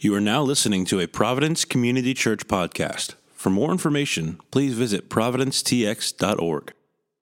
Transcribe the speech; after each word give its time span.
You 0.00 0.14
are 0.14 0.20
now 0.20 0.42
listening 0.42 0.84
to 0.84 1.00
a 1.00 1.08
Providence 1.08 1.64
Community 1.64 2.14
Church 2.14 2.46
podcast. 2.46 3.14
For 3.34 3.50
more 3.50 3.72
information, 3.72 4.38
please 4.52 4.74
visit 4.74 5.10
providencetx.org. 5.10 6.72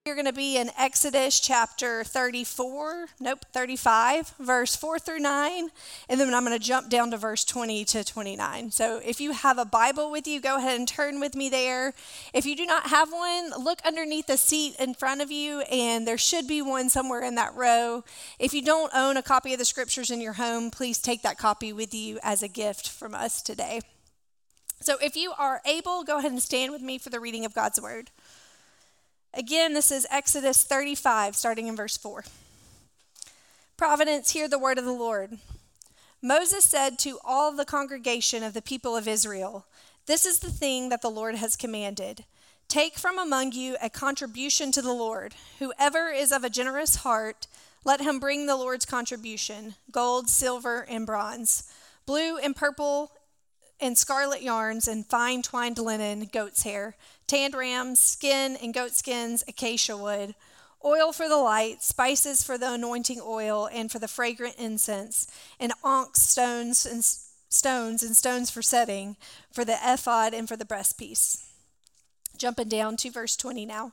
You're 0.06 0.14
going 0.14 0.26
to 0.26 0.33
be 0.33 0.56
in 0.56 0.71
Exodus 0.78 1.41
chapter 1.41 2.04
34, 2.04 3.06
nope, 3.18 3.44
35, 3.52 4.34
verse 4.38 4.76
4 4.76 5.00
through 5.00 5.18
9, 5.18 5.68
and 6.08 6.20
then 6.20 6.33
I'm 6.33 6.44
going 6.44 6.56
to 6.56 6.65
jump 6.65 6.88
down 6.88 7.10
to 7.10 7.17
verse 7.17 7.44
20 7.44 7.84
to 7.86 8.04
29. 8.04 8.70
So 8.70 9.00
if 9.04 9.20
you 9.20 9.32
have 9.32 9.58
a 9.58 9.64
Bible 9.64 10.12
with 10.12 10.29
you, 10.29 10.40
go 10.40 10.58
ahead 10.58 10.79
and 10.79 10.86
turn 10.86 11.18
with 11.18 11.34
me 11.34 11.48
there. 11.48 11.92
If 12.32 12.46
you 12.46 12.54
do 12.54 12.66
not 12.66 12.90
have 12.90 13.11
one, 13.11 13.50
look 13.58 13.80
underneath 13.84 14.29
the 14.29 14.36
seat 14.36 14.77
in 14.79 14.95
front 14.95 15.22
of 15.22 15.32
you, 15.32 15.62
and 15.62 16.07
there 16.07 16.18
should 16.18 16.46
be 16.46 16.62
one 16.62 16.88
somewhere 16.88 17.25
in 17.25 17.34
that 17.34 17.57
row. 17.57 18.04
If 18.38 18.54
you 18.54 18.62
don't 18.62 18.95
own 18.95 19.16
a 19.16 19.25
copy 19.25 19.54
of 19.54 19.59
the 19.59 19.64
scriptures 19.64 20.12
in 20.12 20.20
your 20.20 20.34
home, 20.34 20.70
please 20.70 20.98
take 20.98 21.23
that 21.23 21.36
copy 21.36 21.73
with 21.73 21.93
you 21.93 22.20
as 22.23 22.45
a 22.45 22.48
gift 22.48 22.88
from 22.88 23.12
us 23.12 23.43
today. 23.43 23.80
So 24.80 24.98
if 25.02 25.16
you 25.16 25.32
are 25.36 25.62
able, 25.66 26.04
go 26.04 26.18
ahead 26.18 26.30
and 26.30 26.40
stand 26.40 26.70
with 26.70 26.82
me 26.82 26.98
for 26.98 27.11
the 27.11 27.18
reading 27.18 27.44
of 27.44 27.54
God's 27.54 27.80
word. 27.80 28.11
Again, 29.35 29.75
this 29.75 29.90
is 29.90 30.07
Exodus 30.11 30.64
35, 30.64 31.36
starting 31.36 31.66
in 31.66 31.76
verse 31.76 31.96
4. 31.96 32.25
Providence, 33.77 34.30
hear 34.30 34.49
the 34.49 34.59
word 34.59 34.79
of 34.79 34.85
the 34.85 34.93
Lord. 34.93 35.39
Moses 36.23 36.65
said 36.65 36.99
to 37.01 37.19
all 37.25 37.52
the 37.52 37.66
congregation 37.66 38.43
of 38.43 38.55
the 38.55 38.62
people 38.62 38.97
of 38.97 39.07
Israel, 39.07 39.66
This 40.07 40.25
is 40.25 40.39
the 40.39 40.51
thing 40.51 40.89
that 40.89 41.02
the 41.02 41.11
Lord 41.11 41.35
has 41.35 41.57
commanded. 41.57 42.25
Take 42.69 42.99
from 42.99 43.19
among 43.19 43.52
you 43.52 43.77
a 43.80 43.91
contribution 43.91 44.73
to 44.73 44.83
the 44.83 44.93
Lord. 44.93 45.35
Whoever 45.59 46.09
is 46.09 46.33
of 46.33 46.43
a 46.43 46.51
generous 46.51 46.97
heart, 46.97 47.47
let 47.85 48.01
him 48.01 48.19
bring 48.19 48.47
the 48.47 48.57
Lord's 48.57 48.87
contribution 48.87 49.74
gold, 49.93 50.29
silver, 50.29 50.87
and 50.88 51.07
bronze, 51.07 51.71
blue 52.07 52.38
and 52.38 52.57
purple 52.57 53.13
and 53.79 53.97
scarlet 53.97 54.43
yarns, 54.43 54.88
and 54.88 55.07
fine 55.07 55.43
twined 55.43 55.79
linen, 55.79 56.29
goat's 56.33 56.63
hair 56.63 56.97
tanned 57.27 57.55
rams, 57.55 58.01
skin 58.01 58.57
and 58.57 58.74
goat 58.74 58.93
skins, 58.93 59.45
acacia 59.49 59.96
wood, 59.96 60.35
oil 60.85 61.13
for 61.13 61.29
the 61.29 61.37
light, 61.37 61.82
spices 61.82 62.45
for 62.45 62.57
the 62.57 62.73
anointing 62.73 63.21
oil 63.23 63.69
and 63.73 63.91
for 63.91 63.99
the 63.99 64.08
fragrant 64.08 64.56
incense, 64.56 65.27
and 65.58 65.72
onyx 65.82 66.22
stones 66.22 66.86
and 66.86 67.04
stones 67.48 68.02
and 68.02 68.16
stones 68.16 68.50
for 68.50 68.62
setting, 68.62 69.16
for 69.52 69.64
the 69.64 69.78
ephod 69.82 70.34
and 70.34 70.48
for 70.48 70.56
the 70.56 70.64
breastpiece. 70.64 71.44
Jumping 72.36 72.69
down 72.69 72.97
to 72.98 73.10
verse 73.10 73.36
20 73.36 73.66
now. 73.66 73.92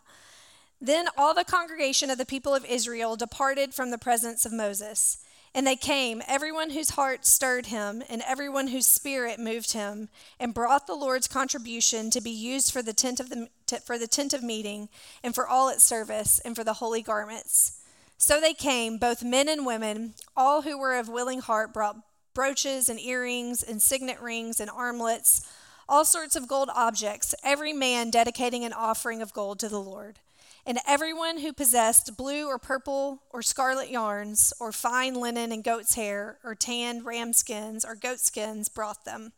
Then 0.82 1.08
all 1.18 1.34
the 1.34 1.46
congregation 1.46 2.10
of 2.10 2.18
the 2.18 2.26
people 2.26 2.54
of 2.54 2.66
Israel 2.66 3.16
departed 3.16 3.74
from 3.74 3.90
the 3.90 3.98
presence 3.98 4.46
of 4.46 4.52
Moses. 4.52 5.18
And 5.56 5.68
they 5.68 5.76
came, 5.76 6.24
everyone 6.28 6.72
whose 6.72 6.92
heart 6.92 7.26
stirred 7.26 7.68
him, 7.68 8.02
and 8.10 8.24
everyone 8.26 8.68
whose 8.68 8.88
spirit 8.88 9.40
moved 9.40 9.74
him, 9.74 10.10
and 10.40 10.54
brought 10.54 10.88
the 10.88 10.96
Lord's 10.96 11.28
contribution 11.28 12.10
to 12.10 12.22
be 12.22 12.32
used 12.32 12.74
for 12.74 12.82
the 12.82 12.94
tent 12.94 13.20
of 13.20 13.30
the 13.30 13.50
for 13.86 13.98
the 13.98 14.08
tent 14.08 14.34
of 14.34 14.42
meeting, 14.42 14.90
and 15.24 15.36
for 15.36 15.48
all 15.48 15.70
its 15.70 15.84
service, 15.84 16.40
and 16.44 16.56
for 16.56 16.64
the 16.64 16.74
holy 16.74 17.04
garments. 17.04 17.80
So 18.18 18.40
they 18.40 18.54
came, 18.54 18.98
both 18.98 19.24
men 19.24 19.48
and 19.48 19.66
women, 19.66 20.16
all 20.36 20.64
who 20.64 20.78
were 20.78 20.96
of 20.98 21.10
willing 21.10 21.42
heart 21.42 21.74
brought 21.74 21.98
brooches 22.34 22.90
and 22.90 23.00
earrings 23.00 23.62
and 23.62 23.82
signet 23.82 24.20
rings 24.20 24.60
and 24.60 24.70
armlets, 24.70 25.46
all 25.88 26.06
sorts 26.06 26.36
of 26.36 26.48
gold 26.48 26.70
objects, 26.74 27.36
every 27.44 27.74
man 27.74 28.10
dedicating 28.10 28.64
an 28.64 28.74
offering 28.74 29.22
of 29.22 29.34
gold 29.34 29.60
to 29.60 29.70
the 29.70 29.82
Lord. 29.82 30.20
And 30.66 30.80
everyone 30.88 31.40
who 31.40 31.52
possessed 31.52 32.16
blue 32.16 32.48
or 32.48 32.58
purple 32.58 33.24
or 33.32 33.42
scarlet 33.42 33.90
yarns, 33.90 34.54
or 34.62 34.72
fine 34.72 35.16
linen 35.16 35.52
and 35.52 35.64
goat's 35.64 35.96
hair, 35.96 36.38
or 36.44 36.56
tanned 36.56 37.06
ram 37.06 37.34
skins 37.34 37.84
or 37.84 37.96
goat 37.96 38.20
skins 38.20 38.70
brought 38.70 39.04
them. 39.04 39.34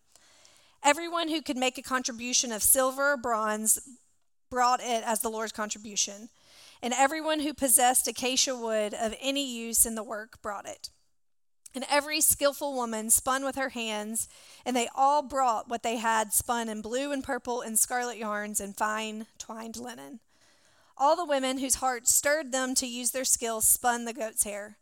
Everyone 0.84 1.30
who 1.30 1.42
could 1.42 1.58
make 1.58 1.80
a 1.80 1.82
contribution 1.82 2.52
of 2.52 2.62
silver 2.62 3.14
or 3.14 3.18
bronze 3.18 3.80
brought 4.52 4.82
it 4.82 5.04
as 5.04 5.22
the 5.22 5.30
Lord's 5.30 5.52
contribution. 5.52 6.30
And 6.84 6.94
everyone 6.94 7.40
who 7.40 7.56
possessed 7.56 8.08
acacia 8.08 8.56
wood 8.56 8.94
of 8.94 9.16
any 9.20 9.52
use 9.52 9.86
in 9.86 9.96
the 9.96 10.04
work 10.04 10.40
brought 10.44 10.68
it. 10.68 10.90
And 11.74 11.86
every 11.90 12.22
skillful 12.22 12.76
woman 12.76 13.10
spun 13.10 13.44
with 13.44 13.56
her 13.56 13.70
hands, 13.70 14.30
and 14.64 14.76
they 14.76 14.88
all 14.96 15.24
brought 15.24 15.68
what 15.68 15.82
they 15.82 15.98
had 15.98 16.32
spun 16.32 16.70
in 16.70 16.82
blue 16.82 17.12
and 17.12 17.24
purple 17.24 17.62
and 17.62 17.80
scarlet 17.80 18.18
yarns 18.18 18.60
and 18.60 18.78
fine 18.78 19.26
twined 19.40 19.76
linen. 19.76 20.20
All 20.98 21.16
the 21.16 21.26
women 21.26 21.58
whose 21.58 21.76
hearts 21.76 22.14
stirred 22.14 22.52
them 22.52 22.74
to 22.76 22.88
use 22.88 23.12
their 23.12 23.26
skill 23.26 23.62
spun 23.62 24.06
the 24.06 24.14
goat's 24.14 24.44
hair. 24.44 24.78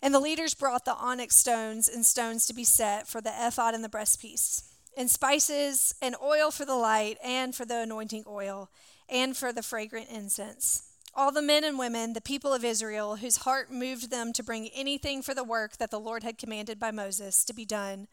And 0.00 0.14
the 0.14 0.20
leaders 0.20 0.54
brought 0.54 0.84
the 0.84 0.94
onyx 0.94 1.36
stones 1.36 1.88
and 1.88 2.06
stones 2.06 2.46
to 2.46 2.54
be 2.54 2.64
set 2.64 3.08
for 3.08 3.20
the 3.20 3.32
ephod 3.36 3.74
and 3.74 3.82
the 3.82 3.88
breastpiece, 3.88 4.62
and 4.96 5.10
spices 5.10 5.94
and 6.00 6.14
oil 6.22 6.52
for 6.52 6.64
the 6.64 6.76
light, 6.76 7.18
and 7.22 7.54
for 7.54 7.64
the 7.64 7.80
anointing 7.80 8.24
oil, 8.28 8.70
and 9.08 9.36
for 9.36 9.52
the 9.52 9.62
fragrant 9.62 10.08
incense. 10.08 10.84
All 11.14 11.32
the 11.32 11.42
men 11.42 11.64
and 11.64 11.80
women, 11.80 12.12
the 12.12 12.20
people 12.20 12.54
of 12.54 12.64
Israel, 12.64 13.16
whose 13.16 13.38
heart 13.38 13.72
moved 13.72 14.10
them 14.10 14.32
to 14.34 14.44
bring 14.44 14.68
anything 14.68 15.20
for 15.20 15.34
the 15.34 15.42
work 15.42 15.78
that 15.78 15.90
the 15.90 15.98
Lord 15.98 16.22
had 16.22 16.38
commanded 16.38 16.78
by 16.78 16.92
Moses 16.92 17.44
to 17.46 17.52
be 17.52 17.64
done, 17.64 18.06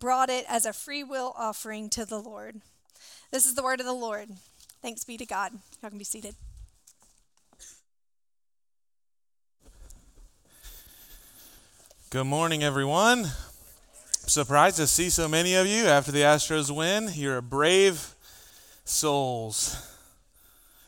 brought 0.00 0.30
it 0.30 0.46
as 0.48 0.64
a 0.64 0.72
free 0.72 1.04
will 1.04 1.34
offering 1.36 1.90
to 1.90 2.06
the 2.06 2.20
Lord. 2.20 2.62
This 3.30 3.44
is 3.44 3.56
the 3.56 3.62
word 3.62 3.80
of 3.80 3.86
the 3.86 3.92
Lord. 3.92 4.30
Thanks 4.86 5.02
be 5.02 5.16
to 5.16 5.26
God. 5.26 5.50
Y'all 5.82 5.90
can 5.90 5.98
be 5.98 6.04
seated. 6.04 6.36
Good 12.08 12.22
morning, 12.22 12.62
everyone. 12.62 13.26
Surprised 14.28 14.76
to 14.76 14.86
see 14.86 15.10
so 15.10 15.26
many 15.26 15.56
of 15.56 15.66
you 15.66 15.86
after 15.86 16.12
the 16.12 16.20
Astros 16.20 16.70
win. 16.70 17.10
You're 17.14 17.38
a 17.38 17.42
brave 17.42 18.14
souls. 18.84 19.92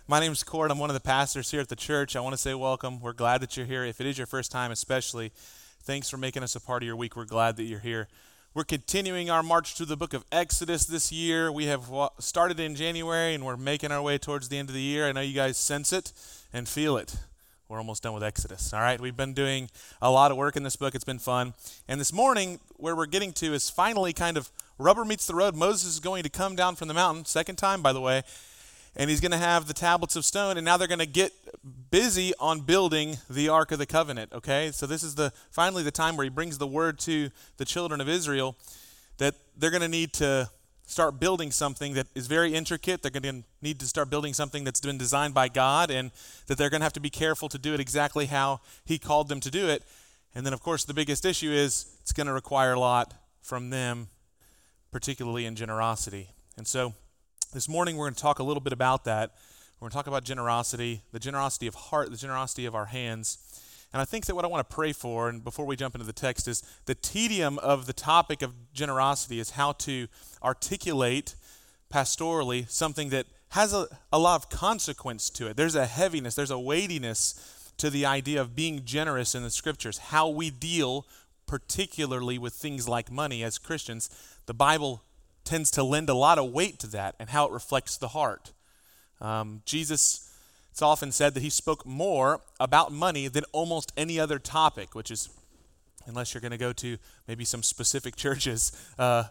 My 0.06 0.20
name 0.20 0.30
is 0.30 0.44
Kort. 0.44 0.70
I'm 0.70 0.78
one 0.78 0.90
of 0.90 0.94
the 0.94 1.00
pastors 1.00 1.50
here 1.50 1.60
at 1.60 1.68
the 1.68 1.74
church. 1.74 2.14
I 2.14 2.20
want 2.20 2.34
to 2.34 2.40
say 2.40 2.54
welcome. 2.54 3.00
We're 3.00 3.12
glad 3.12 3.40
that 3.40 3.56
you're 3.56 3.66
here. 3.66 3.84
If 3.84 4.00
it 4.00 4.06
is 4.06 4.16
your 4.16 4.28
first 4.28 4.52
time, 4.52 4.70
especially, 4.70 5.32
thanks 5.82 6.08
for 6.08 6.18
making 6.18 6.44
us 6.44 6.54
a 6.54 6.60
part 6.60 6.84
of 6.84 6.86
your 6.86 6.94
week. 6.94 7.16
We're 7.16 7.24
glad 7.24 7.56
that 7.56 7.64
you're 7.64 7.80
here. 7.80 8.06
We're 8.54 8.64
continuing 8.64 9.30
our 9.30 9.42
march 9.42 9.74
through 9.74 9.86
the 9.86 9.96
book 9.96 10.14
of 10.14 10.24
Exodus 10.32 10.86
this 10.86 11.12
year. 11.12 11.52
We 11.52 11.66
have 11.66 11.90
started 12.18 12.58
in 12.58 12.74
January 12.74 13.34
and 13.34 13.44
we're 13.44 13.56
making 13.56 13.92
our 13.92 14.02
way 14.02 14.18
towards 14.18 14.48
the 14.48 14.58
end 14.58 14.68
of 14.68 14.74
the 14.74 14.80
year. 14.80 15.06
I 15.06 15.12
know 15.12 15.20
you 15.20 15.34
guys 15.34 15.58
sense 15.58 15.92
it 15.92 16.12
and 16.52 16.66
feel 16.66 16.96
it 16.96 17.16
we're 17.68 17.78
almost 17.78 18.02
done 18.02 18.14
with 18.14 18.22
Exodus. 18.22 18.72
All 18.72 18.80
right, 18.80 18.98
we've 18.98 19.16
been 19.16 19.34
doing 19.34 19.68
a 20.00 20.10
lot 20.10 20.30
of 20.30 20.38
work 20.38 20.56
in 20.56 20.62
this 20.62 20.76
book. 20.76 20.94
It's 20.94 21.04
been 21.04 21.18
fun. 21.18 21.52
And 21.86 22.00
this 22.00 22.14
morning, 22.14 22.60
where 22.76 22.96
we're 22.96 23.06
getting 23.06 23.32
to 23.34 23.52
is 23.52 23.68
finally 23.68 24.14
kind 24.14 24.38
of 24.38 24.50
rubber 24.78 25.04
meets 25.04 25.26
the 25.26 25.34
road. 25.34 25.54
Moses 25.54 25.92
is 25.92 26.00
going 26.00 26.22
to 26.22 26.30
come 26.30 26.56
down 26.56 26.76
from 26.76 26.88
the 26.88 26.94
mountain, 26.94 27.26
second 27.26 27.56
time, 27.56 27.82
by 27.82 27.92
the 27.92 28.00
way, 28.00 28.22
and 28.98 29.08
he's 29.08 29.20
going 29.20 29.32
to 29.32 29.38
have 29.38 29.68
the 29.68 29.74
tablets 29.74 30.16
of 30.16 30.24
stone. 30.24 30.58
And 30.58 30.64
now 30.64 30.76
they're 30.76 30.88
going 30.88 30.98
to 30.98 31.06
get 31.06 31.32
busy 31.90 32.32
on 32.40 32.60
building 32.60 33.16
the 33.30 33.48
Ark 33.48 33.70
of 33.70 33.78
the 33.78 33.86
Covenant. 33.86 34.32
Okay, 34.32 34.72
so 34.72 34.86
this 34.86 35.04
is 35.04 35.14
the 35.14 35.32
finally 35.50 35.84
the 35.84 35.92
time 35.92 36.16
where 36.16 36.24
he 36.24 36.30
brings 36.30 36.58
the 36.58 36.66
word 36.66 36.98
to 37.00 37.30
the 37.56 37.64
children 37.64 38.00
of 38.00 38.08
Israel 38.08 38.56
that 39.18 39.36
they're 39.56 39.70
going 39.70 39.82
to 39.82 39.88
need 39.88 40.12
to 40.14 40.50
start 40.86 41.20
building 41.20 41.50
something 41.50 41.94
that 41.94 42.06
is 42.14 42.26
very 42.26 42.54
intricate. 42.54 43.02
They're 43.02 43.10
going 43.10 43.42
to 43.42 43.44
need 43.62 43.78
to 43.80 43.86
start 43.86 44.10
building 44.10 44.32
something 44.32 44.64
that's 44.64 44.80
been 44.80 44.98
designed 44.98 45.34
by 45.34 45.48
God 45.48 45.90
and 45.90 46.10
that 46.46 46.58
they're 46.58 46.70
going 46.70 46.80
to 46.80 46.84
have 46.84 46.92
to 46.94 47.00
be 47.00 47.10
careful 47.10 47.48
to 47.50 47.58
do 47.58 47.74
it 47.74 47.80
exactly 47.80 48.26
how 48.26 48.60
He 48.84 48.98
called 48.98 49.28
them 49.28 49.38
to 49.40 49.50
do 49.50 49.68
it. 49.68 49.84
And 50.34 50.44
then, 50.44 50.52
of 50.52 50.62
course, 50.62 50.84
the 50.84 50.94
biggest 50.94 51.24
issue 51.24 51.50
is 51.50 51.86
it's 52.00 52.12
going 52.12 52.26
to 52.26 52.32
require 52.32 52.72
a 52.72 52.80
lot 52.80 53.14
from 53.42 53.70
them, 53.70 54.08
particularly 54.90 55.46
in 55.46 55.56
generosity. 55.56 56.30
And 56.56 56.66
so 56.66 56.94
this 57.52 57.68
morning 57.68 57.96
we're 57.96 58.06
going 58.06 58.14
to 58.14 58.20
talk 58.20 58.40
a 58.40 58.42
little 58.42 58.60
bit 58.60 58.74
about 58.74 59.04
that. 59.04 59.32
We're 59.80 59.86
going 59.86 59.90
to 59.90 59.96
talk 59.96 60.06
about 60.06 60.24
generosity, 60.24 61.02
the 61.12 61.18
generosity 61.18 61.66
of 61.66 61.74
heart, 61.74 62.10
the 62.10 62.16
generosity 62.16 62.66
of 62.66 62.74
our 62.74 62.86
hands. 62.86 63.38
And 63.92 64.02
I 64.02 64.04
think 64.04 64.26
that 64.26 64.34
what 64.34 64.44
I 64.44 64.48
want 64.48 64.68
to 64.68 64.74
pray 64.74 64.92
for, 64.92 65.30
and 65.30 65.42
before 65.42 65.64
we 65.64 65.74
jump 65.74 65.94
into 65.94 66.06
the 66.06 66.12
text, 66.12 66.46
is 66.46 66.62
the 66.84 66.94
tedium 66.94 67.58
of 67.60 67.86
the 67.86 67.94
topic 67.94 68.42
of 68.42 68.52
generosity 68.74 69.40
is 69.40 69.50
how 69.50 69.72
to 69.72 70.08
articulate 70.42 71.36
pastorally 71.90 72.68
something 72.68 73.08
that 73.10 73.26
has 73.50 73.72
a, 73.72 73.86
a 74.12 74.18
lot 74.18 74.36
of 74.36 74.50
consequence 74.50 75.30
to 75.30 75.46
it. 75.46 75.56
There's 75.56 75.74
a 75.74 75.86
heaviness, 75.86 76.34
there's 76.34 76.50
a 76.50 76.58
weightiness 76.58 77.72
to 77.78 77.88
the 77.88 78.04
idea 78.04 78.42
of 78.42 78.54
being 78.54 78.84
generous 78.84 79.34
in 79.34 79.42
the 79.42 79.50
scriptures, 79.50 79.98
how 79.98 80.28
we 80.28 80.50
deal 80.50 81.06
particularly 81.46 82.36
with 82.36 82.52
things 82.52 82.86
like 82.86 83.10
money 83.10 83.42
as 83.42 83.56
Christians. 83.56 84.10
The 84.44 84.52
Bible 84.52 85.02
tends 85.48 85.70
to 85.72 85.82
lend 85.82 86.08
a 86.08 86.14
lot 86.14 86.38
of 86.38 86.52
weight 86.52 86.78
to 86.80 86.86
that 86.88 87.14
and 87.18 87.30
how 87.30 87.46
it 87.46 87.52
reflects 87.52 87.96
the 87.96 88.08
heart. 88.08 88.52
Um, 89.20 89.62
Jesus 89.64 90.28
it's 90.78 90.82
often 90.84 91.10
said 91.10 91.34
that 91.34 91.42
he 91.42 91.50
spoke 91.50 91.84
more 91.84 92.40
about 92.60 92.92
money 92.92 93.26
than 93.26 93.42
almost 93.50 93.92
any 93.96 94.20
other 94.20 94.38
topic, 94.38 94.94
which 94.94 95.10
is, 95.10 95.28
unless 96.06 96.32
you're 96.32 96.40
going 96.40 96.52
to 96.52 96.56
go 96.56 96.72
to 96.74 96.98
maybe 97.26 97.44
some 97.44 97.64
specific 97.64 98.14
churches, 98.24 98.70
uh, 98.96 99.24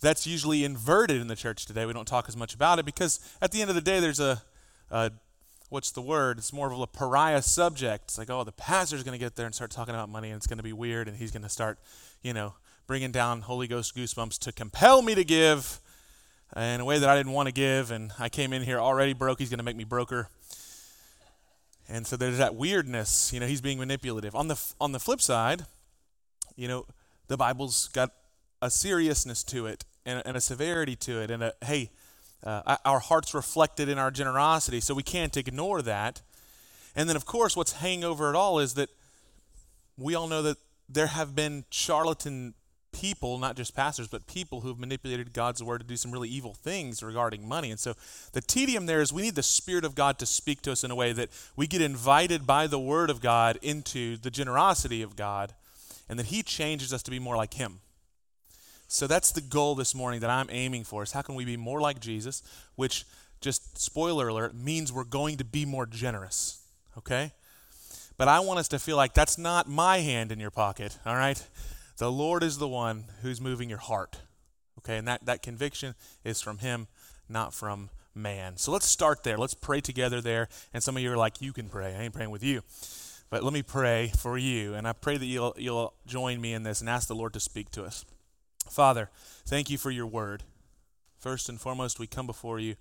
that's 0.00 0.26
usually 0.26 0.64
inverted 0.64 1.20
in 1.20 1.26
the 1.26 1.36
church 1.36 1.66
today. 1.66 1.84
We 1.84 1.92
don't 1.92 2.08
talk 2.08 2.24
as 2.26 2.38
much 2.38 2.54
about 2.54 2.78
it 2.78 2.86
because 2.86 3.20
at 3.42 3.52
the 3.52 3.60
end 3.60 3.68
of 3.68 3.76
the 3.76 3.82
day, 3.82 4.00
there's 4.00 4.18
a, 4.18 4.40
a 4.90 5.10
what's 5.68 5.90
the 5.90 6.00
word? 6.00 6.38
It's 6.38 6.54
more 6.54 6.72
of 6.72 6.80
a 6.80 6.86
pariah 6.86 7.42
subject. 7.42 8.04
It's 8.04 8.16
like, 8.16 8.30
oh, 8.30 8.42
the 8.42 8.52
pastor's 8.52 9.02
going 9.02 9.12
to 9.12 9.22
get 9.22 9.36
there 9.36 9.44
and 9.44 9.54
start 9.54 9.72
talking 9.72 9.94
about 9.94 10.08
money, 10.08 10.30
and 10.30 10.38
it's 10.38 10.46
going 10.46 10.56
to 10.56 10.64
be 10.64 10.72
weird, 10.72 11.06
and 11.06 11.18
he's 11.18 11.32
going 11.32 11.42
to 11.42 11.50
start, 11.50 11.78
you 12.22 12.32
know, 12.32 12.54
bringing 12.86 13.12
down 13.12 13.42
Holy 13.42 13.66
Ghost 13.66 13.96
goosebumps 13.96 14.38
to 14.40 14.52
compel 14.52 15.02
me 15.02 15.14
to 15.14 15.24
give 15.24 15.80
in 16.56 16.80
a 16.80 16.84
way 16.84 16.98
that 16.98 17.08
I 17.08 17.16
didn't 17.16 17.32
want 17.32 17.48
to 17.48 17.52
give. 17.52 17.90
And 17.90 18.12
I 18.18 18.28
came 18.28 18.52
in 18.52 18.62
here 18.62 18.78
already 18.78 19.12
broke. 19.12 19.38
He's 19.38 19.50
going 19.50 19.58
to 19.58 19.64
make 19.64 19.76
me 19.76 19.84
broker. 19.84 20.28
And 21.88 22.06
so 22.06 22.16
there's 22.16 22.38
that 22.38 22.54
weirdness. 22.54 23.32
You 23.32 23.40
know, 23.40 23.46
he's 23.46 23.60
being 23.60 23.78
manipulative. 23.78 24.34
On 24.34 24.48
the, 24.48 24.60
on 24.80 24.92
the 24.92 25.00
flip 25.00 25.20
side, 25.20 25.66
you 26.56 26.68
know, 26.68 26.86
the 27.28 27.36
Bible's 27.36 27.88
got 27.88 28.10
a 28.62 28.70
seriousness 28.70 29.42
to 29.44 29.66
it 29.66 29.84
and, 30.06 30.22
and 30.24 30.36
a 30.36 30.40
severity 30.40 30.96
to 30.96 31.20
it. 31.20 31.30
And 31.30 31.42
a, 31.42 31.52
hey, 31.64 31.90
uh, 32.44 32.76
our 32.84 33.00
hearts 33.00 33.34
reflected 33.34 33.88
in 33.88 33.98
our 33.98 34.10
generosity, 34.10 34.80
so 34.80 34.92
we 34.94 35.02
can't 35.02 35.34
ignore 35.36 35.80
that. 35.82 36.20
And 36.94 37.08
then, 37.08 37.16
of 37.16 37.24
course, 37.24 37.56
what's 37.56 37.72
hanging 37.72 38.04
over 38.04 38.30
it 38.30 38.36
all 38.36 38.58
is 38.58 38.74
that 38.74 38.90
we 39.96 40.14
all 40.14 40.28
know 40.28 40.42
that 40.42 40.58
there 40.88 41.06
have 41.06 41.34
been 41.34 41.64
charlatan 41.70 42.54
people, 42.94 43.38
not 43.38 43.56
just 43.56 43.74
pastors, 43.74 44.08
but 44.08 44.26
people 44.26 44.60
who 44.60 44.68
have 44.68 44.78
manipulated 44.78 45.32
God's 45.32 45.62
word 45.62 45.80
to 45.80 45.86
do 45.86 45.96
some 45.96 46.12
really 46.12 46.28
evil 46.28 46.54
things 46.54 47.02
regarding 47.02 47.46
money. 47.46 47.70
And 47.70 47.80
so 47.80 47.94
the 48.32 48.40
tedium 48.40 48.86
there 48.86 49.00
is 49.00 49.12
we 49.12 49.22
need 49.22 49.34
the 49.34 49.42
Spirit 49.42 49.84
of 49.84 49.94
God 49.94 50.18
to 50.20 50.26
speak 50.26 50.62
to 50.62 50.72
us 50.72 50.84
in 50.84 50.90
a 50.90 50.94
way 50.94 51.12
that 51.12 51.28
we 51.56 51.66
get 51.66 51.82
invited 51.82 52.46
by 52.46 52.66
the 52.66 52.78
word 52.78 53.10
of 53.10 53.20
God 53.20 53.58
into 53.60 54.16
the 54.16 54.30
generosity 54.30 55.02
of 55.02 55.16
God 55.16 55.52
and 56.08 56.18
that 56.18 56.26
He 56.26 56.42
changes 56.42 56.92
us 56.92 57.02
to 57.02 57.10
be 57.10 57.18
more 57.18 57.36
like 57.36 57.54
Him. 57.54 57.80
So 58.86 59.06
that's 59.06 59.32
the 59.32 59.40
goal 59.40 59.74
this 59.74 59.94
morning 59.94 60.20
that 60.20 60.30
I'm 60.30 60.48
aiming 60.50 60.84
for 60.84 61.02
is 61.02 61.12
how 61.12 61.22
can 61.22 61.34
we 61.34 61.44
be 61.44 61.56
more 61.56 61.80
like 61.80 62.00
Jesus, 62.00 62.42
which 62.76 63.04
just 63.40 63.76
spoiler 63.76 64.28
alert 64.28 64.54
means 64.54 64.92
we're 64.92 65.04
going 65.04 65.36
to 65.38 65.44
be 65.44 65.64
more 65.64 65.84
generous, 65.84 66.62
okay? 66.96 67.32
But 68.16 68.28
I 68.28 68.40
want 68.40 68.60
us 68.60 68.68
to 68.68 68.78
feel 68.78 68.96
like 68.96 69.12
that's 69.12 69.36
not 69.36 69.68
my 69.68 69.98
hand 69.98 70.30
in 70.30 70.38
your 70.38 70.52
pocket, 70.52 70.96
all 71.04 71.16
right? 71.16 71.44
The 71.96 72.10
Lord 72.10 72.42
is 72.42 72.58
the 72.58 72.68
one 72.68 73.04
who's 73.22 73.40
moving 73.40 73.68
your 73.68 73.78
heart. 73.78 74.18
Okay, 74.78 74.98
and 74.98 75.06
that, 75.06 75.24
that 75.26 75.42
conviction 75.42 75.94
is 76.24 76.42
from 76.42 76.58
Him, 76.58 76.88
not 77.28 77.54
from 77.54 77.90
man. 78.14 78.56
So 78.56 78.72
let's 78.72 78.86
start 78.86 79.22
there. 79.22 79.38
Let's 79.38 79.54
pray 79.54 79.80
together 79.80 80.20
there. 80.20 80.48
And 80.72 80.82
some 80.82 80.96
of 80.96 81.02
you 81.02 81.12
are 81.12 81.16
like, 81.16 81.40
you 81.40 81.52
can 81.52 81.68
pray. 81.68 81.94
I 81.94 82.02
ain't 82.02 82.14
praying 82.14 82.30
with 82.30 82.42
you. 82.42 82.62
But 83.30 83.42
let 83.42 83.52
me 83.52 83.62
pray 83.62 84.12
for 84.16 84.36
you. 84.38 84.74
And 84.74 84.86
I 84.86 84.92
pray 84.92 85.16
that 85.16 85.26
you'll, 85.26 85.54
you'll 85.56 85.94
join 86.06 86.40
me 86.40 86.52
in 86.52 86.62
this 86.62 86.80
and 86.80 86.90
ask 86.90 87.08
the 87.08 87.14
Lord 87.14 87.32
to 87.32 87.40
speak 87.40 87.70
to 87.70 87.84
us. 87.84 88.04
Father, 88.68 89.10
thank 89.46 89.70
you 89.70 89.78
for 89.78 89.90
your 89.90 90.06
word. 90.06 90.42
First 91.18 91.48
and 91.48 91.60
foremost, 91.60 91.98
we 91.98 92.06
come 92.06 92.26
before 92.26 92.58
you. 92.58 92.76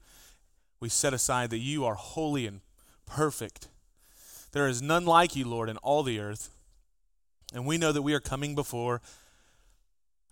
We 0.79 0.89
set 0.89 1.13
aside 1.13 1.49
that 1.51 1.59
you 1.59 1.85
are 1.85 1.95
holy 1.95 2.45
and 2.45 2.61
perfect. 3.05 3.69
There 4.51 4.67
is 4.67 4.81
none 4.81 5.05
like 5.05 5.35
you, 5.35 5.45
Lord, 5.45 5.69
in 5.69 5.77
all 5.77 6.03
the 6.03 6.19
earth. 6.19 6.49
And 7.53 7.65
we 7.65 7.77
know 7.77 7.91
that 7.91 8.01
we 8.01 8.13
are 8.13 8.19
coming 8.19 8.55
before 8.55 9.01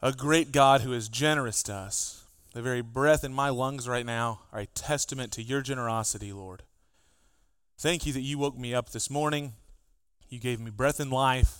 a 0.01 0.11
great 0.11 0.51
God 0.51 0.81
who 0.81 0.93
is 0.93 1.07
generous 1.07 1.61
to 1.63 1.73
us. 1.73 2.23
The 2.53 2.61
very 2.61 2.81
breath 2.81 3.23
in 3.23 3.33
my 3.33 3.49
lungs 3.49 3.87
right 3.87 4.05
now 4.05 4.41
are 4.51 4.61
a 4.61 4.65
testament 4.65 5.31
to 5.33 5.43
your 5.43 5.61
generosity, 5.61 6.33
Lord. 6.33 6.63
Thank 7.77 8.05
you 8.05 8.13
that 8.13 8.21
you 8.21 8.37
woke 8.37 8.57
me 8.57 8.73
up 8.73 8.89
this 8.89 9.09
morning. 9.09 9.53
You 10.29 10.39
gave 10.39 10.59
me 10.59 10.71
breath 10.71 10.99
and 10.99 11.11
life. 11.11 11.59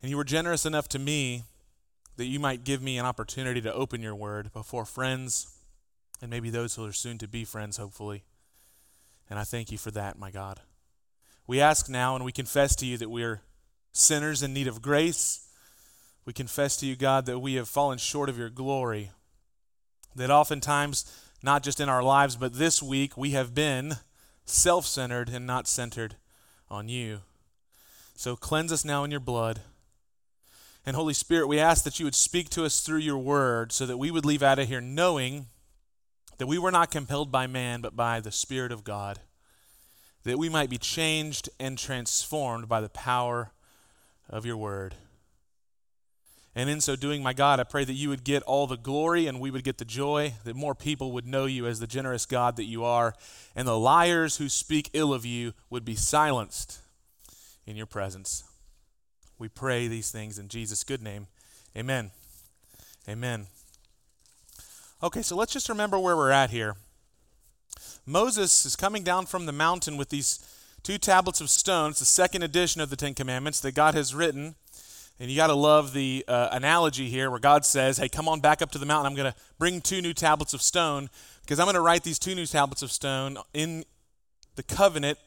And 0.00 0.10
you 0.10 0.16
were 0.16 0.24
generous 0.24 0.64
enough 0.64 0.88
to 0.88 0.98
me 0.98 1.44
that 2.16 2.26
you 2.26 2.40
might 2.40 2.64
give 2.64 2.82
me 2.82 2.98
an 2.98 3.06
opportunity 3.06 3.60
to 3.60 3.72
open 3.72 4.02
your 4.02 4.14
word 4.14 4.52
before 4.52 4.84
friends 4.84 5.54
and 6.20 6.30
maybe 6.30 6.50
those 6.50 6.74
who 6.74 6.84
are 6.84 6.92
soon 6.92 7.18
to 7.18 7.28
be 7.28 7.44
friends, 7.44 7.76
hopefully. 7.76 8.24
And 9.30 9.38
I 9.38 9.44
thank 9.44 9.70
you 9.70 9.78
for 9.78 9.90
that, 9.92 10.18
my 10.18 10.30
God. 10.30 10.60
We 11.46 11.60
ask 11.60 11.88
now 11.88 12.16
and 12.16 12.24
we 12.24 12.32
confess 12.32 12.74
to 12.76 12.86
you 12.86 12.96
that 12.98 13.10
we're 13.10 13.42
sinners 13.92 14.42
in 14.42 14.52
need 14.52 14.66
of 14.66 14.82
grace. 14.82 15.48
We 16.24 16.32
confess 16.32 16.76
to 16.78 16.86
you, 16.86 16.96
God, 16.96 17.26
that 17.26 17.38
we 17.38 17.54
have 17.54 17.68
fallen 17.68 17.98
short 17.98 18.28
of 18.28 18.38
your 18.38 18.50
glory. 18.50 19.10
That 20.14 20.30
oftentimes, 20.30 21.10
not 21.42 21.62
just 21.62 21.80
in 21.80 21.88
our 21.88 22.02
lives, 22.02 22.36
but 22.36 22.54
this 22.54 22.82
week, 22.82 23.16
we 23.16 23.30
have 23.30 23.54
been 23.54 23.96
self 24.44 24.86
centered 24.86 25.28
and 25.28 25.46
not 25.46 25.68
centered 25.68 26.16
on 26.70 26.88
you. 26.88 27.20
So 28.14 28.36
cleanse 28.36 28.72
us 28.72 28.84
now 28.84 29.04
in 29.04 29.10
your 29.10 29.20
blood. 29.20 29.60
And 30.84 30.96
Holy 30.96 31.14
Spirit, 31.14 31.48
we 31.48 31.58
ask 31.58 31.84
that 31.84 32.00
you 32.00 32.06
would 32.06 32.14
speak 32.14 32.48
to 32.50 32.64
us 32.64 32.80
through 32.80 32.98
your 32.98 33.18
word 33.18 33.72
so 33.72 33.86
that 33.86 33.98
we 33.98 34.10
would 34.10 34.24
leave 34.24 34.42
out 34.42 34.58
of 34.58 34.68
here 34.68 34.80
knowing 34.80 35.46
that 36.38 36.46
we 36.46 36.58
were 36.58 36.70
not 36.70 36.90
compelled 36.90 37.30
by 37.30 37.46
man, 37.46 37.80
but 37.80 37.94
by 37.94 38.20
the 38.20 38.32
Spirit 38.32 38.72
of 38.72 38.84
God. 38.84 39.20
That 40.24 40.38
we 40.38 40.48
might 40.48 40.70
be 40.70 40.78
changed 40.78 41.48
and 41.60 41.76
transformed 41.76 42.68
by 42.68 42.80
the 42.80 42.88
power 42.88 43.52
of 44.28 44.46
your 44.46 44.56
word. 44.56 44.94
And 46.54 46.68
in 46.68 46.80
so 46.80 46.96
doing, 46.96 47.22
my 47.22 47.32
God, 47.32 47.60
I 47.60 47.64
pray 47.64 47.84
that 47.84 47.92
you 47.92 48.08
would 48.08 48.24
get 48.24 48.42
all 48.42 48.66
the 48.66 48.76
glory 48.76 49.26
and 49.26 49.38
we 49.38 49.50
would 49.50 49.62
get 49.62 49.78
the 49.78 49.84
joy, 49.84 50.34
that 50.44 50.56
more 50.56 50.74
people 50.74 51.12
would 51.12 51.26
know 51.26 51.44
you 51.46 51.66
as 51.66 51.78
the 51.78 51.86
generous 51.86 52.26
God 52.26 52.56
that 52.56 52.64
you 52.64 52.82
are, 52.82 53.14
and 53.54 53.68
the 53.68 53.78
liars 53.78 54.38
who 54.38 54.48
speak 54.48 54.90
ill 54.92 55.14
of 55.14 55.24
you 55.24 55.52
would 55.70 55.84
be 55.84 55.94
silenced 55.94 56.80
in 57.64 57.76
your 57.76 57.86
presence. 57.86 58.42
We 59.38 59.48
pray 59.48 59.86
these 59.86 60.10
things 60.10 60.38
in 60.38 60.48
Jesus' 60.48 60.82
good 60.82 61.02
name. 61.02 61.28
Amen. 61.76 62.10
Amen. 63.08 63.46
Okay, 65.00 65.22
so 65.22 65.36
let's 65.36 65.52
just 65.52 65.68
remember 65.68 65.98
where 65.98 66.16
we're 66.16 66.32
at 66.32 66.50
here. 66.50 66.74
Moses 68.04 68.66
is 68.66 68.74
coming 68.74 69.04
down 69.04 69.26
from 69.26 69.46
the 69.46 69.52
mountain 69.52 69.96
with 69.96 70.08
these 70.08 70.40
two 70.82 70.98
tablets 70.98 71.40
of 71.40 71.50
stone. 71.50 71.90
It's 71.90 71.98
the 71.98 72.04
second 72.04 72.42
edition 72.42 72.80
of 72.80 72.90
the 72.90 72.96
Ten 72.96 73.14
Commandments 73.14 73.60
that 73.60 73.72
God 73.72 73.94
has 73.94 74.14
written. 74.14 74.54
And 75.20 75.28
you 75.30 75.36
got 75.36 75.48
to 75.48 75.54
love 75.54 75.92
the 75.92 76.24
uh, 76.28 76.48
analogy 76.52 77.08
here 77.08 77.30
where 77.30 77.40
God 77.40 77.64
says, 77.64 77.98
Hey, 77.98 78.08
come 78.08 78.28
on 78.28 78.40
back 78.40 78.62
up 78.62 78.70
to 78.72 78.78
the 78.78 78.86
mountain. 78.86 79.06
I'm 79.06 79.16
going 79.16 79.32
to 79.32 79.38
bring 79.58 79.80
two 79.80 80.00
new 80.00 80.14
tablets 80.14 80.54
of 80.54 80.62
stone 80.62 81.10
because 81.42 81.58
I'm 81.58 81.66
going 81.66 81.74
to 81.74 81.80
write 81.80 82.04
these 82.04 82.18
two 82.18 82.34
new 82.34 82.46
tablets 82.46 82.82
of 82.82 82.92
stone 82.92 83.36
in 83.52 83.84
the 84.54 84.62
covenant 84.62 85.18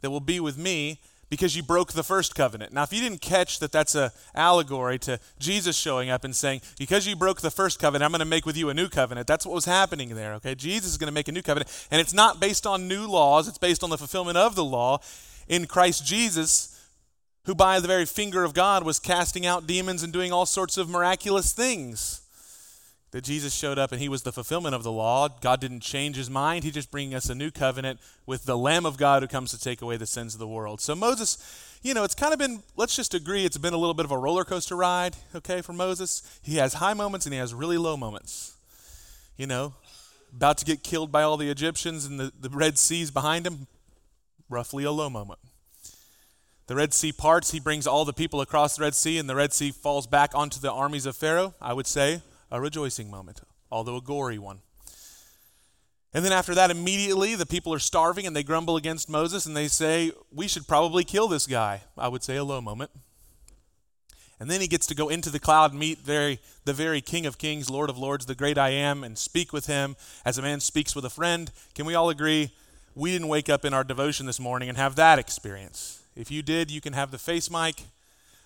that 0.00 0.10
will 0.10 0.20
be 0.20 0.40
with 0.40 0.56
me 0.56 1.00
because 1.34 1.56
you 1.56 1.64
broke 1.64 1.94
the 1.94 2.04
first 2.04 2.36
covenant. 2.36 2.72
Now, 2.72 2.84
if 2.84 2.92
you 2.92 3.00
didn't 3.00 3.20
catch 3.20 3.58
that 3.58 3.72
that's 3.72 3.96
a 3.96 4.12
allegory 4.36 5.00
to 5.00 5.18
Jesus 5.40 5.76
showing 5.76 6.08
up 6.08 6.22
and 6.22 6.34
saying, 6.34 6.60
because 6.78 7.08
you 7.08 7.16
broke 7.16 7.40
the 7.40 7.50
first 7.50 7.80
covenant, 7.80 8.04
I'm 8.04 8.12
going 8.12 8.20
to 8.20 8.24
make 8.24 8.46
with 8.46 8.56
you 8.56 8.68
a 8.68 8.74
new 8.74 8.88
covenant. 8.88 9.26
That's 9.26 9.44
what 9.44 9.52
was 9.52 9.64
happening 9.64 10.14
there, 10.14 10.34
okay? 10.34 10.54
Jesus 10.54 10.92
is 10.92 10.96
going 10.96 11.08
to 11.08 11.12
make 11.12 11.26
a 11.26 11.32
new 11.32 11.42
covenant. 11.42 11.88
And 11.90 12.00
it's 12.00 12.14
not 12.14 12.38
based 12.38 12.68
on 12.68 12.86
new 12.86 13.08
laws, 13.08 13.48
it's 13.48 13.58
based 13.58 13.82
on 13.82 13.90
the 13.90 13.98
fulfillment 13.98 14.36
of 14.36 14.54
the 14.54 14.62
law 14.64 15.00
in 15.48 15.66
Christ 15.66 16.06
Jesus, 16.06 16.88
who 17.46 17.54
by 17.56 17.80
the 17.80 17.88
very 17.88 18.06
finger 18.06 18.44
of 18.44 18.54
God 18.54 18.84
was 18.84 19.00
casting 19.00 19.44
out 19.44 19.66
demons 19.66 20.04
and 20.04 20.12
doing 20.12 20.30
all 20.30 20.46
sorts 20.46 20.78
of 20.78 20.88
miraculous 20.88 21.52
things 21.52 22.23
that 23.14 23.22
Jesus 23.22 23.54
showed 23.54 23.78
up 23.78 23.92
and 23.92 24.00
he 24.00 24.08
was 24.08 24.24
the 24.24 24.32
fulfillment 24.32 24.74
of 24.74 24.82
the 24.82 24.90
law. 24.90 25.28
God 25.28 25.60
didn't 25.60 25.82
change 25.82 26.16
his 26.16 26.28
mind. 26.28 26.64
He 26.64 26.72
just 26.72 26.90
bringing 26.90 27.14
us 27.14 27.30
a 27.30 27.34
new 27.36 27.52
covenant 27.52 28.00
with 28.26 28.44
the 28.44 28.58
Lamb 28.58 28.84
of 28.84 28.96
God 28.96 29.22
who 29.22 29.28
comes 29.28 29.52
to 29.52 29.60
take 29.60 29.80
away 29.80 29.96
the 29.96 30.04
sins 30.04 30.34
of 30.34 30.40
the 30.40 30.48
world. 30.48 30.80
So 30.80 30.96
Moses, 30.96 31.78
you 31.80 31.94
know, 31.94 32.02
it's 32.02 32.16
kind 32.16 32.32
of 32.32 32.40
been, 32.40 32.64
let's 32.74 32.96
just 32.96 33.14
agree, 33.14 33.44
it's 33.44 33.56
been 33.56 33.72
a 33.72 33.76
little 33.76 33.94
bit 33.94 34.04
of 34.04 34.10
a 34.10 34.18
roller 34.18 34.42
coaster 34.42 34.74
ride, 34.74 35.14
okay, 35.32 35.62
for 35.62 35.72
Moses. 35.72 36.40
He 36.42 36.56
has 36.56 36.74
high 36.74 36.92
moments 36.92 37.24
and 37.24 37.32
he 37.32 37.38
has 37.38 37.54
really 37.54 37.78
low 37.78 37.96
moments. 37.96 38.56
You 39.36 39.46
know, 39.46 39.74
about 40.34 40.58
to 40.58 40.64
get 40.64 40.82
killed 40.82 41.12
by 41.12 41.22
all 41.22 41.36
the 41.36 41.50
Egyptians 41.50 42.06
and 42.06 42.18
the, 42.18 42.32
the 42.40 42.50
Red 42.50 42.78
Sea's 42.78 43.12
behind 43.12 43.46
him, 43.46 43.68
roughly 44.50 44.82
a 44.82 44.90
low 44.90 45.08
moment. 45.08 45.38
The 46.66 46.74
Red 46.74 46.92
Sea 46.92 47.12
parts, 47.12 47.52
he 47.52 47.60
brings 47.60 47.86
all 47.86 48.04
the 48.04 48.12
people 48.12 48.40
across 48.40 48.74
the 48.74 48.82
Red 48.82 48.96
Sea, 48.96 49.18
and 49.18 49.30
the 49.30 49.36
Red 49.36 49.52
Sea 49.52 49.70
falls 49.70 50.08
back 50.08 50.32
onto 50.34 50.58
the 50.58 50.72
armies 50.72 51.06
of 51.06 51.14
Pharaoh. 51.14 51.54
I 51.62 51.74
would 51.74 51.86
say 51.86 52.20
a 52.54 52.60
rejoicing 52.60 53.10
moment, 53.10 53.40
although 53.68 53.96
a 53.96 54.00
gory 54.00 54.38
one. 54.38 54.60
And 56.14 56.24
then 56.24 56.30
after 56.30 56.54
that, 56.54 56.70
immediately 56.70 57.34
the 57.34 57.44
people 57.44 57.74
are 57.74 57.80
starving 57.80 58.28
and 58.28 58.36
they 58.36 58.44
grumble 58.44 58.76
against 58.76 59.10
Moses 59.10 59.44
and 59.44 59.56
they 59.56 59.66
say, 59.66 60.12
We 60.30 60.46
should 60.46 60.68
probably 60.68 61.02
kill 61.02 61.26
this 61.26 61.48
guy. 61.48 61.82
I 61.98 62.06
would 62.06 62.22
say 62.22 62.36
a 62.36 62.44
low 62.44 62.60
moment. 62.60 62.92
And 64.38 64.48
then 64.48 64.60
he 64.60 64.68
gets 64.68 64.86
to 64.86 64.94
go 64.94 65.08
into 65.08 65.30
the 65.30 65.40
cloud 65.40 65.72
and 65.72 65.80
meet 65.80 65.98
very, 65.98 66.38
the 66.64 66.72
very 66.72 67.00
King 67.00 67.26
of 67.26 67.38
Kings, 67.38 67.68
Lord 67.68 67.90
of 67.90 67.98
Lords, 67.98 68.26
the 68.26 68.36
great 68.36 68.56
I 68.56 68.68
am, 68.68 69.02
and 69.02 69.18
speak 69.18 69.52
with 69.52 69.66
him 69.66 69.96
as 70.24 70.38
a 70.38 70.42
man 70.42 70.60
speaks 70.60 70.94
with 70.94 71.04
a 71.04 71.10
friend. 71.10 71.50
Can 71.74 71.86
we 71.86 71.96
all 71.96 72.08
agree 72.08 72.50
we 72.94 73.10
didn't 73.10 73.28
wake 73.28 73.48
up 73.48 73.64
in 73.64 73.74
our 73.74 73.82
devotion 73.82 74.26
this 74.26 74.38
morning 74.38 74.68
and 74.68 74.78
have 74.78 74.94
that 74.94 75.18
experience? 75.18 76.04
If 76.14 76.30
you 76.30 76.40
did, 76.42 76.70
you 76.70 76.80
can 76.80 76.92
have 76.92 77.10
the 77.10 77.18
face 77.18 77.50
mic, 77.50 77.82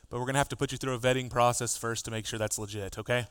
but 0.08 0.18
we're 0.18 0.24
going 0.24 0.34
to 0.34 0.38
have 0.40 0.48
to 0.48 0.56
put 0.56 0.72
you 0.72 0.78
through 0.78 0.94
a 0.94 0.98
vetting 0.98 1.28
process 1.28 1.76
first 1.76 2.06
to 2.06 2.10
make 2.10 2.24
sure 2.24 2.38
that's 2.38 2.58
legit, 2.58 2.98
okay? 2.98 3.26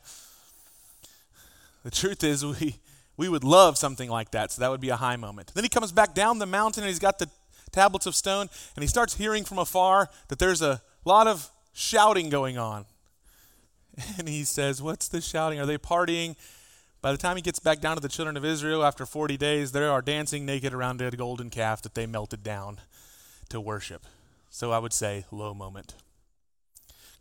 The 1.87 1.91
truth 1.91 2.21
is, 2.21 2.45
we, 2.45 2.75
we 3.15 3.29
would 3.29 3.45
love 3.45 3.77
something 3.77 4.09
like 4.09 4.31
that, 4.31 4.51
so 4.51 4.59
that 4.59 4.69
would 4.69 4.81
be 4.81 4.89
a 4.89 4.97
high 4.97 5.15
moment. 5.15 5.53
Then 5.55 5.63
he 5.63 5.69
comes 5.69 5.93
back 5.93 6.13
down 6.13 6.37
the 6.37 6.45
mountain 6.45 6.83
and 6.83 6.89
he's 6.89 6.99
got 6.99 7.17
the 7.17 7.29
tablets 7.71 8.05
of 8.05 8.13
stone, 8.13 8.49
and 8.75 8.83
he 8.83 8.87
starts 8.89 9.15
hearing 9.15 9.45
from 9.45 9.57
afar 9.57 10.09
that 10.27 10.37
there's 10.37 10.61
a 10.61 10.81
lot 11.05 11.27
of 11.27 11.49
shouting 11.71 12.29
going 12.29 12.57
on. 12.57 12.85
And 14.19 14.27
he 14.27 14.43
says, 14.43 14.81
What's 14.81 15.07
the 15.07 15.21
shouting? 15.21 15.61
Are 15.61 15.65
they 15.65 15.77
partying? 15.77 16.35
By 17.01 17.13
the 17.13 17.17
time 17.17 17.37
he 17.37 17.41
gets 17.41 17.59
back 17.59 17.79
down 17.79 17.95
to 17.95 18.01
the 18.01 18.09
children 18.09 18.35
of 18.35 18.43
Israel 18.43 18.83
after 18.83 19.05
40 19.05 19.37
days, 19.37 19.71
they 19.71 19.85
are 19.85 20.01
dancing 20.01 20.45
naked 20.45 20.73
around 20.73 21.01
a 21.01 21.09
golden 21.11 21.49
calf 21.49 21.81
that 21.83 21.95
they 21.95 22.05
melted 22.05 22.43
down 22.43 22.81
to 23.47 23.61
worship. 23.61 24.05
So 24.49 24.73
I 24.73 24.79
would 24.79 24.93
say, 24.93 25.23
low 25.31 25.53
moment. 25.53 25.93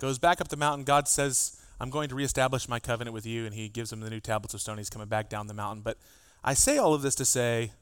Goes 0.00 0.18
back 0.18 0.40
up 0.40 0.48
the 0.48 0.56
mountain. 0.56 0.84
God 0.84 1.06
says, 1.06 1.55
I'm 1.78 1.90
going 1.90 2.08
to 2.08 2.14
reestablish 2.14 2.68
my 2.68 2.80
covenant 2.80 3.14
with 3.14 3.26
you. 3.26 3.44
And 3.44 3.54
he 3.54 3.68
gives 3.68 3.92
him 3.92 4.00
the 4.00 4.10
new 4.10 4.20
tablets 4.20 4.54
of 4.54 4.60
stone. 4.60 4.78
He's 4.78 4.90
coming 4.90 5.08
back 5.08 5.28
down 5.28 5.46
the 5.46 5.54
mountain. 5.54 5.82
But 5.82 5.98
I 6.42 6.54
say 6.54 6.78
all 6.78 6.94
of 6.94 7.02
this 7.02 7.14
to 7.16 7.24
say 7.24 7.72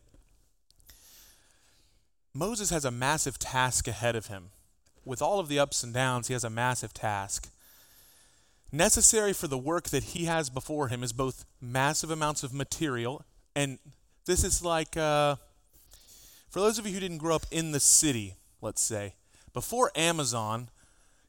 Moses 2.34 2.70
has 2.70 2.84
a 2.84 2.90
massive 2.90 3.38
task 3.38 3.86
ahead 3.86 4.16
of 4.16 4.26
him. 4.26 4.50
With 5.04 5.22
all 5.22 5.38
of 5.38 5.48
the 5.48 5.58
ups 5.58 5.84
and 5.84 5.94
downs, 5.94 6.26
he 6.26 6.32
has 6.32 6.44
a 6.44 6.50
massive 6.50 6.92
task. 6.92 7.48
Necessary 8.72 9.32
for 9.32 9.46
the 9.46 9.58
work 9.58 9.90
that 9.90 10.02
he 10.02 10.24
has 10.24 10.50
before 10.50 10.88
him 10.88 11.04
is 11.04 11.12
both 11.12 11.44
massive 11.60 12.10
amounts 12.10 12.42
of 12.42 12.52
material, 12.52 13.24
and 13.54 13.78
this 14.26 14.42
is 14.42 14.64
like, 14.64 14.96
uh, 14.96 15.36
for 16.50 16.58
those 16.58 16.76
of 16.76 16.86
you 16.86 16.92
who 16.92 16.98
didn't 16.98 17.18
grow 17.18 17.36
up 17.36 17.46
in 17.52 17.70
the 17.70 17.78
city, 17.78 18.34
let's 18.60 18.80
say, 18.80 19.14
before 19.52 19.92
Amazon 19.94 20.70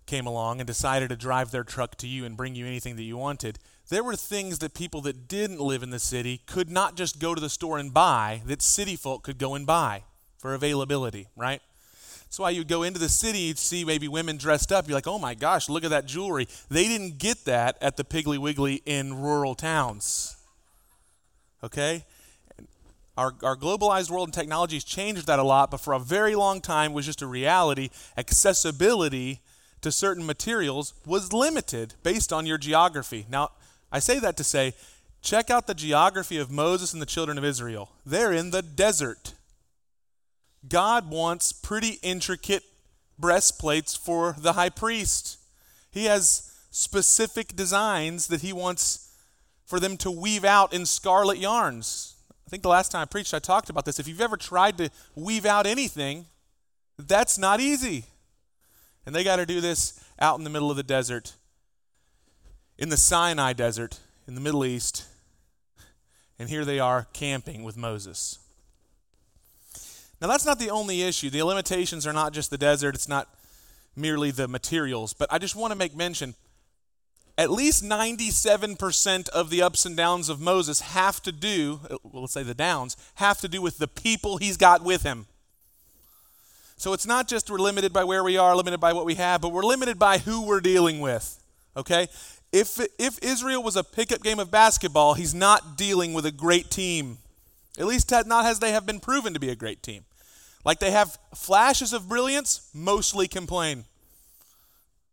came 0.06 0.26
along 0.26 0.60
and 0.60 0.68
decided 0.68 1.10
to 1.10 1.16
drive 1.16 1.52
their 1.52 1.64
truck 1.64 1.96
to 1.98 2.08
you 2.08 2.26
and 2.26 2.38
bring 2.38 2.56
you 2.56 2.66
anything 2.66 2.96
that 2.96 3.04
you 3.04 3.18
wanted, 3.18 3.60
there 3.90 4.04
were 4.04 4.16
things 4.16 4.60
that 4.60 4.74
people 4.74 5.02
that 5.02 5.28
didn't 5.28 5.60
live 5.60 5.84
in 5.84 5.92
the 5.92 6.00
city 6.00 6.42
could 6.46 6.70
not 6.70 6.96
just 6.96 7.20
go 7.20 7.36
to 7.36 7.42
the 7.42 7.50
store 7.50 7.78
and 7.78 7.94
buy 7.94 8.42
that 8.46 8.62
city 8.62 8.96
folk 8.96 9.24
could 9.24 9.38
go 9.38 9.54
and 9.54 9.66
buy 9.66 10.04
for 10.38 10.54
availability, 10.54 11.28
right? 11.36 11.62
That's 12.24 12.40
why 12.40 12.50
you'd 12.50 12.68
go 12.68 12.84
into 12.84 13.00
the 13.00 13.10
city, 13.10 13.40
you'd 13.40 13.60
see 13.60 13.86
maybe 13.86 14.08
women 14.08 14.38
dressed 14.38 14.72
up. 14.72 14.88
You're 14.88 14.98
like, 14.98 15.08
oh 15.08 15.20
my 15.20 15.36
gosh, 15.36 15.70
look 15.70 15.84
at 15.84 15.92
that 15.92 16.06
jewelry. 16.06 16.48
They 16.70 16.88
didn't 16.88 17.18
get 17.18 17.46
that 17.46 17.78
at 17.82 17.96
the 17.96 18.04
Piggly 18.04 18.38
Wiggly 18.38 18.82
in 18.86 19.22
rural 19.22 19.56
towns. 19.56 20.36
Okay? 21.64 22.04
Our, 23.18 23.34
our 23.44 23.56
globalized 23.56 24.10
world 24.10 24.28
and 24.28 24.34
technology 24.34 24.76
has 24.76 24.84
changed 24.84 25.28
that 25.28 25.40
a 25.40 25.44
lot, 25.44 25.72
but 25.72 25.80
for 25.80 25.94
a 25.94 26.00
very 26.00 26.36
long 26.36 26.60
time 26.60 26.92
was 26.92 27.06
just 27.06 27.22
a 27.22 27.28
reality. 27.28 27.90
Accessibility 28.18 29.40
to 29.86 29.92
certain 29.92 30.26
materials 30.26 30.96
was 31.06 31.32
limited 31.32 31.94
based 32.02 32.34
on 32.34 32.48
your 32.48 32.58
geography. 32.58 33.28
Now, 33.30 33.52
I 33.92 34.00
say 34.00 34.18
that 34.18 34.36
to 34.38 34.44
say, 34.44 34.74
check 35.22 35.52
out 35.52 35.68
the 35.68 35.76
geography 35.76 36.40
of 36.40 36.50
Moses 36.50 36.92
and 36.92 37.00
the 37.00 37.06
children 37.06 37.38
of 37.38 37.46
Israel. 37.46 37.92
They're 38.04 38.32
in 38.32 38.50
the 38.50 38.64
desert. 38.64 39.36
God 40.68 41.12
wants 41.12 41.54
pretty 41.54 42.00
intricate 42.02 42.64
breastplates 43.20 43.96
for 43.96 44.36
the 44.40 44.54
high 44.54 44.72
priest. 44.72 45.38
He 45.92 46.06
has 46.06 46.52
specific 46.72 47.56
designs 47.56 48.26
that 48.30 48.42
he 48.42 48.54
wants 48.54 49.16
for 49.68 49.80
them 49.80 49.98
to 49.98 50.10
weave 50.10 50.44
out 50.44 50.74
in 50.74 50.88
scarlet 50.88 51.38
yarns. 51.38 52.16
I 52.48 52.50
think 52.50 52.64
the 52.64 52.70
last 52.70 52.92
time 52.92 53.04
I 53.04 53.06
preached, 53.06 53.36
I 53.36 53.40
talked 53.40 53.70
about 53.70 53.86
this. 53.86 54.00
If 54.00 54.08
you've 54.08 54.20
ever 54.20 54.36
tried 54.36 54.80
to 54.80 54.90
weave 55.14 55.46
out 55.46 55.68
anything, 55.68 56.26
that's 56.98 57.38
not 57.38 57.60
easy. 57.60 58.06
And 59.06 59.14
they 59.14 59.24
got 59.24 59.36
to 59.38 59.46
do 59.46 59.62
this 59.62 60.00
out 60.20 60.38
in 60.38 60.44
the 60.44 60.50
middle 60.50 60.72
of 60.72 60.78
the 60.78 60.84
desert, 60.84 61.36
in 62.78 62.90
the 62.90 62.98
Sinai 62.98 63.54
desert, 63.54 64.00
in 64.28 64.36
the 64.36 64.42
Middle 64.42 64.66
East. 64.66 65.06
And 66.40 66.50
here 66.50 66.66
they 66.66 66.80
are 66.80 67.08
camping 67.14 67.64
with 67.64 67.78
Moses. 67.78 68.40
Now, 70.22 70.28
that's 70.28 70.46
not 70.46 70.60
the 70.60 70.70
only 70.70 71.04
issue. 71.04 71.30
The 71.30 71.44
limitations 71.44 72.08
are 72.08 72.14
not 72.14 72.34
just 72.34 72.50
the 72.50 72.58
desert, 72.58 72.96
it's 72.96 73.08
not 73.08 73.30
merely 73.96 74.32
the 74.32 74.48
materials. 74.48 75.14
But 75.14 75.32
I 75.32 75.38
just 75.38 75.56
want 75.56 75.72
to 75.72 75.78
make 75.78 75.96
mention 75.96 76.36
at 77.38 77.52
least 77.52 77.84
97% 77.84 79.30
of 79.30 79.50
the 79.50 79.62
ups 79.62 79.86
and 79.86 79.98
downs 79.98 80.30
of 80.30 80.40
Moses 80.40 80.80
have 80.80 81.22
to 81.24 81.32
do, 81.32 81.82
well, 82.04 82.22
let's 82.22 82.34
say 82.34 82.44
the 82.44 82.54
downs, 82.54 82.96
have 83.16 83.40
to 83.42 83.50
do 83.50 83.62
with 83.62 83.78
the 83.78 83.90
people 83.90 84.38
he's 84.38 84.58
got 84.58 84.84
with 84.84 85.04
him. 85.04 85.28
So 86.86 86.94
it's 86.94 87.08
not 87.08 87.28
just 87.28 87.50
we're 87.50 87.58
limited 87.58 87.94
by 87.94 88.04
where 88.04 88.24
we 88.24 88.38
are, 88.38 88.56
limited 88.56 88.80
by 88.80 88.94
what 88.94 89.08
we 89.08 89.16
have, 89.16 89.42
but 89.42 89.52
we're 89.52 89.64
limited 89.64 89.98
by 89.98 90.20
who 90.20 90.46
we're 90.46 90.62
dealing 90.62 91.00
with. 91.00 91.44
Okay? 91.76 92.08
If, 92.52 92.80
if 93.00 93.18
Israel 93.24 93.64
was 93.64 93.76
a 93.76 93.84
pickup 93.84 94.22
game 94.22 94.38
of 94.38 94.52
basketball, 94.52 95.16
he's 95.16 95.34
not 95.34 95.78
dealing 95.78 96.14
with 96.14 96.28
a 96.28 96.32
great 96.32 96.70
team. 96.70 97.18
At 97.80 97.88
least 97.88 98.12
not 98.12 98.46
as 98.46 98.60
they 98.60 98.72
have 98.72 98.86
been 98.86 99.00
proven 99.00 99.34
to 99.34 99.40
be 99.40 99.50
a 99.50 99.56
great 99.56 99.82
team. 99.82 100.06
Like 100.64 100.78
they 100.78 100.92
have 100.92 101.18
flashes 101.34 101.92
of 101.92 102.08
brilliance, 102.08 102.70
mostly 102.72 103.28
complain. 103.28 103.86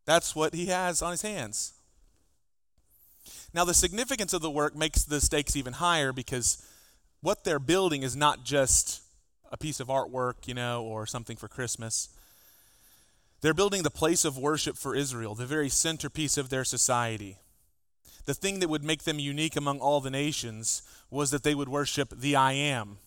That's 0.05 0.37
what 0.37 0.53
he 0.53 0.67
has 0.67 1.01
on 1.01 1.13
his 1.13 1.23
hands. 1.23 1.73
Now, 3.55 3.65
the 3.65 3.73
significance 3.73 4.35
of 4.35 4.43
the 4.43 4.51
work 4.51 4.77
makes 4.77 5.05
the 5.05 5.23
stakes 5.23 5.57
even 5.57 5.73
higher 5.73 6.13
because 6.13 6.63
what 7.23 7.45
they're 7.45 7.59
building 7.59 8.03
is 8.03 8.15
not 8.15 8.45
just 8.45 9.02
a 9.53 9.57
piece 9.59 9.79
of 9.79 9.89
artwork, 9.89 10.49
you 10.49 10.55
know, 10.55 10.83
or 10.83 11.07
something 11.07 11.37
for 11.37 11.47
Christmas. 11.47 12.09
They're 13.43 13.55
building 13.55 13.83
the 13.83 13.91
place 13.91 14.25
of 14.25 14.39
worship 14.39 14.77
for 14.77 14.97
Israel, 14.97 15.35
the 15.35 15.47
very 15.47 15.69
centerpiece 15.69 16.39
of 16.39 16.49
their 16.49 16.65
society. 16.65 17.39
The 18.25 18.35
thing 18.35 18.61
that 18.61 18.69
would 18.69 18.85
make 18.85 19.03
them 19.03 19.19
unique 19.19 19.57
among 19.57 19.81
all 19.81 20.01
the 20.01 20.11
nations 20.11 20.83
was 21.11 21.31
that 21.31 21.43
they 21.43 21.55
would 21.55 21.69
worship 21.69 22.15
the 22.17 22.35
I 22.35 22.53
am. 22.53 22.99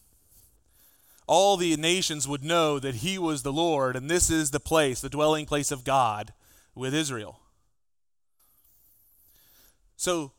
All 1.26 1.58
the 1.58 1.76
nations 1.78 2.28
would 2.28 2.44
know 2.44 2.78
that 2.80 2.96
he 2.96 3.18
was 3.18 3.42
the 3.42 3.54
Lord, 3.54 3.96
and 3.96 4.10
this 4.10 4.30
is 4.30 4.52
the 4.52 4.60
place, 4.60 5.02
the 5.02 5.10
dwelling 5.10 5.46
place 5.46 5.72
of 5.72 5.84
God 5.84 6.34
with 6.76 6.94
Israel. 6.94 7.40
So, 9.98 10.34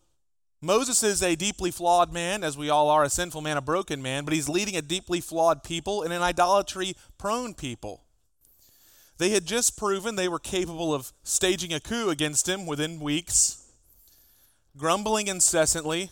Moses 0.62 1.02
is 1.02 1.22
a 1.22 1.36
deeply 1.36 1.70
flawed 1.70 2.12
man, 2.12 2.42
as 2.42 2.56
we 2.56 2.70
all 2.70 2.88
are, 2.88 3.04
a 3.04 3.10
sinful 3.10 3.42
man, 3.42 3.56
a 3.56 3.62
broken 3.62 4.00
man, 4.00 4.25
but 4.25 4.32
he's 4.32 4.48
leading 4.48 4.76
a 4.76 4.82
deeply 4.82 5.20
flawed 5.20 5.62
people 5.62 6.02
and 6.02 6.12
an 6.12 6.22
idolatry 6.22 6.94
prone 7.18 7.52
people. 7.52 8.02
They 9.18 9.30
had 9.30 9.46
just 9.46 9.76
proven 9.76 10.16
they 10.16 10.28
were 10.28 10.38
capable 10.38 10.94
of 10.94 11.12
staging 11.25 11.72
a 11.72 11.80
coup 11.80 12.08
against 12.08 12.48
him 12.48 12.66
within 12.66 13.00
weeks, 13.00 13.66
grumbling 14.76 15.26
incessantly, 15.26 16.10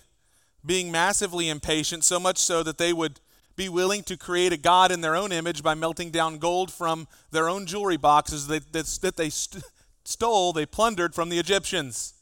being 0.64 0.90
massively 0.90 1.48
impatient, 1.48 2.04
so 2.04 2.18
much 2.18 2.38
so 2.38 2.62
that 2.62 2.78
they 2.78 2.92
would 2.92 3.20
be 3.56 3.68
willing 3.68 4.02
to 4.02 4.16
create 4.16 4.52
a 4.52 4.56
god 4.56 4.90
in 4.90 5.00
their 5.00 5.14
own 5.14 5.32
image 5.32 5.62
by 5.62 5.74
melting 5.74 6.10
down 6.10 6.38
gold 6.38 6.72
from 6.72 7.06
their 7.30 7.48
own 7.48 7.66
jewelry 7.66 7.96
boxes 7.96 8.46
that, 8.48 8.72
that, 8.72 8.86
that 9.00 9.16
they 9.16 9.30
st- 9.30 9.64
stole, 10.04 10.52
they 10.52 10.66
plundered 10.66 11.14
from 11.14 11.28
the 11.28 11.38
Egyptians, 11.38 12.13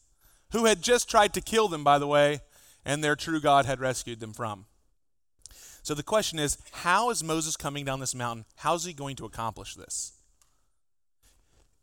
who 0.53 0.67
had 0.67 0.83
just 0.83 1.09
tried 1.09 1.35
to 1.35 1.41
kill 1.41 1.69
them, 1.69 1.83
by 1.83 1.99
the 1.99 2.07
way, 2.07 2.41
and 2.85 3.03
their 3.03 3.17
true 3.17 3.41
God 3.41 3.67
had 3.67 3.81
rescued 3.81 4.21
them 4.21 4.33
from. 4.33 4.67
So 5.83 5.95
the 5.95 6.03
question 6.03 6.39
is 6.39 6.59
how 6.73 7.11
is 7.11 7.25
Moses 7.25 7.57
coming 7.57 7.85
down 7.85 8.01
this 8.01 8.15
mountain? 8.15 8.45
How's 8.57 8.85
he 8.85 8.93
going 8.93 9.17
to 9.17 9.25
accomplish 9.25 9.75
this? 9.75 10.13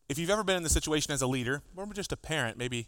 If 0.07 0.17
you've 0.17 0.29
ever 0.29 0.43
been 0.43 0.57
in 0.57 0.63
the 0.63 0.69
situation 0.69 1.13
as 1.13 1.21
a 1.21 1.27
leader, 1.27 1.61
or 1.75 1.85
just 1.93 2.11
a 2.11 2.17
parent, 2.17 2.57
maybe 2.57 2.87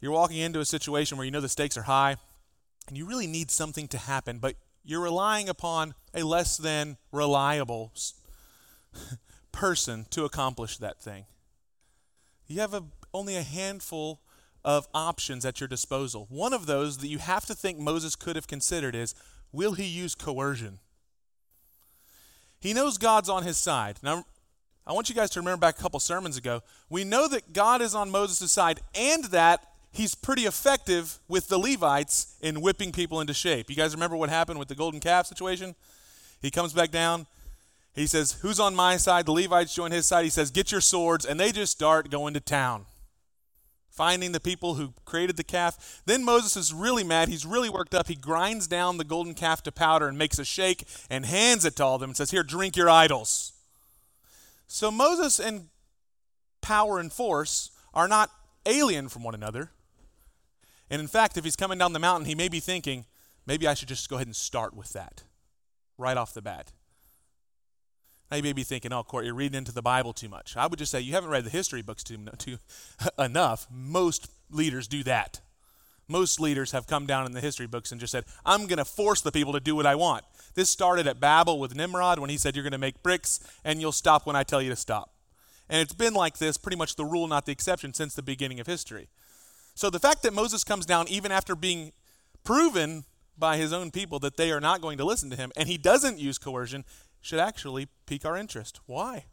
you're 0.00 0.12
walking 0.12 0.38
into 0.38 0.60
a 0.60 0.64
situation 0.64 1.18
where 1.18 1.24
you 1.24 1.30
know 1.30 1.40
the 1.40 1.48
stakes 1.48 1.76
are 1.76 1.82
high 1.82 2.16
and 2.88 2.96
you 2.96 3.06
really 3.06 3.26
need 3.26 3.50
something 3.50 3.88
to 3.88 3.98
happen, 3.98 4.38
but 4.38 4.54
you're 4.84 5.02
relying 5.02 5.48
upon 5.48 5.94
a 6.14 6.22
less 6.22 6.56
than 6.56 6.96
reliable 7.10 7.92
person 9.52 10.06
to 10.10 10.24
accomplish 10.24 10.78
that 10.78 11.00
thing. 11.00 11.24
You 12.46 12.60
have 12.60 12.74
a, 12.74 12.84
only 13.12 13.36
a 13.36 13.42
handful 13.42 14.20
of 14.66 14.88
options 14.92 15.46
at 15.46 15.60
your 15.60 15.68
disposal. 15.68 16.26
One 16.28 16.52
of 16.52 16.66
those 16.66 16.98
that 16.98 17.06
you 17.06 17.18
have 17.18 17.46
to 17.46 17.54
think 17.54 17.78
Moses 17.78 18.16
could 18.16 18.34
have 18.34 18.48
considered 18.48 18.96
is 18.96 19.14
will 19.52 19.74
he 19.74 19.84
use 19.84 20.16
coercion? 20.16 20.80
He 22.58 22.74
knows 22.74 22.98
God's 22.98 23.28
on 23.28 23.44
his 23.44 23.56
side. 23.56 23.98
Now, 24.02 24.24
I 24.84 24.92
want 24.92 25.08
you 25.08 25.14
guys 25.14 25.30
to 25.30 25.40
remember 25.40 25.60
back 25.60 25.78
a 25.78 25.82
couple 25.82 26.00
sermons 26.00 26.36
ago. 26.36 26.62
We 26.90 27.04
know 27.04 27.28
that 27.28 27.52
God 27.52 27.80
is 27.80 27.94
on 27.94 28.10
Moses' 28.10 28.50
side 28.50 28.80
and 28.94 29.24
that 29.26 29.64
he's 29.92 30.16
pretty 30.16 30.42
effective 30.42 31.20
with 31.28 31.46
the 31.46 31.58
Levites 31.58 32.36
in 32.40 32.60
whipping 32.60 32.90
people 32.90 33.20
into 33.20 33.34
shape. 33.34 33.70
You 33.70 33.76
guys 33.76 33.94
remember 33.94 34.16
what 34.16 34.30
happened 34.30 34.58
with 34.58 34.68
the 34.68 34.74
golden 34.74 34.98
calf 34.98 35.26
situation? 35.26 35.76
He 36.42 36.50
comes 36.50 36.72
back 36.72 36.90
down. 36.90 37.26
He 37.94 38.08
says, 38.08 38.32
Who's 38.42 38.58
on 38.58 38.74
my 38.74 38.96
side? 38.96 39.26
The 39.26 39.32
Levites 39.32 39.74
join 39.74 39.92
his 39.92 40.06
side. 40.06 40.24
He 40.24 40.30
says, 40.30 40.50
Get 40.50 40.72
your 40.72 40.80
swords. 40.80 41.24
And 41.24 41.38
they 41.38 41.52
just 41.52 41.72
start 41.72 42.10
going 42.10 42.34
to 42.34 42.40
town, 42.40 42.84
finding 43.96 44.32
the 44.32 44.40
people 44.40 44.74
who 44.74 44.92
created 45.04 45.36
the 45.36 45.44
calf. 45.44 46.02
Then 46.04 46.22
Moses 46.22 46.56
is 46.56 46.72
really 46.72 47.02
mad. 47.02 47.28
He's 47.28 47.46
really 47.46 47.70
worked 47.70 47.94
up. 47.94 48.08
He 48.08 48.14
grinds 48.14 48.66
down 48.66 48.98
the 48.98 49.04
golden 49.04 49.34
calf 49.34 49.62
to 49.62 49.72
powder 49.72 50.06
and 50.06 50.18
makes 50.18 50.38
a 50.38 50.44
shake 50.44 50.86
and 51.08 51.24
hands 51.24 51.64
it 51.64 51.76
to 51.76 51.84
all 51.84 51.94
of 51.94 52.02
them 52.02 52.10
and 52.10 52.16
says, 52.16 52.30
Here, 52.30 52.42
drink 52.42 52.76
your 52.76 52.90
idols. 52.90 53.52
So 54.68 54.90
Moses 54.90 55.40
and 55.40 55.68
power 56.60 56.98
and 56.98 57.12
force 57.12 57.70
are 57.94 58.06
not 58.06 58.30
alien 58.66 59.08
from 59.08 59.22
one 59.22 59.34
another. 59.34 59.70
And 60.90 61.00
in 61.00 61.08
fact, 61.08 61.36
if 61.36 61.44
he's 61.44 61.56
coming 61.56 61.78
down 61.78 61.92
the 61.92 61.98
mountain, 61.98 62.26
he 62.26 62.34
may 62.34 62.48
be 62.48 62.60
thinking, 62.60 63.06
maybe 63.46 63.66
I 63.66 63.74
should 63.74 63.88
just 63.88 64.08
go 64.08 64.16
ahead 64.16 64.26
and 64.26 64.36
start 64.36 64.74
with 64.74 64.92
that 64.92 65.24
right 65.98 66.16
off 66.16 66.34
the 66.34 66.42
bat. 66.42 66.72
Now 68.30 68.36
you 68.36 68.42
may 68.42 68.52
be 68.52 68.64
thinking, 68.64 68.92
oh, 68.92 69.04
Kort, 69.04 69.24
you're 69.24 69.34
reading 69.34 69.58
into 69.58 69.72
the 69.72 69.82
Bible 69.82 70.12
too 70.12 70.28
much. 70.28 70.56
I 70.56 70.66
would 70.66 70.78
just 70.78 70.90
say 70.90 71.00
you 71.00 71.12
haven't 71.12 71.30
read 71.30 71.44
the 71.44 71.50
history 71.50 71.82
books 71.82 72.02
too, 72.02 72.18
too 72.38 72.58
enough. 73.18 73.66
Most 73.70 74.30
leaders 74.50 74.88
do 74.88 75.02
that. 75.04 75.40
Most 76.08 76.40
leaders 76.40 76.72
have 76.72 76.86
come 76.86 77.06
down 77.06 77.26
in 77.26 77.32
the 77.32 77.40
history 77.40 77.66
books 77.66 77.90
and 77.90 78.00
just 78.00 78.12
said, 78.12 78.24
I'm 78.44 78.66
going 78.66 78.78
to 78.78 78.84
force 78.84 79.20
the 79.20 79.32
people 79.32 79.52
to 79.52 79.60
do 79.60 79.74
what 79.74 79.86
I 79.86 79.96
want. 79.96 80.24
This 80.54 80.70
started 80.70 81.06
at 81.06 81.18
Babel 81.18 81.58
with 81.58 81.74
Nimrod 81.74 82.18
when 82.18 82.30
he 82.30 82.38
said, 82.38 82.54
You're 82.54 82.62
going 82.62 82.72
to 82.72 82.78
make 82.78 83.02
bricks 83.02 83.40
and 83.64 83.80
you'll 83.80 83.92
stop 83.92 84.26
when 84.26 84.36
I 84.36 84.44
tell 84.44 84.62
you 84.62 84.70
to 84.70 84.76
stop. 84.76 85.10
And 85.68 85.80
it's 85.80 85.94
been 85.94 86.14
like 86.14 86.38
this, 86.38 86.56
pretty 86.56 86.76
much 86.76 86.94
the 86.94 87.04
rule, 87.04 87.26
not 87.26 87.44
the 87.44 87.52
exception, 87.52 87.92
since 87.92 88.14
the 88.14 88.22
beginning 88.22 88.60
of 88.60 88.68
history. 88.68 89.08
So 89.74 89.90
the 89.90 89.98
fact 89.98 90.22
that 90.22 90.32
Moses 90.32 90.62
comes 90.62 90.86
down 90.86 91.08
even 91.08 91.32
after 91.32 91.56
being 91.56 91.92
proven 92.44 93.04
by 93.38 93.56
his 93.56 93.72
own 93.72 93.90
people 93.90 94.18
that 94.20 94.36
they 94.36 94.50
are 94.50 94.60
not 94.60 94.80
going 94.80 94.96
to 94.98 95.04
listen 95.04 95.28
to 95.30 95.36
him 95.36 95.52
and 95.56 95.68
he 95.68 95.76
doesn't 95.76 96.18
use 96.18 96.38
coercion 96.38 96.84
should 97.26 97.40
actually 97.40 97.88
pique 98.06 98.24
our 98.24 98.36
interest. 98.36 98.78
Why? 98.86 99.24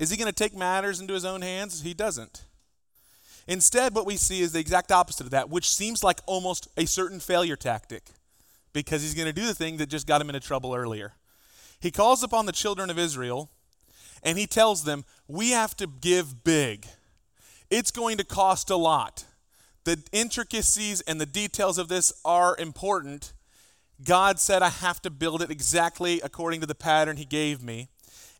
Is 0.00 0.10
he 0.10 0.16
going 0.16 0.32
to 0.32 0.34
take 0.34 0.56
matters 0.56 0.98
into 0.98 1.12
his 1.12 1.26
own 1.26 1.42
hands? 1.42 1.82
He 1.82 1.92
doesn't. 1.92 2.46
Instead, 3.46 3.94
what 3.94 4.06
we 4.06 4.16
see 4.16 4.40
is 4.40 4.52
the 4.52 4.58
exact 4.58 4.90
opposite 4.90 5.24
of 5.24 5.30
that, 5.30 5.50
which 5.50 5.68
seems 5.68 6.02
like 6.02 6.20
almost 6.26 6.68
a 6.76 6.86
certain 6.86 7.20
failure 7.20 7.54
tactic 7.54 8.04
because 8.72 9.02
he's 9.02 9.14
going 9.14 9.26
to 9.26 9.32
do 9.32 9.46
the 9.46 9.54
thing 9.54 9.76
that 9.76 9.88
just 9.88 10.06
got 10.06 10.20
him 10.20 10.30
into 10.30 10.40
trouble 10.40 10.74
earlier. 10.74 11.12
He 11.80 11.90
calls 11.90 12.22
upon 12.22 12.46
the 12.46 12.52
children 12.52 12.88
of 12.88 12.98
Israel 12.98 13.50
and 14.22 14.38
he 14.38 14.46
tells 14.46 14.84
them, 14.84 15.04
We 15.28 15.50
have 15.50 15.76
to 15.76 15.86
give 15.86 16.44
big. 16.44 16.86
It's 17.70 17.90
going 17.90 18.16
to 18.16 18.24
cost 18.24 18.70
a 18.70 18.76
lot. 18.76 19.26
The 19.84 20.02
intricacies 20.12 21.02
and 21.02 21.20
the 21.20 21.26
details 21.26 21.76
of 21.76 21.88
this 21.88 22.12
are 22.24 22.56
important. 22.56 23.34
God 24.04 24.38
said, 24.38 24.62
I 24.62 24.68
have 24.68 25.00
to 25.02 25.10
build 25.10 25.42
it 25.42 25.50
exactly 25.50 26.20
according 26.20 26.60
to 26.60 26.66
the 26.66 26.74
pattern 26.74 27.16
He 27.16 27.24
gave 27.24 27.62
me. 27.62 27.88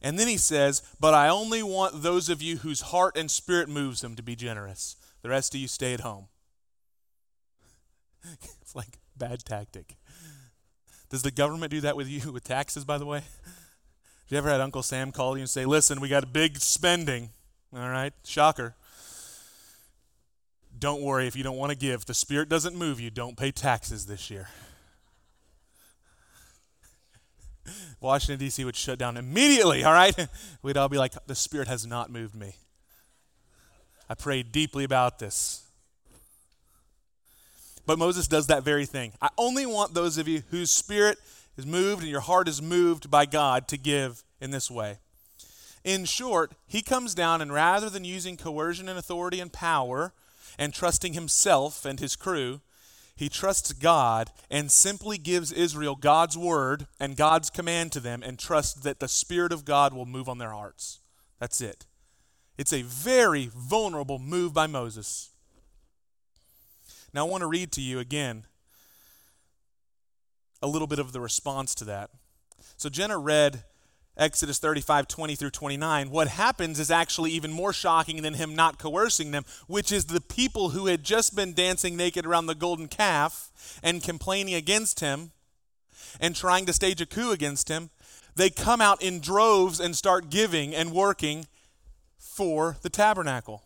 And 0.02 0.18
then 0.18 0.28
He 0.28 0.36
says, 0.36 0.82
But 1.00 1.14
I 1.14 1.28
only 1.28 1.62
want 1.62 2.02
those 2.02 2.28
of 2.28 2.42
you 2.42 2.58
whose 2.58 2.82
heart 2.82 3.16
and 3.16 3.30
spirit 3.30 3.68
moves 3.68 4.00
them 4.00 4.14
to 4.16 4.22
be 4.22 4.36
generous. 4.36 4.96
The 5.22 5.30
rest 5.30 5.54
of 5.54 5.60
you 5.60 5.68
stay 5.68 5.94
at 5.94 6.00
home. 6.00 6.28
it's 8.60 8.74
like 8.74 8.98
bad 9.16 9.44
tactic. 9.44 9.96
Does 11.08 11.22
the 11.22 11.30
government 11.30 11.70
do 11.70 11.80
that 11.82 11.96
with 11.96 12.08
you 12.08 12.32
with 12.32 12.44
taxes, 12.44 12.84
by 12.84 12.98
the 12.98 13.06
way? 13.06 13.20
Have 13.20 14.32
you 14.32 14.38
ever 14.38 14.50
had 14.50 14.60
Uncle 14.60 14.82
Sam 14.82 15.12
call 15.12 15.36
you 15.36 15.42
and 15.42 15.50
say, 15.50 15.64
Listen, 15.64 16.00
we 16.00 16.08
got 16.08 16.24
a 16.24 16.28
big 16.28 16.58
spending? 16.58 17.30
All 17.72 17.88
right, 17.88 18.12
shocker. 18.24 18.74
Don't 20.78 21.00
worry 21.00 21.26
if 21.26 21.36
you 21.36 21.42
don't 21.42 21.56
want 21.56 21.70
to 21.70 21.76
give. 21.76 22.04
The 22.04 22.14
Spirit 22.14 22.48
doesn't 22.48 22.76
move 22.76 23.00
you. 23.00 23.10
Don't 23.10 23.36
pay 23.36 23.50
taxes 23.50 24.06
this 24.06 24.30
year. 24.30 24.48
Washington, 28.06 28.38
D.C. 28.38 28.64
would 28.64 28.76
shut 28.76 28.98
down 28.98 29.16
immediately, 29.16 29.84
all 29.84 29.92
right? 29.92 30.28
We'd 30.62 30.76
all 30.76 30.88
be 30.88 30.98
like, 30.98 31.12
the 31.26 31.34
Spirit 31.34 31.68
has 31.68 31.86
not 31.86 32.10
moved 32.10 32.34
me. 32.34 32.54
I 34.08 34.14
prayed 34.14 34.52
deeply 34.52 34.84
about 34.84 35.18
this. 35.18 35.66
But 37.86 37.98
Moses 37.98 38.26
does 38.26 38.48
that 38.48 38.64
very 38.64 38.86
thing. 38.86 39.12
I 39.22 39.28
only 39.38 39.64
want 39.64 39.94
those 39.94 40.18
of 40.18 40.26
you 40.26 40.42
whose 40.50 40.70
spirit 40.70 41.18
is 41.56 41.64
moved 41.64 42.02
and 42.02 42.10
your 42.10 42.20
heart 42.20 42.48
is 42.48 42.60
moved 42.60 43.10
by 43.10 43.26
God 43.26 43.68
to 43.68 43.76
give 43.76 44.24
in 44.40 44.50
this 44.50 44.70
way. 44.70 44.98
In 45.84 46.04
short, 46.04 46.52
he 46.66 46.82
comes 46.82 47.14
down 47.14 47.40
and 47.40 47.52
rather 47.52 47.88
than 47.88 48.04
using 48.04 48.36
coercion 48.36 48.88
and 48.88 48.98
authority 48.98 49.38
and 49.38 49.52
power 49.52 50.12
and 50.58 50.74
trusting 50.74 51.12
himself 51.12 51.84
and 51.84 52.00
his 52.00 52.16
crew, 52.16 52.60
he 53.16 53.30
trusts 53.30 53.72
God 53.72 54.30
and 54.50 54.70
simply 54.70 55.16
gives 55.16 55.50
Israel 55.50 55.96
God's 55.96 56.36
word 56.36 56.86
and 57.00 57.16
God's 57.16 57.48
command 57.48 57.90
to 57.92 58.00
them 58.00 58.22
and 58.22 58.38
trusts 58.38 58.74
that 58.82 59.00
the 59.00 59.08
Spirit 59.08 59.52
of 59.52 59.64
God 59.64 59.94
will 59.94 60.04
move 60.04 60.28
on 60.28 60.36
their 60.36 60.50
hearts. 60.50 61.00
That's 61.40 61.62
it. 61.62 61.86
It's 62.58 62.74
a 62.74 62.82
very 62.82 63.50
vulnerable 63.54 64.18
move 64.18 64.52
by 64.52 64.66
Moses. 64.66 65.30
Now, 67.14 67.26
I 67.26 67.30
want 67.30 67.40
to 67.40 67.46
read 67.46 67.72
to 67.72 67.80
you 67.80 67.98
again 67.98 68.44
a 70.60 70.66
little 70.66 70.86
bit 70.86 70.98
of 70.98 71.12
the 71.12 71.20
response 71.20 71.74
to 71.76 71.84
that. 71.86 72.10
So, 72.76 72.90
Jenna 72.90 73.16
read 73.16 73.64
Exodus 74.16 74.58
35, 74.58 75.08
20 75.08 75.34
through 75.34 75.50
29, 75.50 76.10
what 76.10 76.28
happens 76.28 76.80
is 76.80 76.90
actually 76.90 77.32
even 77.32 77.52
more 77.52 77.72
shocking 77.72 78.22
than 78.22 78.34
him 78.34 78.54
not 78.54 78.78
coercing 78.78 79.30
them, 79.30 79.44
which 79.66 79.92
is 79.92 80.06
the 80.06 80.22
people 80.22 80.70
who 80.70 80.86
had 80.86 81.04
just 81.04 81.36
been 81.36 81.52
dancing 81.52 81.96
naked 81.96 82.24
around 82.24 82.46
the 82.46 82.54
golden 82.54 82.88
calf 82.88 83.78
and 83.82 84.02
complaining 84.02 84.54
against 84.54 85.00
him 85.00 85.32
and 86.18 86.34
trying 86.34 86.64
to 86.66 86.72
stage 86.72 87.00
a 87.00 87.06
coup 87.06 87.30
against 87.30 87.68
him, 87.68 87.90
they 88.36 88.48
come 88.50 88.80
out 88.80 89.02
in 89.02 89.20
droves 89.20 89.80
and 89.80 89.94
start 89.94 90.30
giving 90.30 90.74
and 90.74 90.92
working 90.92 91.46
for 92.18 92.76
the 92.82 92.90
tabernacle. 92.90 93.62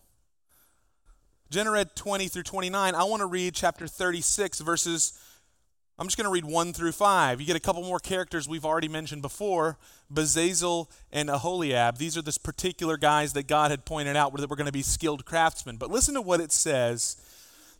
Jenna 1.50 1.84
20 1.84 2.28
through 2.28 2.44
29. 2.44 2.94
I 2.94 3.04
want 3.04 3.20
to 3.20 3.26
read 3.26 3.54
chapter 3.54 3.88
36, 3.88 4.60
verses 4.60 5.18
I'm 6.00 6.06
just 6.06 6.16
going 6.16 6.24
to 6.24 6.32
read 6.32 6.46
1 6.46 6.72
through 6.72 6.92
5. 6.92 7.42
You 7.42 7.46
get 7.46 7.56
a 7.56 7.60
couple 7.60 7.82
more 7.82 7.98
characters 7.98 8.48
we've 8.48 8.64
already 8.64 8.88
mentioned 8.88 9.20
before 9.20 9.76
Bezalel 10.10 10.88
and 11.12 11.28
Aholiab. 11.28 11.98
These 11.98 12.16
are 12.16 12.22
the 12.22 12.34
particular 12.42 12.96
guys 12.96 13.34
that 13.34 13.46
God 13.46 13.70
had 13.70 13.84
pointed 13.84 14.16
out 14.16 14.34
that 14.34 14.48
were 14.48 14.56
going 14.56 14.64
to 14.64 14.72
be 14.72 14.80
skilled 14.80 15.26
craftsmen. 15.26 15.76
But 15.76 15.90
listen 15.90 16.14
to 16.14 16.22
what 16.22 16.40
it 16.40 16.52
says. 16.52 17.18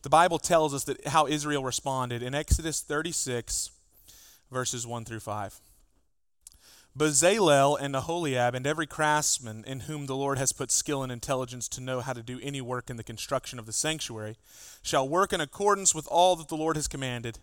The 0.03 0.09
Bible 0.09 0.37
tells 0.37 0.71
us 0.71 0.83
that 0.83 1.07
how 1.07 1.25
Israel 1.25 1.63
responded 1.63 2.21
in 2.21 2.35
Exodus 2.35 2.81
36, 2.81 3.71
verses 4.51 4.85
1 4.85 5.03
through 5.03 5.21
5. 5.21 5.59
Bezalel 6.95 7.75
and 7.81 7.95
Aholiab 7.95 8.53
and 8.53 8.67
every 8.67 8.85
craftsman 8.85 9.63
in 9.65 9.81
whom 9.81 10.05
the 10.05 10.15
Lord 10.15 10.37
has 10.37 10.51
put 10.51 10.71
skill 10.71 11.01
and 11.01 11.11
intelligence 11.11 11.67
to 11.69 11.81
know 11.81 12.01
how 12.01 12.13
to 12.13 12.21
do 12.21 12.39
any 12.43 12.61
work 12.61 12.91
in 12.91 12.97
the 12.97 13.03
construction 13.03 13.57
of 13.57 13.65
the 13.65 13.73
sanctuary 13.73 14.35
shall 14.83 15.09
work 15.09 15.33
in 15.33 15.41
accordance 15.41 15.95
with 15.95 16.07
all 16.07 16.35
that 16.35 16.49
the 16.49 16.57
Lord 16.57 16.75
has 16.75 16.87
commanded. 16.87 17.39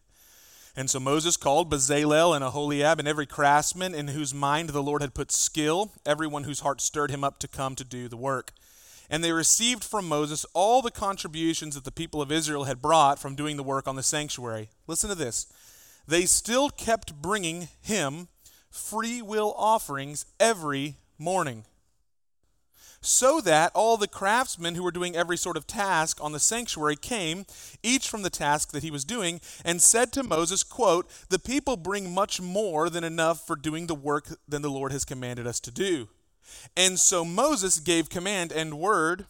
And 0.78 0.88
so 0.88 1.00
Moses 1.00 1.36
called 1.36 1.72
Bezalel 1.72 2.36
and 2.36 2.44
Aholiab 2.44 3.00
and 3.00 3.08
every 3.08 3.26
craftsman 3.26 3.96
in 3.96 4.06
whose 4.06 4.32
mind 4.32 4.68
the 4.68 4.80
Lord 4.80 5.02
had 5.02 5.12
put 5.12 5.32
skill, 5.32 5.90
everyone 6.06 6.44
whose 6.44 6.60
heart 6.60 6.80
stirred 6.80 7.10
him 7.10 7.24
up 7.24 7.40
to 7.40 7.48
come 7.48 7.74
to 7.74 7.82
do 7.82 8.06
the 8.06 8.16
work. 8.16 8.52
And 9.10 9.24
they 9.24 9.32
received 9.32 9.82
from 9.82 10.06
Moses 10.06 10.46
all 10.54 10.80
the 10.80 10.92
contributions 10.92 11.74
that 11.74 11.82
the 11.82 11.90
people 11.90 12.22
of 12.22 12.30
Israel 12.30 12.62
had 12.62 12.80
brought 12.80 13.18
from 13.18 13.34
doing 13.34 13.56
the 13.56 13.64
work 13.64 13.88
on 13.88 13.96
the 13.96 14.04
sanctuary. 14.04 14.68
Listen 14.86 15.10
to 15.10 15.16
this. 15.16 15.52
They 16.06 16.26
still 16.26 16.70
kept 16.70 17.20
bringing 17.20 17.66
him 17.80 18.28
free 18.70 19.20
will 19.20 19.54
offerings 19.58 20.26
every 20.38 20.98
morning 21.18 21.64
so 23.00 23.40
that 23.40 23.72
all 23.74 23.96
the 23.96 24.08
craftsmen 24.08 24.74
who 24.74 24.82
were 24.82 24.90
doing 24.90 25.16
every 25.16 25.36
sort 25.36 25.56
of 25.56 25.66
task 25.66 26.18
on 26.22 26.32
the 26.32 26.40
sanctuary 26.40 26.96
came 26.96 27.46
each 27.82 28.08
from 28.08 28.22
the 28.22 28.30
task 28.30 28.72
that 28.72 28.82
he 28.82 28.90
was 28.90 29.04
doing 29.04 29.40
and 29.64 29.80
said 29.80 30.12
to 30.12 30.22
moses 30.22 30.62
quote 30.62 31.08
the 31.28 31.38
people 31.38 31.76
bring 31.76 32.12
much 32.12 32.40
more 32.40 32.90
than 32.90 33.04
enough 33.04 33.46
for 33.46 33.56
doing 33.56 33.86
the 33.86 33.94
work 33.94 34.28
than 34.46 34.62
the 34.62 34.70
lord 34.70 34.92
has 34.92 35.04
commanded 35.04 35.46
us 35.46 35.60
to 35.60 35.70
do. 35.70 36.08
And 36.76 36.98
so 36.98 37.24
moses 37.24 37.78
gave 37.78 38.08
command 38.08 38.52
and 38.52 38.78
word 38.78 39.26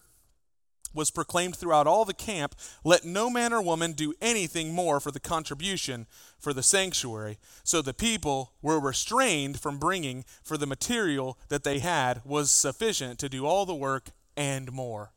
was 0.94 1.10
proclaimed 1.10 1.56
throughout 1.56 1.86
all 1.86 2.04
the 2.04 2.14
camp 2.14 2.54
let 2.84 3.04
no 3.04 3.28
man 3.30 3.52
or 3.52 3.62
woman 3.62 3.92
do 3.92 4.14
anything 4.20 4.74
more 4.74 5.00
for 5.00 5.10
the 5.10 5.20
contribution 5.20 6.06
for 6.38 6.52
the 6.52 6.62
sanctuary 6.62 7.38
so 7.64 7.82
the 7.82 7.94
people 7.94 8.52
were 8.62 8.80
restrained 8.80 9.60
from 9.60 9.78
bringing 9.78 10.24
for 10.42 10.56
the 10.56 10.66
material 10.66 11.38
that 11.48 11.64
they 11.64 11.78
had 11.78 12.20
was 12.24 12.50
sufficient 12.50 13.18
to 13.18 13.28
do 13.28 13.46
all 13.46 13.66
the 13.66 13.74
work 13.74 14.10
and 14.36 14.72
more 14.72 15.12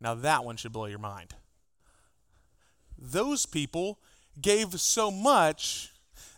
now 0.00 0.14
that 0.14 0.44
one 0.44 0.56
should 0.56 0.72
blow 0.72 0.86
your 0.86 0.98
mind 0.98 1.34
those 2.98 3.46
people 3.46 3.98
gave 4.40 4.80
so 4.80 5.10
much 5.10 5.92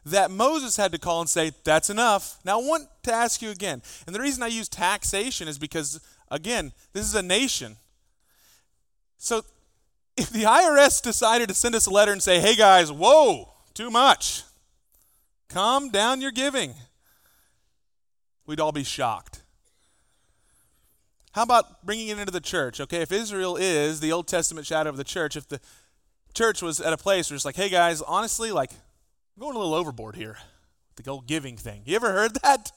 that 0.05 0.31
Moses 0.31 0.77
had 0.77 0.92
to 0.92 0.99
call 0.99 1.21
and 1.21 1.29
say, 1.29 1.53
That's 1.64 1.90
enough. 1.90 2.38
Now, 2.44 2.61
I 2.61 2.62
want 2.62 2.88
to 3.05 3.12
ask 3.12 3.42
you 3.42 3.51
again. 3.51 3.83
And 4.07 4.14
the 4.14 4.21
reason 4.21 4.42
I 4.42 4.49
use 4.49 4.68
taxation 4.68 5.49
is 5.49 5.59
because, 5.59 6.01
again, 6.31 6.73
this 6.92 7.05
is 7.05 7.14
a 7.14 7.23
nation. 7.23 7.77
So 9.18 9.42
if 10.16 10.31
the 10.31 10.44
IRS 10.44 11.02
decided 11.02 11.48
to 11.48 11.54
send 11.54 11.74
us 11.74 11.87
a 11.87 11.90
letter 11.90 12.12
and 12.12 12.22
say, 12.22 12.40
hey 12.40 12.54
guys, 12.54 12.90
whoa, 12.90 13.52
too 13.74 13.90
much, 13.90 14.42
calm 15.48 15.90
down 15.90 16.20
your 16.20 16.31
giving, 16.31 16.74
we'd 18.46 18.61
all 18.61 18.72
be 18.72 18.85
shocked. 18.85 19.42
How 21.33 21.42
about 21.42 21.85
bringing 21.85 22.09
it 22.09 22.18
into 22.18 22.33
the 22.33 22.40
church? 22.40 22.81
Okay, 22.81 23.02
if 23.02 23.12
Israel 23.12 23.57
is 23.57 24.00
the 24.00 24.12
Old 24.12 24.26
Testament 24.26 24.66
shadow 24.66 24.90
of 24.90 24.96
the 24.96 25.04
church, 25.04 25.37
if 25.37 25.46
the 25.46 25.61
church 26.35 26.62
was 26.62 26.81
at 26.81 26.92
a 26.92 26.96
place 26.96 27.31
where 27.31 27.37
it's 27.37 27.44
like, 27.44 27.57
hey 27.57 27.68
guys, 27.68 28.00
honestly, 28.02 28.50
like, 28.50 28.72
I'm 28.72 29.42
going 29.42 29.54
a 29.54 29.59
little 29.59 29.74
overboard 29.74 30.16
here. 30.16 30.38
The 30.96 31.09
old 31.11 31.28
giving 31.28 31.57
thing. 31.57 31.83
You 31.85 31.94
ever 31.94 32.12
heard 32.12 32.35
that? 32.42 32.72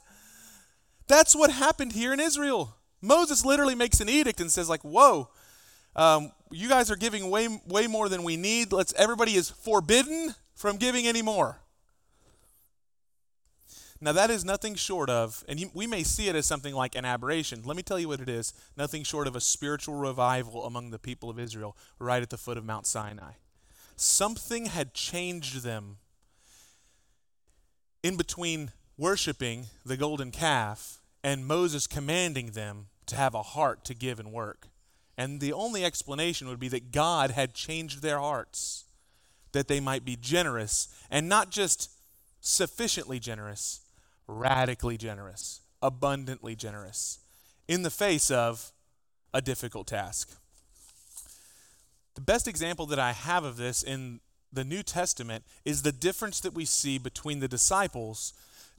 That's 1.07 1.35
what 1.35 1.51
happened 1.51 1.93
here 1.93 2.13
in 2.13 2.19
Israel. 2.19 2.75
Moses 3.01 3.43
literally 3.43 3.73
makes 3.73 3.99
an 3.99 4.09
edict 4.09 4.39
and 4.39 4.51
says, 4.51 4.69
like, 4.69 4.83
whoa, 4.83 5.29
um, 5.95 6.31
you 6.51 6.69
guys 6.69 6.91
are 6.91 6.95
giving 6.95 7.29
way 7.29 7.47
way 7.67 7.87
more 7.87 8.09
than 8.09 8.23
we 8.23 8.37
need. 8.37 8.71
Let's 8.71 8.93
everybody 8.93 9.35
is 9.35 9.49
forbidden 9.49 10.35
from 10.53 10.77
giving 10.77 11.07
any 11.07 11.21
more. 11.21 11.59
Now 14.03 14.13
that 14.13 14.31
is 14.31 14.43
nothing 14.43 14.73
short 14.75 15.11
of, 15.11 15.43
and 15.47 15.59
you, 15.59 15.69
we 15.75 15.85
may 15.85 16.01
see 16.01 16.27
it 16.27 16.35
as 16.35 16.47
something 16.47 16.73
like 16.73 16.95
an 16.95 17.05
aberration. 17.05 17.61
Let 17.63 17.77
me 17.77 17.83
tell 17.83 17.99
you 17.99 18.07
what 18.07 18.19
it 18.19 18.29
is: 18.29 18.53
nothing 18.75 19.03
short 19.03 19.27
of 19.27 19.35
a 19.35 19.41
spiritual 19.41 19.95
revival 19.95 20.65
among 20.65 20.89
the 20.89 20.99
people 20.99 21.29
of 21.29 21.39
Israel, 21.39 21.77
right 21.99 22.21
at 22.21 22.29
the 22.29 22.37
foot 22.37 22.57
of 22.57 22.65
Mount 22.65 22.87
Sinai. 22.87 23.33
Something 23.95 24.65
had 24.65 24.95
changed 24.95 25.63
them 25.63 25.97
in 28.01 28.17
between 28.17 28.71
worshiping 28.97 29.67
the 29.85 29.97
golden 29.97 30.31
calf 30.31 31.01
and 31.23 31.45
Moses 31.45 31.85
commanding 31.85 32.51
them 32.51 32.87
to 33.05 33.15
have 33.15 33.35
a 33.35 33.43
heart 33.43 33.85
to 33.85 33.93
give 33.93 34.19
and 34.19 34.31
work. 34.31 34.67
And 35.17 35.39
the 35.39 35.53
only 35.53 35.83
explanation 35.83 36.47
would 36.47 36.59
be 36.59 36.69
that 36.69 36.91
God 36.91 37.31
had 37.31 37.53
changed 37.53 38.01
their 38.01 38.19
hearts, 38.19 38.85
that 39.51 39.67
they 39.67 39.79
might 39.79 40.05
be 40.05 40.15
generous, 40.15 40.87
and 41.09 41.27
not 41.27 41.51
just 41.51 41.91
sufficiently 42.39 43.19
generous, 43.19 43.81
radically 44.27 44.97
generous, 44.97 45.61
abundantly 45.81 46.55
generous, 46.55 47.19
in 47.67 47.83
the 47.83 47.89
face 47.89 48.31
of 48.31 48.71
a 49.33 49.41
difficult 49.41 49.87
task. 49.87 50.37
The 52.15 52.21
best 52.21 52.47
example 52.47 52.85
that 52.87 52.99
I 52.99 53.13
have 53.13 53.43
of 53.43 53.57
this 53.57 53.83
in 53.83 54.19
the 54.51 54.63
New 54.65 54.83
Testament 54.83 55.45
is 55.63 55.81
the 55.81 55.91
difference 55.91 56.39
that 56.41 56.53
we 56.53 56.65
see 56.65 56.97
between 56.97 57.39
the 57.39 57.47
disciples 57.47 58.33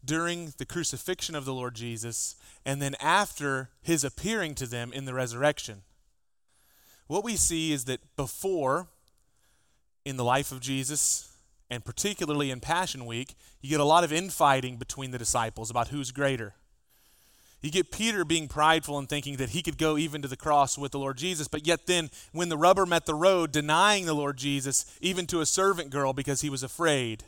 during 0.04 0.52
the 0.58 0.66
crucifixion 0.66 1.34
of 1.34 1.44
the 1.44 1.54
Lord 1.54 1.74
Jesus 1.74 2.34
and 2.64 2.82
then 2.82 2.94
after 3.00 3.70
his 3.80 4.04
appearing 4.04 4.54
to 4.56 4.66
them 4.66 4.92
in 4.92 5.04
the 5.04 5.14
resurrection. 5.14 5.82
What 7.12 7.24
we 7.24 7.36
see 7.36 7.72
is 7.72 7.84
that 7.84 8.00
before, 8.16 8.88
in 10.02 10.16
the 10.16 10.24
life 10.24 10.50
of 10.50 10.60
Jesus, 10.60 11.30
and 11.68 11.84
particularly 11.84 12.50
in 12.50 12.58
Passion 12.58 13.04
Week, 13.04 13.34
you 13.60 13.68
get 13.68 13.80
a 13.80 13.84
lot 13.84 14.02
of 14.02 14.14
infighting 14.14 14.78
between 14.78 15.10
the 15.10 15.18
disciples 15.18 15.68
about 15.68 15.88
who's 15.88 16.10
greater. 16.10 16.54
You 17.60 17.70
get 17.70 17.92
Peter 17.92 18.24
being 18.24 18.48
prideful 18.48 18.96
and 18.96 19.10
thinking 19.10 19.36
that 19.36 19.50
he 19.50 19.60
could 19.60 19.76
go 19.76 19.98
even 19.98 20.22
to 20.22 20.28
the 20.28 20.38
cross 20.38 20.78
with 20.78 20.92
the 20.92 20.98
Lord 20.98 21.18
Jesus, 21.18 21.48
but 21.48 21.66
yet 21.66 21.84
then, 21.84 22.08
when 22.32 22.48
the 22.48 22.56
rubber 22.56 22.86
met 22.86 23.04
the 23.04 23.14
road, 23.14 23.52
denying 23.52 24.06
the 24.06 24.14
Lord 24.14 24.38
Jesus, 24.38 24.86
even 25.02 25.26
to 25.26 25.42
a 25.42 25.46
servant 25.46 25.90
girl 25.90 26.14
because 26.14 26.40
he 26.40 26.48
was 26.48 26.62
afraid. 26.62 27.24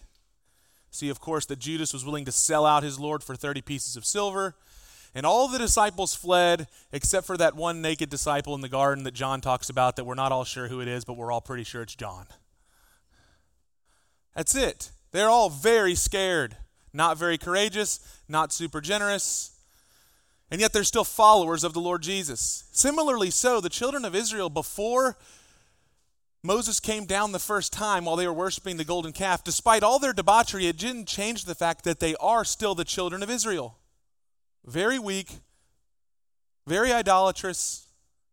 See, 0.91 1.11
of 1.11 1.21
course, 1.21 1.45
that 1.45 1.59
Judas 1.59 1.93
was 1.93 2.07
willing 2.07 2.25
to 2.25 2.33
sell 2.33 2.65
out 2.65 2.85
his 2.85 2.99
Lord 2.99 3.23
for 3.23 3.37
30 3.37 3.61
pieces 3.61 3.99
of 3.99 4.07
silver. 4.07 4.55
And 5.15 5.25
all 5.25 5.47
the 5.47 5.59
disciples 5.59 6.15
fled 6.15 6.67
except 6.93 7.27
for 7.27 7.37
that 7.37 7.55
one 7.55 7.81
naked 7.81 8.11
disciple 8.11 8.55
in 8.55 8.61
the 8.61 8.69
garden 8.69 9.05
that 9.05 9.15
John 9.15 9.41
talks 9.41 9.71
about 9.71 9.97
that 9.97 10.05
we're 10.05 10.15
not 10.15 10.33
all 10.33 10.45
sure 10.45 10.69
who 10.69 10.81
it 10.81 10.89
is, 10.89 11.05
but 11.05 11.17
we're 11.17 11.31
all 11.31 11.41
pretty 11.41 11.65
sure 11.65 11.83
it's 11.83 11.95
John. 11.95 12.27
That's 14.35 14.57
it. 14.57 14.91
They're 15.13 15.31
all 15.31 15.51
very 15.51 15.95
scared, 15.95 16.57
not 16.93 17.17
very 17.17 17.39
courageous, 17.39 18.01
not 18.29 18.53
super 18.53 18.81
generous. 18.81 19.53
And 20.51 20.61
yet 20.61 20.73
they're 20.73 20.85
still 20.85 21.05
followers 21.05 21.63
of 21.63 21.73
the 21.73 21.81
Lord 21.81 22.03
Jesus. 22.03 22.65
Similarly, 22.73 23.31
so, 23.31 23.61
the 23.61 23.69
children 23.69 24.05
of 24.05 24.15
Israel, 24.15 24.51
before 24.51 25.17
Moses 26.43 26.79
came 26.79 27.07
down 27.07 27.33
the 27.33 27.39
first 27.39 27.73
time 27.73 28.05
while 28.05 28.17
they 28.17 28.27
were 28.27 28.33
worshiping 28.33 28.77
the 28.77 28.85
golden 28.85 29.13
calf. 29.13 29.43
Despite 29.43 29.83
all 29.83 29.99
their 29.99 30.13
debauchery, 30.13 30.67
it 30.67 30.77
didn't 30.77 31.07
change 31.07 31.45
the 31.45 31.55
fact 31.55 31.85
that 31.85 32.01
they 32.01 32.15
are 32.17 32.45
still 32.45 32.75
the 32.75 32.85
children 32.85 33.23
of 33.23 33.31
Israel. 33.31 33.79
Very 34.65 34.99
weak, 34.99 35.39
very 36.67 36.93
idolatrous, 36.93 37.87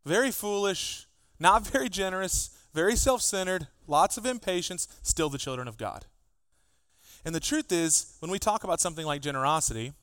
very 0.05 0.31
foolish, 0.31 1.07
not 1.39 1.67
very 1.71 1.89
generous, 1.89 2.51
very 2.73 2.95
self 2.95 3.21
centered, 3.21 3.67
lots 3.87 4.17
of 4.17 4.25
impatience, 4.25 4.87
still 5.01 5.29
the 5.29 5.37
children 5.37 5.67
of 5.67 5.77
God. 5.77 6.05
And 7.23 7.35
the 7.35 7.39
truth 7.39 7.71
is, 7.71 8.15
when 8.19 8.31
we 8.31 8.39
talk 8.39 8.63
about 8.63 8.79
something 8.79 9.05
like 9.05 9.21
generosity 9.21 9.93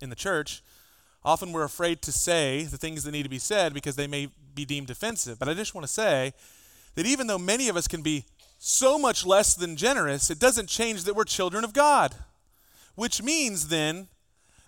in 0.00 0.10
the 0.10 0.16
church, 0.16 0.62
often 1.24 1.52
we're 1.52 1.64
afraid 1.64 2.02
to 2.02 2.12
say 2.12 2.64
the 2.64 2.76
things 2.76 3.04
that 3.04 3.12
need 3.12 3.22
to 3.22 3.28
be 3.28 3.38
said 3.38 3.72
because 3.72 3.96
they 3.96 4.06
may 4.06 4.28
be 4.54 4.64
deemed 4.64 4.90
offensive. 4.90 5.38
But 5.38 5.48
I 5.48 5.54
just 5.54 5.74
want 5.74 5.86
to 5.86 5.92
say 5.92 6.34
that 6.96 7.06
even 7.06 7.26
though 7.26 7.38
many 7.38 7.68
of 7.68 7.76
us 7.76 7.88
can 7.88 8.02
be 8.02 8.26
so 8.58 8.98
much 8.98 9.24
less 9.24 9.54
than 9.54 9.76
generous, 9.76 10.30
it 10.30 10.38
doesn't 10.38 10.68
change 10.68 11.04
that 11.04 11.14
we're 11.14 11.24
children 11.24 11.64
of 11.64 11.72
God. 11.72 12.14
Which 12.94 13.22
means 13.22 13.68
then, 13.68 14.08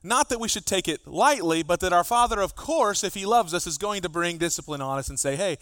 not 0.07 0.29
that 0.31 0.40
we 0.40 0.49
should 0.49 0.66
take 0.66 0.88
it 0.88 1.07
lightly, 1.07 1.62
but 1.62 1.81
that 1.81 1.92
our 1.92 2.05
Father, 2.05 2.40
of 2.40 2.55
course, 2.57 3.05
if 3.05 3.14
He 3.14 3.27
loves 3.27 3.53
us, 3.53 3.66
is 3.66 3.79
going 3.79 4.03
to 4.03 4.09
bring 4.09 4.38
discipline 4.38 4.81
on 4.81 4.99
us 4.99 5.09
and 5.09 5.19
say, 5.19 5.37
hey, 5.37 5.59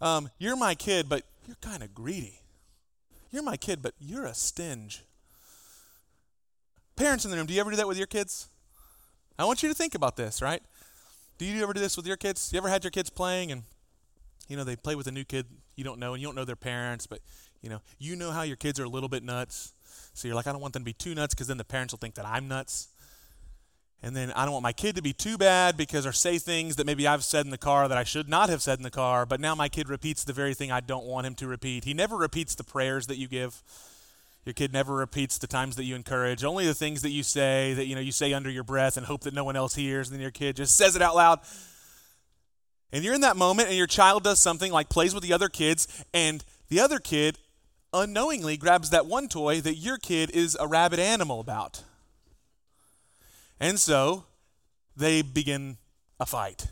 um, 0.00 0.30
you're 0.38 0.56
my 0.56 0.74
kid, 0.74 1.08
but 1.08 1.22
you're 1.46 1.56
kind 1.60 1.82
of 1.82 1.94
greedy. 1.94 2.40
You're 3.30 3.42
my 3.42 3.56
kid, 3.56 3.82
but 3.82 3.94
you're 3.98 4.26
a 4.26 4.34
stinge. 4.34 5.02
Parents 6.96 7.24
in 7.24 7.30
the 7.30 7.36
room, 7.36 7.46
do 7.46 7.54
you 7.54 7.60
ever 7.60 7.70
do 7.70 7.76
that 7.76 7.88
with 7.88 7.98
your 7.98 8.06
kids? 8.06 8.48
I 9.38 9.44
want 9.44 9.62
you 9.62 9.68
to 9.68 9.74
think 9.74 9.94
about 9.94 10.16
this, 10.16 10.40
right? 10.40 10.62
Do 11.38 11.44
you 11.44 11.62
ever 11.62 11.72
do 11.72 11.80
this 11.80 11.96
with 11.96 12.06
your 12.06 12.16
kids? 12.16 12.52
You 12.52 12.58
ever 12.58 12.68
had 12.68 12.84
your 12.84 12.92
kids 12.92 13.10
playing 13.10 13.50
and 13.50 13.64
you 14.48 14.56
know 14.56 14.62
they 14.62 14.76
play 14.76 14.94
with 14.94 15.08
a 15.08 15.10
new 15.10 15.24
kid 15.24 15.46
you 15.76 15.84
don't 15.84 15.98
know, 15.98 16.14
and 16.14 16.20
you 16.20 16.28
don't 16.28 16.34
know 16.34 16.44
their 16.44 16.56
parents, 16.56 17.06
but 17.06 17.20
you 17.62 17.68
know, 17.68 17.80
you 17.98 18.16
know 18.16 18.30
how 18.30 18.42
your 18.42 18.56
kids 18.56 18.78
are 18.78 18.84
a 18.84 18.88
little 18.88 19.08
bit 19.08 19.22
nuts. 19.22 19.72
So 20.12 20.28
you're 20.28 20.34
like, 20.34 20.46
I 20.46 20.52
don't 20.52 20.60
want 20.60 20.74
them 20.74 20.82
to 20.82 20.84
be 20.84 20.92
too 20.92 21.14
nuts 21.14 21.34
because 21.34 21.48
then 21.48 21.56
the 21.56 21.64
parents 21.64 21.92
will 21.92 21.98
think 21.98 22.14
that 22.14 22.26
I'm 22.26 22.46
nuts. 22.46 22.88
And 24.04 24.14
then 24.14 24.32
I 24.32 24.44
don't 24.44 24.52
want 24.52 24.64
my 24.64 24.74
kid 24.74 24.96
to 24.96 25.02
be 25.02 25.14
too 25.14 25.38
bad 25.38 25.78
because 25.78 26.04
or 26.04 26.12
say 26.12 26.36
things 26.36 26.76
that 26.76 26.84
maybe 26.84 27.06
I've 27.06 27.24
said 27.24 27.46
in 27.46 27.50
the 27.50 27.56
car 27.56 27.88
that 27.88 27.96
I 27.96 28.04
should 28.04 28.28
not 28.28 28.50
have 28.50 28.60
said 28.60 28.78
in 28.78 28.82
the 28.82 28.90
car, 28.90 29.24
but 29.24 29.40
now 29.40 29.54
my 29.54 29.70
kid 29.70 29.88
repeats 29.88 30.24
the 30.24 30.34
very 30.34 30.52
thing 30.52 30.70
I 30.70 30.80
don't 30.80 31.06
want 31.06 31.26
him 31.26 31.34
to 31.36 31.48
repeat. 31.48 31.84
He 31.84 31.94
never 31.94 32.14
repeats 32.14 32.54
the 32.54 32.64
prayers 32.64 33.06
that 33.06 33.16
you 33.16 33.28
give. 33.28 33.62
Your 34.44 34.52
kid 34.52 34.74
never 34.74 34.94
repeats 34.94 35.38
the 35.38 35.46
times 35.46 35.76
that 35.76 35.84
you 35.84 35.94
encourage. 35.94 36.44
Only 36.44 36.66
the 36.66 36.74
things 36.74 37.00
that 37.00 37.12
you 37.12 37.22
say 37.22 37.72
that 37.72 37.86
you 37.86 37.94
know 37.94 38.02
you 38.02 38.12
say 38.12 38.34
under 38.34 38.50
your 38.50 38.62
breath 38.62 38.98
and 38.98 39.06
hope 39.06 39.22
that 39.22 39.32
no 39.32 39.42
one 39.42 39.56
else 39.56 39.74
hears, 39.74 40.08
and 40.08 40.14
then 40.14 40.20
your 40.20 40.30
kid 40.30 40.56
just 40.56 40.76
says 40.76 40.94
it 40.96 41.00
out 41.00 41.16
loud. 41.16 41.40
And 42.92 43.04
you're 43.04 43.14
in 43.14 43.22
that 43.22 43.38
moment, 43.38 43.68
and 43.68 43.76
your 43.78 43.86
child 43.86 44.22
does 44.22 44.38
something 44.38 44.70
like 44.70 44.90
plays 44.90 45.14
with 45.14 45.22
the 45.22 45.32
other 45.32 45.48
kids, 45.48 46.04
and 46.12 46.44
the 46.68 46.78
other 46.78 46.98
kid 46.98 47.38
unknowingly 47.94 48.58
grabs 48.58 48.90
that 48.90 49.06
one 49.06 49.28
toy 49.28 49.62
that 49.62 49.76
your 49.76 49.96
kid 49.96 50.30
is 50.30 50.58
a 50.60 50.66
rabid 50.66 50.98
animal 50.98 51.40
about. 51.40 51.82
And 53.60 53.78
so 53.78 54.24
they 54.96 55.22
begin 55.22 55.76
a 56.20 56.26
fight. 56.26 56.68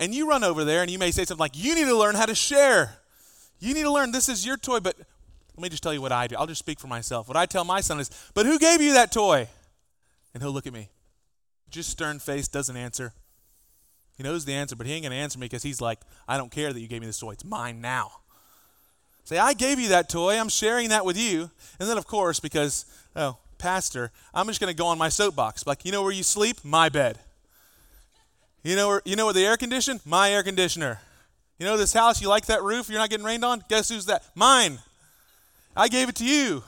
And 0.00 0.14
you 0.14 0.28
run 0.28 0.44
over 0.44 0.64
there 0.64 0.82
and 0.82 0.90
you 0.90 0.98
may 0.98 1.10
say 1.10 1.24
something 1.24 1.40
like, 1.40 1.56
You 1.56 1.74
need 1.74 1.86
to 1.86 1.96
learn 1.96 2.14
how 2.14 2.26
to 2.26 2.34
share. 2.34 2.98
You 3.60 3.74
need 3.74 3.82
to 3.82 3.92
learn 3.92 4.12
this 4.12 4.28
is 4.28 4.46
your 4.46 4.56
toy, 4.56 4.80
but 4.80 4.96
let 4.96 5.62
me 5.62 5.68
just 5.68 5.82
tell 5.82 5.92
you 5.92 6.00
what 6.00 6.12
I 6.12 6.28
do. 6.28 6.36
I'll 6.36 6.46
just 6.46 6.60
speak 6.60 6.78
for 6.78 6.86
myself. 6.86 7.26
What 7.26 7.36
I 7.36 7.46
tell 7.46 7.64
my 7.64 7.80
son 7.80 7.98
is, 7.98 8.10
But 8.34 8.46
who 8.46 8.58
gave 8.58 8.80
you 8.80 8.92
that 8.94 9.10
toy? 9.10 9.48
And 10.32 10.42
he'll 10.42 10.52
look 10.52 10.66
at 10.66 10.72
me. 10.72 10.88
Just 11.70 11.90
stern 11.90 12.20
face, 12.20 12.46
doesn't 12.46 12.76
answer. 12.76 13.12
He 14.16 14.22
knows 14.22 14.44
the 14.44 14.54
answer, 14.54 14.76
but 14.76 14.86
he 14.86 14.92
ain't 14.92 15.02
going 15.02 15.12
to 15.12 15.18
answer 15.18 15.38
me 15.38 15.46
because 15.46 15.62
he's 15.62 15.80
like, 15.80 16.00
I 16.26 16.36
don't 16.36 16.50
care 16.50 16.72
that 16.72 16.80
you 16.80 16.88
gave 16.88 17.00
me 17.00 17.06
this 17.06 17.18
toy. 17.18 17.32
It's 17.32 17.44
mine 17.44 17.80
now. 17.80 18.12
Say, 19.24 19.38
I 19.38 19.52
gave 19.52 19.78
you 19.78 19.88
that 19.88 20.08
toy. 20.08 20.38
I'm 20.38 20.48
sharing 20.48 20.88
that 20.88 21.04
with 21.04 21.18
you. 21.18 21.50
And 21.78 21.88
then, 21.88 21.98
of 21.98 22.06
course, 22.06 22.40
because, 22.40 22.86
oh, 23.14 23.36
pastor, 23.58 24.10
I'm 24.32 24.46
just 24.46 24.60
going 24.60 24.72
to 24.72 24.76
go 24.76 24.86
on 24.86 24.98
my 24.98 25.08
soapbox. 25.08 25.66
Like, 25.66 25.84
you 25.84 25.92
know 25.92 26.02
where 26.02 26.12
you 26.12 26.22
sleep? 26.22 26.58
My 26.64 26.88
bed. 26.88 27.18
You 28.62 28.76
know 28.76 28.88
where, 28.88 29.02
you 29.04 29.16
know 29.16 29.26
where 29.26 29.34
the 29.34 29.44
air 29.44 29.56
condition? 29.56 30.00
My 30.04 30.30
air 30.30 30.42
conditioner. 30.42 31.00
You 31.58 31.66
know 31.66 31.76
this 31.76 31.92
house, 31.92 32.22
you 32.22 32.28
like 32.28 32.46
that 32.46 32.62
roof, 32.62 32.88
you're 32.88 32.98
not 32.98 33.10
getting 33.10 33.26
rained 33.26 33.44
on? 33.44 33.64
Guess 33.68 33.88
who's 33.88 34.06
that? 34.06 34.24
Mine. 34.34 34.78
I 35.76 35.88
gave 35.88 36.08
it 36.08 36.14
to 36.16 36.24
you. 36.24 36.62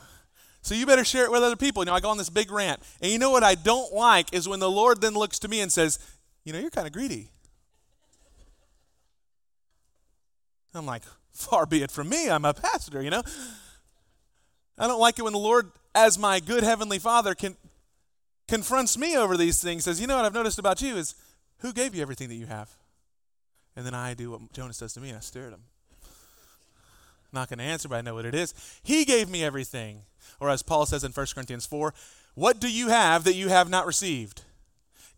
So 0.62 0.74
you 0.74 0.84
better 0.84 1.04
share 1.04 1.24
it 1.24 1.30
with 1.30 1.42
other 1.42 1.56
people. 1.56 1.82
You 1.82 1.86
know, 1.86 1.94
I 1.94 2.00
go 2.00 2.10
on 2.10 2.18
this 2.18 2.28
big 2.28 2.50
rant. 2.50 2.80
And 3.00 3.10
you 3.10 3.18
know 3.18 3.30
what 3.30 3.44
I 3.44 3.54
don't 3.54 3.92
like 3.92 4.34
is 4.34 4.48
when 4.48 4.60
the 4.60 4.70
Lord 4.70 5.00
then 5.00 5.14
looks 5.14 5.38
to 5.40 5.48
me 5.48 5.60
and 5.60 5.72
says, 5.72 5.98
You 6.44 6.52
know, 6.52 6.58
you're 6.58 6.70
kind 6.70 6.86
of 6.86 6.92
greedy. 6.92 7.30
I'm 10.74 10.86
like, 10.86 11.02
far 11.32 11.66
be 11.66 11.82
it 11.82 11.90
from 11.90 12.08
me. 12.08 12.30
I'm 12.30 12.44
a 12.44 12.54
pastor, 12.54 13.02
you 13.02 13.10
know? 13.10 13.22
I 14.78 14.86
don't 14.86 15.00
like 15.00 15.18
it 15.18 15.22
when 15.22 15.32
the 15.32 15.38
Lord, 15.38 15.70
as 15.94 16.18
my 16.18 16.40
good 16.40 16.62
heavenly 16.62 16.98
Father, 16.98 17.34
can, 17.34 17.56
confronts 18.48 18.96
me 18.96 19.16
over 19.16 19.36
these 19.36 19.62
things, 19.62 19.84
says, 19.84 20.00
You 20.00 20.06
know 20.06 20.16
what 20.16 20.24
I've 20.24 20.34
noticed 20.34 20.58
about 20.58 20.82
you 20.82 20.96
is 20.96 21.14
who 21.58 21.72
gave 21.72 21.94
you 21.94 22.02
everything 22.02 22.28
that 22.28 22.34
you 22.34 22.46
have? 22.46 22.70
And 23.76 23.86
then 23.86 23.94
I 23.94 24.14
do 24.14 24.32
what 24.32 24.52
Jonas 24.52 24.78
does 24.78 24.92
to 24.94 25.00
me 25.00 25.08
and 25.08 25.18
I 25.18 25.20
stare 25.20 25.46
at 25.46 25.52
him. 25.52 25.62
Not 27.32 27.48
going 27.48 27.58
to 27.58 27.64
answer, 27.64 27.88
but 27.88 27.96
I 27.96 28.00
know 28.00 28.14
what 28.14 28.24
it 28.24 28.34
is. 28.34 28.54
He 28.82 29.04
gave 29.04 29.28
me 29.28 29.44
everything. 29.44 30.02
Or 30.40 30.50
as 30.50 30.62
Paul 30.62 30.86
says 30.86 31.04
in 31.04 31.12
1 31.12 31.26
Corinthians 31.34 31.66
4, 31.66 31.94
what 32.34 32.60
do 32.60 32.70
you 32.70 32.88
have 32.88 33.24
that 33.24 33.34
you 33.34 33.48
have 33.48 33.68
not 33.68 33.86
received? 33.86 34.42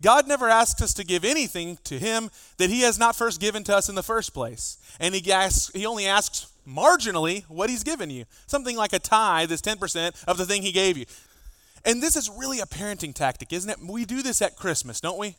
God 0.02 0.26
never 0.26 0.48
asks 0.48 0.82
us 0.82 0.92
to 0.94 1.04
give 1.04 1.24
anything 1.24 1.78
to 1.84 1.98
Him 1.98 2.30
that 2.58 2.70
He 2.70 2.80
has 2.80 2.98
not 2.98 3.16
first 3.16 3.40
given 3.40 3.62
to 3.64 3.76
us 3.76 3.88
in 3.88 3.94
the 3.94 4.02
first 4.02 4.34
place. 4.34 4.76
And 4.98 5.14
He, 5.14 5.32
asks, 5.32 5.70
he 5.74 5.86
only 5.86 6.06
asks 6.06 6.51
marginally 6.66 7.44
what 7.44 7.70
He's 7.70 7.84
given 7.84 8.10
you. 8.10 8.24
Something 8.46 8.76
like 8.76 8.92
a 8.92 8.98
tithe 8.98 9.50
is 9.52 9.62
10% 9.62 10.24
of 10.26 10.36
the 10.36 10.46
thing 10.46 10.62
He 10.62 10.72
gave 10.72 10.96
you. 10.96 11.06
And 11.84 12.02
this 12.02 12.16
is 12.16 12.30
really 12.30 12.60
a 12.60 12.66
parenting 12.66 13.14
tactic, 13.14 13.52
isn't 13.52 13.68
it? 13.68 13.78
We 13.84 14.04
do 14.04 14.22
this 14.22 14.40
at 14.40 14.56
Christmas, 14.56 15.00
don't 15.00 15.18
we? 15.18 15.36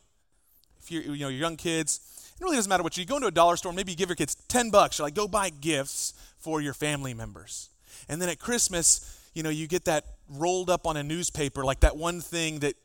If 0.81 0.91
you're, 0.91 1.03
you 1.03 1.23
know, 1.23 1.29
your 1.29 1.39
young 1.39 1.55
kids, 1.55 2.33
it 2.37 2.43
really 2.43 2.57
doesn't 2.57 2.69
matter 2.69 2.83
what 2.83 2.97
you, 2.97 3.01
you 3.01 3.07
go 3.07 3.15
into 3.15 3.27
a 3.27 3.31
dollar 3.31 3.55
store, 3.55 3.71
maybe 3.71 3.91
you 3.91 3.97
give 3.97 4.09
your 4.09 4.17
kids 4.17 4.35
10 4.49 4.69
bucks. 4.69 4.99
You're 4.99 5.07
like, 5.07 5.15
go 5.15 5.27
buy 5.27 5.49
gifts 5.49 6.13
for 6.39 6.59
your 6.59 6.73
family 6.73 7.13
members. 7.13 7.69
And 8.09 8.21
then 8.21 8.27
at 8.27 8.39
Christmas, 8.39 9.29
you 9.33 9.43
know, 9.43 9.49
you 9.49 9.67
get 9.67 9.85
that 9.85 10.05
rolled 10.29 10.69
up 10.69 10.85
on 10.85 10.97
a 10.97 11.03
newspaper, 11.03 11.63
like 11.63 11.79
that 11.81 11.95
one 11.95 12.19
thing 12.19 12.59
that 12.59 12.75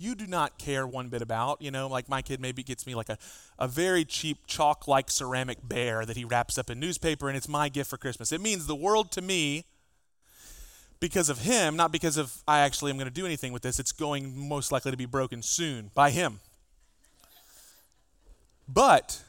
you 0.00 0.14
do 0.14 0.26
not 0.26 0.58
care 0.58 0.86
one 0.86 1.08
bit 1.08 1.22
about. 1.22 1.60
You 1.60 1.70
know, 1.70 1.86
like 1.88 2.08
my 2.08 2.22
kid 2.22 2.40
maybe 2.40 2.62
gets 2.62 2.86
me 2.86 2.94
like 2.94 3.08
a, 3.08 3.18
a 3.58 3.68
very 3.68 4.04
cheap 4.04 4.38
chalk 4.46 4.88
like 4.88 5.10
ceramic 5.10 5.58
bear 5.62 6.04
that 6.06 6.16
he 6.16 6.24
wraps 6.24 6.58
up 6.58 6.70
in 6.70 6.80
newspaper, 6.80 7.28
and 7.28 7.36
it's 7.36 7.48
my 7.48 7.68
gift 7.68 7.90
for 7.90 7.96
Christmas. 7.98 8.32
It 8.32 8.40
means 8.40 8.66
the 8.66 8.74
world 8.74 9.12
to 9.12 9.22
me 9.22 9.64
because 11.00 11.28
of 11.28 11.40
him, 11.40 11.76
not 11.76 11.92
because 11.92 12.16
of 12.16 12.42
I 12.46 12.60
actually 12.60 12.90
am 12.90 12.96
going 12.98 13.08
to 13.08 13.14
do 13.14 13.26
anything 13.26 13.52
with 13.52 13.62
this. 13.62 13.78
It's 13.78 13.92
going 13.92 14.48
most 14.48 14.72
likely 14.72 14.90
to 14.90 14.96
be 14.96 15.06
broken 15.06 15.42
soon 15.42 15.90
by 15.94 16.10
him. 16.10 16.40
But 18.68 19.22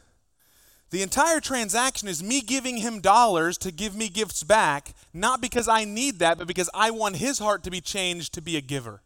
The 0.92 1.02
entire 1.02 1.40
transaction 1.40 2.10
is 2.10 2.22
me 2.22 2.42
giving 2.42 2.78
him 2.78 3.00
dollars 3.00 3.58
to 3.60 3.72
give 3.72 3.96
me 3.96 4.10
gifts 4.10 4.44
back, 4.44 4.94
not 5.14 5.40
because 5.40 5.70
I 5.70 5.86
need 5.86 6.20
that, 6.20 6.38
but 6.38 6.48
because 6.48 6.70
I 6.74 6.92
want 6.92 7.16
his 7.16 7.40
heart 7.40 7.64
to 7.64 7.72
be 7.72 7.80
changed 7.80 8.34
to 8.34 8.42
be 8.42 8.58
a 8.58 8.62
giver. 8.62 9.02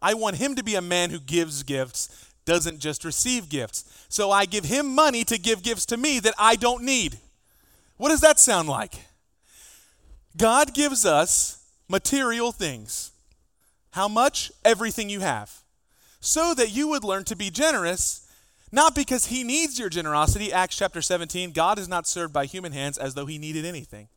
I 0.00 0.14
want 0.14 0.36
him 0.36 0.54
to 0.54 0.62
be 0.62 0.74
a 0.74 0.82
man 0.82 1.10
who 1.10 1.20
gives 1.20 1.62
gifts, 1.62 2.32
doesn't 2.44 2.78
just 2.78 3.04
receive 3.04 3.48
gifts. 3.48 4.06
So 4.08 4.30
I 4.30 4.44
give 4.46 4.64
him 4.64 4.94
money 4.94 5.24
to 5.24 5.38
give 5.38 5.62
gifts 5.62 5.86
to 5.86 5.96
me 5.96 6.20
that 6.20 6.34
I 6.38 6.56
don't 6.56 6.84
need. 6.84 7.18
What 7.96 8.10
does 8.10 8.20
that 8.20 8.38
sound 8.38 8.68
like? 8.68 8.94
God 10.36 10.72
gives 10.72 11.04
us 11.04 11.64
material 11.88 12.52
things. 12.52 13.10
How 13.90 14.08
much? 14.08 14.52
Everything 14.64 15.08
you 15.08 15.20
have. 15.20 15.62
So 16.20 16.54
that 16.54 16.70
you 16.70 16.88
would 16.88 17.04
learn 17.04 17.24
to 17.24 17.36
be 17.36 17.50
generous 17.50 18.24
not 18.70 18.94
because 18.94 19.26
he 19.26 19.44
needs 19.44 19.78
your 19.78 19.88
generosity. 19.88 20.52
Acts 20.52 20.76
chapter 20.76 21.00
17 21.00 21.52
God 21.52 21.78
is 21.78 21.88
not 21.88 22.06
served 22.06 22.32
by 22.32 22.44
human 22.46 22.72
hands 22.72 22.98
as 22.98 23.14
though 23.14 23.26
he 23.26 23.38
needed 23.38 23.64
anything. 23.64 24.08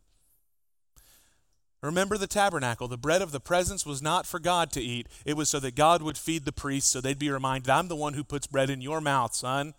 Remember 1.82 2.18
the 2.18 2.28
tabernacle. 2.28 2.88
The 2.88 2.98
bread 2.98 3.22
of 3.22 3.32
the 3.32 3.40
presence 3.40 3.86
was 3.86 4.02
not 4.02 4.28
for 4.28 4.40
God 4.40 4.72
to 4.74 4.82
eat, 4.82 5.08
it 5.26 5.36
was 5.36 5.50
so 5.50 5.60
that 5.60 5.76
God 5.76 6.02
would 6.02 6.18
feed 6.18 6.46
the 6.46 6.52
priests, 6.52 6.92
so 6.92 7.02
they'd 7.02 7.18
be 7.18 7.32
reminded, 7.32 7.70
I'm 7.70 7.88
the 7.88 7.96
one 7.96 8.14
who 8.14 8.24
puts 8.24 8.48
bread 8.48 8.70
in 8.70 8.82
your 8.82 9.02
mouth, 9.02 9.34
son. 9.34 9.74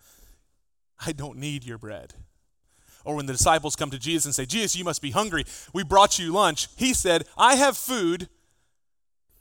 I 1.05 1.11
don't 1.11 1.37
need 1.37 1.63
your 1.63 1.77
bread. 1.77 2.13
Or 3.05 3.15
when 3.15 3.25
the 3.25 3.33
disciples 3.33 3.75
come 3.75 3.89
to 3.91 3.99
Jesus 3.99 4.25
and 4.25 4.35
say, 4.35 4.45
Jesus, 4.45 4.75
you 4.75 4.85
must 4.85 5.01
be 5.01 5.11
hungry. 5.11 5.43
We 5.73 5.83
brought 5.83 6.19
you 6.19 6.31
lunch. 6.31 6.69
He 6.77 6.93
said, 6.93 7.25
I 7.37 7.55
have 7.55 7.77
food 7.77 8.29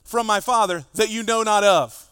from 0.04 0.26
my 0.26 0.40
Father 0.40 0.84
that 0.94 1.10
you 1.10 1.22
know 1.22 1.42
not 1.42 1.62
of. 1.62 2.08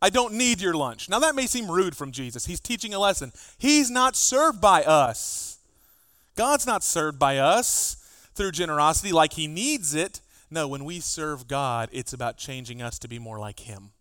I 0.00 0.10
don't 0.10 0.34
need 0.34 0.60
your 0.60 0.74
lunch. 0.74 1.08
Now, 1.08 1.20
that 1.20 1.36
may 1.36 1.46
seem 1.46 1.70
rude 1.70 1.96
from 1.96 2.10
Jesus. 2.10 2.46
He's 2.46 2.58
teaching 2.58 2.92
a 2.92 2.98
lesson. 2.98 3.32
He's 3.58 3.88
not 3.88 4.16
served 4.16 4.60
by 4.60 4.82
us. 4.82 5.58
God's 6.34 6.66
not 6.66 6.82
served 6.82 7.20
by 7.20 7.38
us 7.38 8.01
through 8.34 8.52
generosity 8.52 9.12
like 9.12 9.34
he 9.34 9.46
needs 9.46 9.94
it. 9.94 10.20
No, 10.50 10.68
when 10.68 10.84
we 10.84 11.00
serve 11.00 11.48
God, 11.48 11.88
it's 11.92 12.12
about 12.12 12.36
changing 12.36 12.82
us 12.82 12.98
to 13.00 13.08
be 13.08 13.18
more 13.18 13.38
like 13.38 13.60
him. 13.60 13.92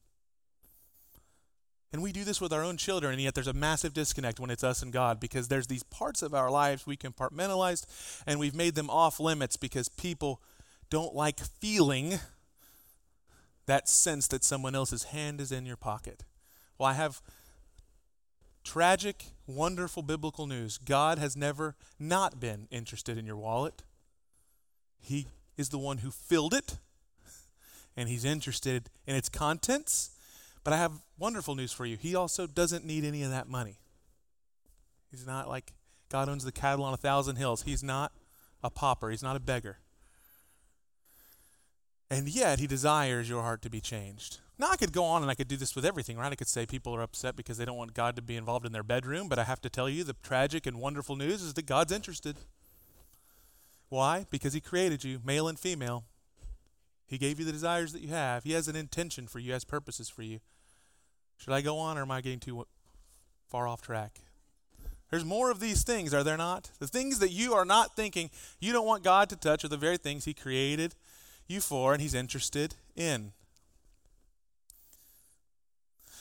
And 1.94 2.02
we 2.02 2.14
do 2.14 2.24
this 2.24 2.40
with 2.40 2.54
our 2.54 2.64
own 2.64 2.78
children, 2.78 3.14
and 3.14 3.22
yet 3.22 3.36
there's 3.36 3.48
a 3.48 3.54
massive 3.54 3.94
disconnect 3.94 4.40
when 4.40 4.50
it's 4.50 4.64
us 4.64 4.82
and 4.82 4.94
God 4.94 5.20
because 5.20 5.50
there's 5.50 5.68
these 5.68 5.84
parts 5.84 6.22
of 6.22 6.34
our 6.34 6.50
lives 6.50 6.88
we 6.88 6.96
compartmentalized 6.96 7.86
and 8.26 8.40
we've 8.40 8.56
made 8.56 8.76
them 8.76 8.90
off 8.90 9.20
limits 9.20 9.58
because 9.58 9.90
people 9.90 10.42
don't 10.90 11.14
like 11.14 11.40
feeling 11.40 12.20
that 13.66 13.90
sense 13.90 14.28
that 14.28 14.44
someone 14.44 14.76
else's 14.76 15.06
hand 15.06 15.42
is 15.42 15.52
in 15.52 15.66
your 15.66 15.76
pocket. 15.76 16.24
Well, 16.78 16.90
I 16.90 16.94
have 16.94 17.22
tragic, 18.64 19.26
wonderful 19.46 20.04
biblical 20.04 20.48
news. 20.48 20.78
God 20.78 21.18
has 21.18 21.36
never 21.36 21.76
not 22.00 22.40
been 22.40 22.68
interested 22.72 23.18
in 23.18 23.26
your 23.26 23.38
wallet. 23.38 23.84
He 25.02 25.28
is 25.58 25.70
the 25.70 25.78
one 25.78 26.00
who 26.00 26.12
filled 26.12 26.54
it, 26.54 26.78
and 27.98 28.08
He's 28.08 28.24
interested 28.24 28.90
in 29.06 29.16
its 29.16 29.30
contents. 29.30 30.12
But 30.64 30.74
I 30.74 30.78
have 30.78 31.02
wonderful 31.18 31.56
news 31.56 31.72
for 31.72 31.86
you. 31.86 31.98
He 31.98 32.16
also 32.16 32.48
doesn't 32.48 32.86
need 32.86 33.04
any 33.04 33.24
of 33.24 33.32
that 33.32 33.48
money. 33.48 33.80
He's 35.10 35.26
not 35.26 35.50
like 35.50 35.74
God 36.10 36.30
owns 36.30 36.44
the 36.44 36.52
cattle 36.52 36.86
on 36.86 36.94
a 36.94 36.98
thousand 36.98 37.38
hills. 37.38 37.64
He's 37.64 37.84
not 37.84 38.12
a 38.64 38.70
pauper, 38.70 39.10
He's 39.10 39.24
not 39.24 39.36
a 39.36 39.40
beggar. 39.40 39.80
And 42.12 42.28
yet, 42.28 42.60
he 42.60 42.68
desires 42.68 43.30
your 43.30 43.42
heart 43.42 43.62
to 43.62 43.70
be 43.70 43.80
changed. 43.80 44.40
Now, 44.60 44.70
I 44.70 44.76
could 44.76 44.92
go 44.92 45.06
on 45.06 45.22
and 45.22 45.32
I 45.32 45.34
could 45.34 45.48
do 45.48 45.56
this 45.56 45.78
with 45.78 45.86
everything, 45.86 46.18
right? 46.18 46.32
I 46.32 46.36
could 46.36 46.50
say 46.50 46.66
people 46.66 46.94
are 46.94 47.02
upset 47.02 47.38
because 47.38 47.58
they 47.58 47.64
don't 47.64 47.78
want 47.78 47.94
God 47.94 48.18
to 48.18 48.22
be 48.22 48.36
involved 48.36 48.66
in 48.66 48.74
their 48.74 48.84
bedroom, 48.84 49.30
but 49.30 49.40
I 49.40 49.46
have 49.46 49.62
to 49.62 49.70
tell 49.70 49.88
you 49.88 50.04
the 50.04 50.18
tragic 50.22 50.68
and 50.68 50.78
wonderful 50.78 51.16
news 51.16 51.42
is 51.42 51.54
that 51.54 51.66
God's 51.66 51.94
interested. 51.94 52.36
Why? 53.92 54.26
Because 54.32 54.54
he 54.54 54.62
created 54.62 55.04
you, 55.04 55.20
male 55.22 55.50
and 55.50 55.60
female. 55.60 56.06
He 57.06 57.18
gave 57.18 57.40
you 57.40 57.46
the 57.46 57.52
desires 57.52 57.92
that 57.92 58.02
you 58.02 58.08
have. 58.08 58.46
He 58.46 58.54
has 58.54 58.70
an 58.70 58.76
intention 58.78 59.28
for 59.28 59.40
you, 59.40 59.52
has 59.52 59.66
purposes 59.66 60.08
for 60.08 60.22
you. 60.22 60.40
Should 61.36 61.52
I 61.52 61.60
go 61.60 61.78
on 61.78 61.98
or 61.98 62.04
am 62.04 62.10
I 62.10 62.22
getting 62.22 62.40
too 62.40 62.66
far 63.50 63.68
off 63.68 63.82
track? 63.82 64.22
There's 65.10 65.26
more 65.26 65.52
of 65.52 65.60
these 65.60 65.84
things, 65.84 66.14
are 66.14 66.24
there 66.24 66.38
not? 66.38 66.70
The 66.80 66.88
things 66.88 67.20
that 67.20 67.32
you 67.32 67.54
are 67.54 67.66
not 67.66 67.98
thinking 67.98 68.30
you 68.62 68.72
don't 68.72 68.86
want 68.86 69.04
God 69.04 69.28
to 69.28 69.36
touch 69.36 69.66
are 69.66 69.68
the 69.68 69.76
very 69.76 69.98
things 69.98 70.24
he 70.24 70.34
created 70.34 70.96
you 71.50 71.60
for 71.60 71.92
and 71.92 72.02
he's 72.02 72.14
interested 72.14 72.76
in. 72.96 73.34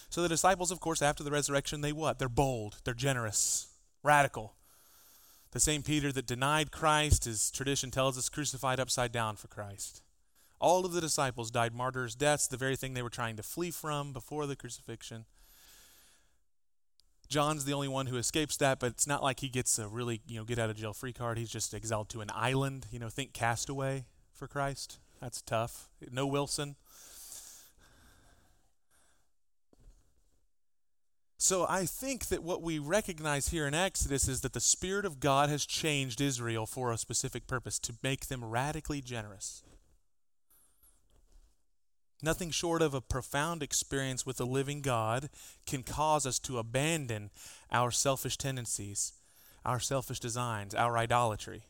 So 0.09 0.23
the 0.23 0.29
disciples, 0.29 0.73
of 0.73 0.81
course, 0.81 1.03
after 1.03 1.23
the 1.23 1.31
resurrection, 1.31 1.83
they 1.83 1.93
what? 1.93 2.19
They're 2.19 2.29
bold, 2.29 2.79
they're 2.83 2.95
generous, 2.95 3.69
radical. 4.03 4.55
The 5.53 5.61
same 5.61 5.83
Peter 5.83 6.13
that 6.13 6.27
denied 6.27 6.71
Christ, 6.71 7.27
as 7.27 7.51
tradition 7.51 7.91
tells 7.91 8.17
us, 8.17 8.29
crucified 8.29 8.79
upside 8.79 9.11
down 9.11 9.37
for 9.37 9.49
Christ. 9.49 10.03
All 10.61 10.85
of 10.85 10.93
the 10.93 11.01
disciples 11.01 11.51
died 11.51 11.75
martyrs' 11.75 12.15
deaths, 12.15 12.47
the 12.47 12.57
very 12.57 12.77
thing 12.77 12.95
they 12.95 13.03
were 13.03 13.11
trying 13.11 13.37
to 13.37 13.43
flee 13.43 13.71
from 13.71 14.13
before 14.13 14.47
the 14.47 14.55
crucifixion. 14.55 15.25
John's 17.29 17.65
the 17.65 17.73
only 17.73 17.89
one 17.89 18.07
who 18.07 18.17
escapes 18.17 18.57
that, 18.59 18.81
but 18.81 18.91
it's 18.91 19.07
not 19.07 19.23
like 19.23 19.41
he 19.41 19.49
gets 19.49 19.79
a 19.79 19.89
really, 19.89 20.21
you 20.27 20.39
know, 20.39 20.45
get 20.45 20.59
out 20.59 20.69
of 20.69 20.77
jail 20.77 20.93
free 20.93 21.13
card. 21.13 21.39
He's 21.39 21.51
just 21.51 21.73
exiled 21.73 22.09
to 22.11 22.21
an 22.21 22.31
island, 22.35 22.87
you 22.91 22.99
know, 22.99 23.09
think 23.09 23.33
castaway 23.33 24.05
for 24.33 24.49
Christ. 24.49 24.99
That's 25.21 25.41
tough. 25.41 25.89
No 26.11 26.27
Wilson. 26.27 26.77
So 31.43 31.65
I 31.67 31.87
think 31.87 32.27
that 32.27 32.43
what 32.43 32.61
we 32.61 32.79
recognize 32.79 33.49
here 33.49 33.67
in 33.67 33.73
Exodus 33.73 34.29
is 34.29 34.43
that 34.43 34.53
the 34.53 34.61
Spirit 34.61 35.07
of 35.07 35.21
God 35.21 35.49
has 35.49 35.65
changed 35.65 36.21
Israel 36.21 36.67
for 36.67 36.93
a 36.93 36.99
specific 36.99 37.47
purpose 37.47 37.79
to 37.79 37.95
make 38.03 38.27
them 38.27 38.45
radically 38.45 39.01
generous. 39.01 39.63
Nothing 42.23 42.51
short 42.51 42.83
of 42.83 42.93
a 42.93 43.01
profound 43.01 43.63
experience 43.63 44.27
with 44.27 44.37
the 44.37 44.45
living 44.45 44.83
God 44.83 45.31
can 45.65 45.83
cause 45.83 46.27
us 46.27 46.39
to 46.41 46.59
abandon 46.59 47.31
our 47.73 47.91
selfish 47.91 48.37
tendencies, 48.37 49.15
our 49.65 49.81
selfish 49.81 50.21
designs, 50.21 50.75
our 50.75 50.99
idolatry. 50.99 51.63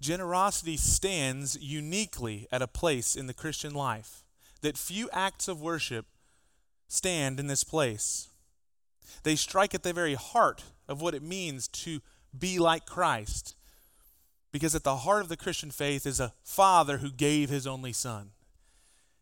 Generosity 0.00 0.76
stands 0.76 1.58
uniquely 1.60 2.46
at 2.52 2.62
a 2.62 2.68
place 2.68 3.16
in 3.16 3.26
the 3.26 3.34
Christian 3.34 3.74
life 3.74 4.22
that 4.60 4.78
few 4.78 5.10
acts 5.12 5.48
of 5.48 5.60
worship 5.60 6.06
stand 6.86 7.40
in 7.40 7.48
this 7.48 7.64
place. 7.64 8.28
They 9.22 9.36
strike 9.36 9.74
at 9.74 9.82
the 9.82 9.92
very 9.92 10.14
heart 10.14 10.64
of 10.88 11.00
what 11.00 11.14
it 11.14 11.22
means 11.22 11.68
to 11.68 12.00
be 12.36 12.58
like 12.58 12.86
Christ. 12.86 13.54
Because 14.52 14.74
at 14.74 14.84
the 14.84 14.96
heart 14.96 15.22
of 15.22 15.28
the 15.28 15.36
Christian 15.36 15.70
faith 15.70 16.06
is 16.06 16.20
a 16.20 16.32
father 16.42 16.98
who 16.98 17.10
gave 17.10 17.50
his 17.50 17.66
only 17.66 17.92
son. 17.92 18.30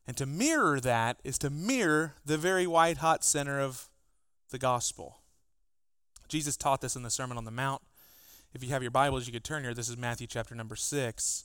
And 0.07 0.17
to 0.17 0.27
mirror 0.27 0.79
that 0.81 1.19
is 1.25 1.39
to 1.39 1.51
mirror 1.51 2.15
the 2.25 2.39
very 2.39 2.67
white 2.67 2.99
hot 2.99 3.25
center 3.25 3.61
of 3.61 3.89
the 4.51 4.59
gospel. 4.59 5.19
Jesus 6.29 6.57
taught 6.57 6.81
this 6.81 6.97
in 6.97 7.03
the 7.03 7.11
Sermon 7.11 7.37
on 7.37 7.45
the 7.45 7.51
Mount. 7.51 7.83
If 8.55 8.63
you 8.63 8.71
have 8.71 8.83
your 8.83 8.91
Bibles, 8.91 9.27
you 9.27 9.33
could 9.33 9.45
turn 9.45 9.65
here. 9.65 9.75
This 9.75 9.89
is 9.89 9.97
Matthew 9.97 10.27
chapter 10.27 10.55
number 10.55 10.77
6, 10.77 11.45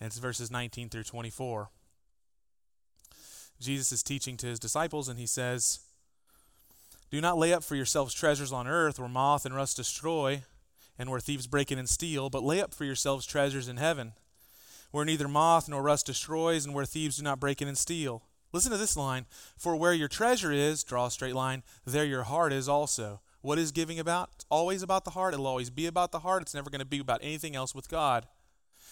and 0.00 0.08
it's 0.08 0.18
verses 0.18 0.50
19 0.50 0.88
through 0.88 1.04
24. 1.04 1.70
Jesus 3.60 3.92
is 3.92 4.02
teaching 4.02 4.36
to 4.38 4.46
his 4.46 4.58
disciples, 4.58 5.08
and 5.08 5.18
he 5.18 5.26
says, 5.26 5.80
Do 7.12 7.20
not 7.20 7.36
lay 7.36 7.52
up 7.52 7.62
for 7.62 7.76
yourselves 7.76 8.14
treasures 8.14 8.52
on 8.52 8.66
earth 8.66 8.98
where 8.98 9.06
moth 9.06 9.44
and 9.44 9.54
rust 9.54 9.76
destroy, 9.76 10.44
and 10.98 11.10
where 11.10 11.20
thieves 11.20 11.46
break 11.46 11.70
in 11.70 11.78
and 11.78 11.88
steal, 11.88 12.30
but 12.30 12.42
lay 12.42 12.58
up 12.62 12.72
for 12.72 12.86
yourselves 12.86 13.26
treasures 13.26 13.68
in 13.68 13.76
heaven, 13.76 14.14
where 14.92 15.04
neither 15.04 15.28
moth 15.28 15.68
nor 15.68 15.82
rust 15.82 16.06
destroys, 16.06 16.64
and 16.64 16.74
where 16.74 16.86
thieves 16.86 17.18
do 17.18 17.22
not 17.22 17.38
break 17.38 17.60
in 17.60 17.68
and 17.68 17.76
steal. 17.76 18.22
Listen 18.50 18.72
to 18.72 18.78
this 18.78 18.96
line 18.96 19.26
For 19.58 19.76
where 19.76 19.92
your 19.92 20.08
treasure 20.08 20.52
is, 20.52 20.82
draw 20.82 21.04
a 21.06 21.10
straight 21.10 21.34
line, 21.34 21.62
there 21.84 22.06
your 22.06 22.22
heart 22.22 22.50
is 22.50 22.66
also. 22.66 23.20
What 23.42 23.58
is 23.58 23.72
giving 23.72 23.98
about? 23.98 24.30
It's 24.36 24.46
always 24.48 24.82
about 24.82 25.04
the 25.04 25.10
heart. 25.10 25.34
It'll 25.34 25.46
always 25.46 25.68
be 25.68 25.84
about 25.84 26.12
the 26.12 26.20
heart. 26.20 26.40
It's 26.40 26.54
never 26.54 26.70
going 26.70 26.78
to 26.78 26.86
be 26.86 27.00
about 27.00 27.20
anything 27.22 27.54
else 27.54 27.74
with 27.74 27.90
God. 27.90 28.26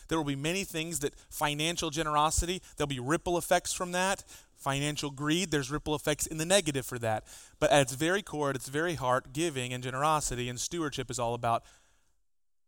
There 0.09 0.19
will 0.19 0.25
be 0.27 0.37
many 0.37 0.65
things 0.65 0.99
that 1.01 1.15
financial 1.31 1.89
generosity, 1.89 2.61
there'll 2.77 2.89
be 2.89 3.01
ripple 3.01 3.39
effects 3.39 3.73
from 3.73 3.93
that. 3.93 4.25
Financial 4.61 5.11
greed, 5.11 5.51
there's 5.51 5.71
ripple 5.71 5.95
effects 5.95 6.27
in 6.27 6.37
the 6.37 6.45
negative 6.45 6.85
for 6.85 6.99
that. 6.99 7.25
But 7.59 7.71
at 7.71 7.81
its 7.81 7.95
very 7.95 8.21
core, 8.21 8.51
at 8.51 8.57
its 8.57 8.69
very 8.69 8.95
heart, 8.95 9.33
giving 9.33 9.73
and 9.73 9.83
generosity 9.83 10.51
and 10.51 10.61
stewardship 10.61 11.11
is 11.11 11.19
all 11.19 11.33
about 11.33 11.65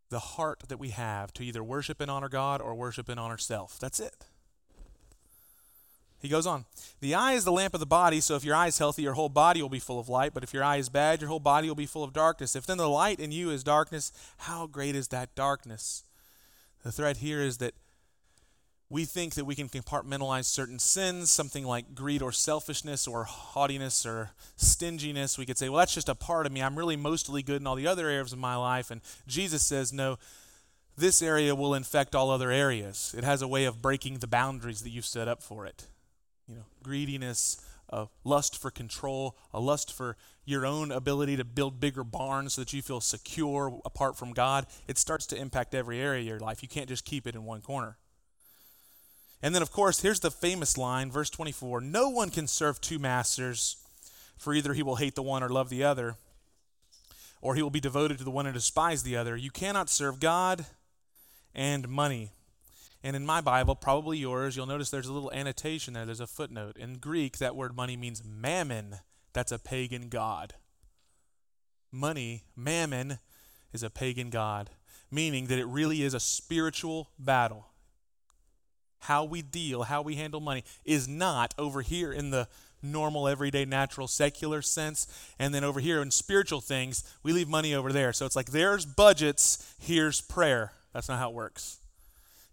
the 0.08 0.18
heart 0.18 0.64
that 0.68 0.78
we 0.78 0.88
have 0.88 1.34
to 1.34 1.44
either 1.44 1.62
worship 1.62 2.00
and 2.00 2.10
honor 2.10 2.30
God 2.30 2.62
or 2.62 2.74
worship 2.74 3.10
and 3.10 3.20
honor 3.20 3.36
self. 3.36 3.78
That's 3.78 4.00
it. 4.00 4.24
He 6.22 6.28
goes 6.28 6.46
on, 6.46 6.64
The 7.00 7.14
eye 7.14 7.34
is 7.34 7.44
the 7.44 7.52
lamp 7.52 7.74
of 7.74 7.80
the 7.80 7.86
body, 7.86 8.20
so 8.20 8.36
if 8.36 8.44
your 8.44 8.54
eye 8.54 8.68
is 8.68 8.78
healthy, 8.78 9.02
your 9.02 9.14
whole 9.14 9.28
body 9.28 9.60
will 9.60 9.68
be 9.68 9.80
full 9.80 9.98
of 9.98 10.08
light. 10.08 10.32
But 10.32 10.44
if 10.44 10.54
your 10.54 10.64
eye 10.64 10.76
is 10.76 10.88
bad, 10.88 11.20
your 11.20 11.28
whole 11.28 11.40
body 11.40 11.68
will 11.68 11.74
be 11.74 11.84
full 11.84 12.04
of 12.04 12.12
darkness. 12.12 12.56
If 12.56 12.64
then 12.64 12.78
the 12.78 12.88
light 12.88 13.20
in 13.20 13.32
you 13.32 13.50
is 13.50 13.64
darkness, 13.64 14.12
how 14.38 14.66
great 14.66 14.94
is 14.94 15.08
that 15.08 15.34
darkness? 15.34 16.04
The 16.84 16.92
threat 16.92 17.18
here 17.18 17.40
is 17.40 17.58
that 17.58 17.74
we 18.92 19.06
think 19.06 19.36
that 19.36 19.46
we 19.46 19.54
can 19.54 19.70
compartmentalize 19.70 20.44
certain 20.44 20.78
sins, 20.78 21.30
something 21.30 21.64
like 21.64 21.94
greed 21.94 22.20
or 22.20 22.30
selfishness 22.30 23.08
or 23.08 23.24
haughtiness 23.24 24.04
or 24.04 24.32
stinginess. 24.56 25.38
We 25.38 25.46
could 25.46 25.56
say, 25.56 25.70
well, 25.70 25.78
that's 25.78 25.94
just 25.94 26.10
a 26.10 26.14
part 26.14 26.44
of 26.44 26.52
me. 26.52 26.62
I'm 26.62 26.76
really 26.76 26.96
mostly 26.96 27.42
good 27.42 27.62
in 27.62 27.66
all 27.66 27.74
the 27.74 27.86
other 27.86 28.10
areas 28.10 28.34
of 28.34 28.38
my 28.38 28.54
life. 28.54 28.90
And 28.90 29.00
Jesus 29.26 29.62
says, 29.62 29.94
no, 29.94 30.18
this 30.94 31.22
area 31.22 31.54
will 31.54 31.72
infect 31.72 32.14
all 32.14 32.28
other 32.28 32.50
areas. 32.50 33.14
It 33.16 33.24
has 33.24 33.40
a 33.40 33.48
way 33.48 33.64
of 33.64 33.80
breaking 33.80 34.18
the 34.18 34.26
boundaries 34.26 34.82
that 34.82 34.90
you've 34.90 35.06
set 35.06 35.26
up 35.26 35.42
for 35.42 35.64
it. 35.64 35.86
You 36.46 36.56
know, 36.56 36.64
greediness, 36.82 37.64
a 37.88 38.08
lust 38.24 38.60
for 38.60 38.70
control, 38.70 39.38
a 39.54 39.60
lust 39.60 39.90
for 39.90 40.18
your 40.44 40.66
own 40.66 40.92
ability 40.92 41.38
to 41.38 41.44
build 41.44 41.80
bigger 41.80 42.04
barns 42.04 42.52
so 42.52 42.60
that 42.60 42.74
you 42.74 42.82
feel 42.82 43.00
secure 43.00 43.80
apart 43.86 44.18
from 44.18 44.34
God. 44.34 44.66
It 44.86 44.98
starts 44.98 45.24
to 45.28 45.36
impact 45.36 45.74
every 45.74 45.98
area 45.98 46.20
of 46.20 46.26
your 46.26 46.40
life. 46.40 46.62
You 46.62 46.68
can't 46.68 46.90
just 46.90 47.06
keep 47.06 47.26
it 47.26 47.34
in 47.34 47.44
one 47.44 47.62
corner. 47.62 47.96
And 49.42 49.54
then, 49.54 49.62
of 49.62 49.72
course, 49.72 50.00
here's 50.00 50.20
the 50.20 50.30
famous 50.30 50.78
line, 50.78 51.10
verse 51.10 51.28
24 51.28 51.80
No 51.80 52.08
one 52.08 52.30
can 52.30 52.46
serve 52.46 52.80
two 52.80 53.00
masters, 53.00 53.76
for 54.36 54.54
either 54.54 54.72
he 54.72 54.82
will 54.82 54.96
hate 54.96 55.16
the 55.16 55.22
one 55.22 55.42
or 55.42 55.48
love 55.48 55.68
the 55.68 55.82
other, 55.82 56.14
or 57.40 57.56
he 57.56 57.62
will 57.62 57.70
be 57.70 57.80
devoted 57.80 58.18
to 58.18 58.24
the 58.24 58.30
one 58.30 58.46
and 58.46 58.54
despise 58.54 59.02
the 59.02 59.16
other. 59.16 59.36
You 59.36 59.50
cannot 59.50 59.90
serve 59.90 60.20
God 60.20 60.66
and 61.54 61.88
money. 61.88 62.30
And 63.02 63.16
in 63.16 63.26
my 63.26 63.40
Bible, 63.40 63.74
probably 63.74 64.18
yours, 64.18 64.54
you'll 64.54 64.66
notice 64.66 64.90
there's 64.90 65.08
a 65.08 65.12
little 65.12 65.32
annotation 65.32 65.92
there. 65.92 66.06
There's 66.06 66.20
a 66.20 66.26
footnote. 66.28 66.76
In 66.76 66.98
Greek, 66.98 67.38
that 67.38 67.56
word 67.56 67.74
money 67.74 67.96
means 67.96 68.22
mammon. 68.24 68.98
That's 69.32 69.50
a 69.50 69.58
pagan 69.58 70.08
god. 70.08 70.54
Money, 71.90 72.44
mammon, 72.54 73.18
is 73.72 73.82
a 73.82 73.90
pagan 73.90 74.30
god, 74.30 74.70
meaning 75.10 75.46
that 75.46 75.58
it 75.58 75.66
really 75.66 76.04
is 76.04 76.14
a 76.14 76.20
spiritual 76.20 77.10
battle 77.18 77.71
how 79.02 79.24
we 79.24 79.42
deal, 79.42 79.82
how 79.82 80.00
we 80.00 80.14
handle 80.14 80.40
money 80.40 80.64
is 80.84 81.08
not 81.08 81.54
over 81.58 81.82
here 81.82 82.12
in 82.12 82.30
the 82.30 82.46
normal, 82.82 83.26
everyday, 83.26 83.64
natural, 83.64 84.06
secular 84.06 84.62
sense. 84.62 85.06
And 85.38 85.52
then 85.52 85.64
over 85.64 85.80
here 85.80 86.00
in 86.02 86.10
spiritual 86.10 86.60
things, 86.60 87.02
we 87.22 87.32
leave 87.32 87.48
money 87.48 87.74
over 87.74 87.92
there. 87.92 88.12
So 88.12 88.26
it's 88.26 88.36
like 88.36 88.52
there's 88.52 88.86
budgets, 88.86 89.74
here's 89.80 90.20
prayer. 90.20 90.72
That's 90.92 91.08
not 91.08 91.18
how 91.18 91.30
it 91.30 91.34
works. 91.34 91.78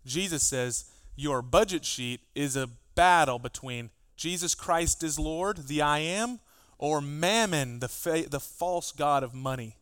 Jesus 0.05 0.43
says 0.43 0.85
your 1.15 1.41
budget 1.41 1.85
sheet 1.85 2.21
is 2.33 2.55
a 2.55 2.69
battle 2.95 3.37
between 3.37 3.91
Jesus 4.15 4.55
Christ 4.55 5.03
is 5.03 5.19
Lord, 5.19 5.67
the 5.67 5.81
I 5.83 5.99
am, 5.99 6.39
or 6.77 6.99
mammon, 6.99 7.79
the, 7.79 7.87
fa- 7.87 8.25
the 8.27 8.39
false 8.39 8.91
God 8.91 9.23
of 9.23 9.33
money, 9.33 9.77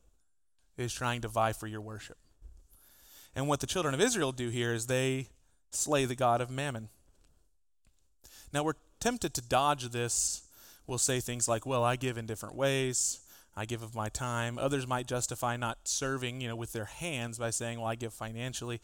is 0.78 0.94
trying 0.94 1.22
to 1.22 1.28
vie 1.28 1.54
for 1.54 1.68
your 1.68 1.82
worship. 1.82 2.18
And 3.36 3.48
what 3.48 3.62
the 3.62 3.68
children 3.68 3.94
of 3.94 4.02
Israel 4.02 4.32
do 4.32 4.50
here 4.50 4.74
is 4.74 4.88
they 4.88 5.30
slay 5.78 6.06
the 6.06 6.16
god 6.16 6.42
of 6.42 6.50
mammon. 6.50 6.90
Now, 8.54 8.64
we're 8.64 8.74
tempted 9.00 9.34
to 9.36 9.42
dodge 9.42 9.90
this. 9.90 10.44
We'll 10.86 10.98
say 10.98 11.20
things 11.20 11.48
like, 11.48 11.66
well, 11.66 11.84
I 11.84 11.96
give 11.96 12.18
in 12.18 12.26
different 12.26 12.56
ways. 12.56 13.20
I 13.56 13.66
give 13.66 13.82
of 13.82 13.96
my 13.96 14.10
time. 14.10 14.58
Others 14.60 14.88
might 14.88 15.08
justify 15.08 15.58
not 15.58 15.80
serving, 15.86 16.42
you 16.42 16.48
know, 16.48 16.56
with 16.56 16.74
their 16.74 16.86
hands 16.86 17.40
by 17.40 17.50
saying, 17.50 17.80
well, 17.80 17.88
I 17.88 17.96
give 17.96 18.14
financially. 18.14 18.80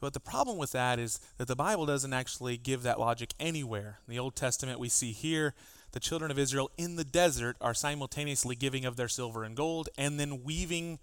But 0.00 0.12
the 0.12 0.20
problem 0.20 0.58
with 0.58 0.72
that 0.72 0.98
is 0.98 1.18
that 1.38 1.48
the 1.48 1.56
Bible 1.56 1.86
doesn't 1.86 2.12
actually 2.12 2.56
give 2.56 2.82
that 2.82 3.00
logic 3.00 3.32
anywhere. 3.40 3.98
In 4.06 4.12
the 4.12 4.18
Old 4.18 4.36
Testament, 4.36 4.78
we 4.78 4.88
see 4.88 5.12
here 5.12 5.54
the 5.92 6.00
children 6.00 6.30
of 6.30 6.38
Israel 6.38 6.70
in 6.76 6.96
the 6.96 7.04
desert 7.04 7.56
are 7.60 7.74
simultaneously 7.74 8.54
giving 8.54 8.84
of 8.84 8.96
their 8.96 9.08
silver 9.08 9.42
and 9.44 9.56
gold 9.56 9.88
and 9.96 10.20
then 10.20 10.44
weaving 10.44 10.98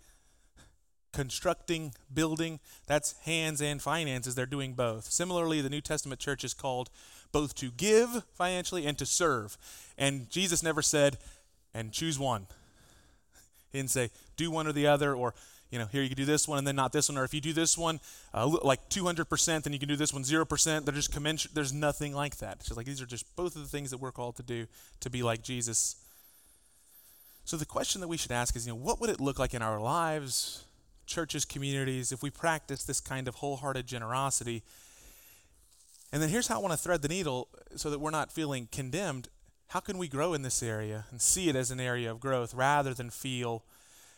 constructing, 1.15 1.93
building, 2.13 2.59
that's 2.87 3.13
hands 3.23 3.61
and 3.61 3.81
finances. 3.81 4.35
They're 4.35 4.45
doing 4.45 4.73
both. 4.73 5.05
Similarly, 5.05 5.61
the 5.61 5.69
New 5.69 5.79
Testament 5.79 6.19
church 6.19 6.43
is 6.43 6.53
called 6.53 6.89
both 7.31 7.55
to 7.55 7.71
give 7.71 8.23
financially 8.33 8.85
and 8.85 8.97
to 8.97 9.05
serve. 9.05 9.57
And 9.97 10.29
Jesus 10.29 10.61
never 10.61 10.81
said, 10.81 11.17
and 11.73 11.93
choose 11.93 12.19
one. 12.19 12.47
He 13.71 13.79
didn't 13.79 13.91
say, 13.91 14.11
do 14.35 14.51
one 14.51 14.67
or 14.67 14.73
the 14.73 14.87
other, 14.87 15.15
or, 15.15 15.33
you 15.71 15.79
know, 15.79 15.85
here 15.85 16.03
you 16.03 16.09
can 16.09 16.17
do 16.17 16.25
this 16.25 16.49
one 16.49 16.57
and 16.57 16.67
then 16.67 16.75
not 16.75 16.91
this 16.91 17.07
one, 17.07 17.17
or 17.17 17.23
if 17.23 17.33
you 17.33 17.39
do 17.39 17.53
this 17.53 17.77
one 17.77 18.01
uh, 18.33 18.45
like 18.61 18.89
200%, 18.89 19.63
then 19.63 19.71
you 19.71 19.79
can 19.79 19.87
do 19.87 19.95
this 19.95 20.13
one 20.13 20.23
0%. 20.23 20.85
They're 20.85 20.93
just 20.93 21.13
commensurate. 21.13 21.55
There's 21.55 21.73
nothing 21.73 22.13
like 22.13 22.37
that. 22.37 22.57
It's 22.57 22.65
just 22.65 22.77
like 22.77 22.85
these 22.85 23.01
are 23.01 23.05
just 23.05 23.33
both 23.37 23.55
of 23.55 23.61
the 23.61 23.69
things 23.69 23.89
that 23.91 23.99
we're 23.99 24.11
called 24.11 24.35
to 24.35 24.43
do 24.43 24.67
to 24.99 25.09
be 25.09 25.23
like 25.23 25.43
Jesus. 25.43 25.95
So 27.45 27.55
the 27.55 27.65
question 27.65 28.01
that 28.01 28.09
we 28.09 28.17
should 28.17 28.33
ask 28.33 28.55
is, 28.57 28.67
you 28.67 28.73
know, 28.73 28.79
what 28.79 28.99
would 28.99 29.09
it 29.09 29.21
look 29.21 29.39
like 29.39 29.53
in 29.53 29.61
our 29.61 29.79
lives 29.79 30.64
churches, 31.05 31.45
communities, 31.45 32.11
if 32.11 32.21
we 32.21 32.29
practice 32.29 32.83
this 32.83 32.99
kind 32.99 33.27
of 33.27 33.35
wholehearted 33.35 33.87
generosity. 33.87 34.63
And 36.11 36.21
then 36.21 36.29
here's 36.29 36.47
how 36.47 36.55
I 36.55 36.61
want 36.61 36.71
to 36.73 36.77
thread 36.77 37.01
the 37.01 37.07
needle 37.07 37.49
so 37.75 37.89
that 37.89 37.99
we're 37.99 38.11
not 38.11 38.31
feeling 38.31 38.67
condemned. 38.71 39.29
How 39.69 39.79
can 39.79 39.97
we 39.97 40.07
grow 40.07 40.33
in 40.33 40.43
this 40.43 40.61
area 40.61 41.05
and 41.11 41.21
see 41.21 41.49
it 41.49 41.55
as 41.55 41.71
an 41.71 41.79
area 41.79 42.09
of 42.11 42.19
growth 42.19 42.53
rather 42.53 42.93
than 42.93 43.09
feel 43.09 43.63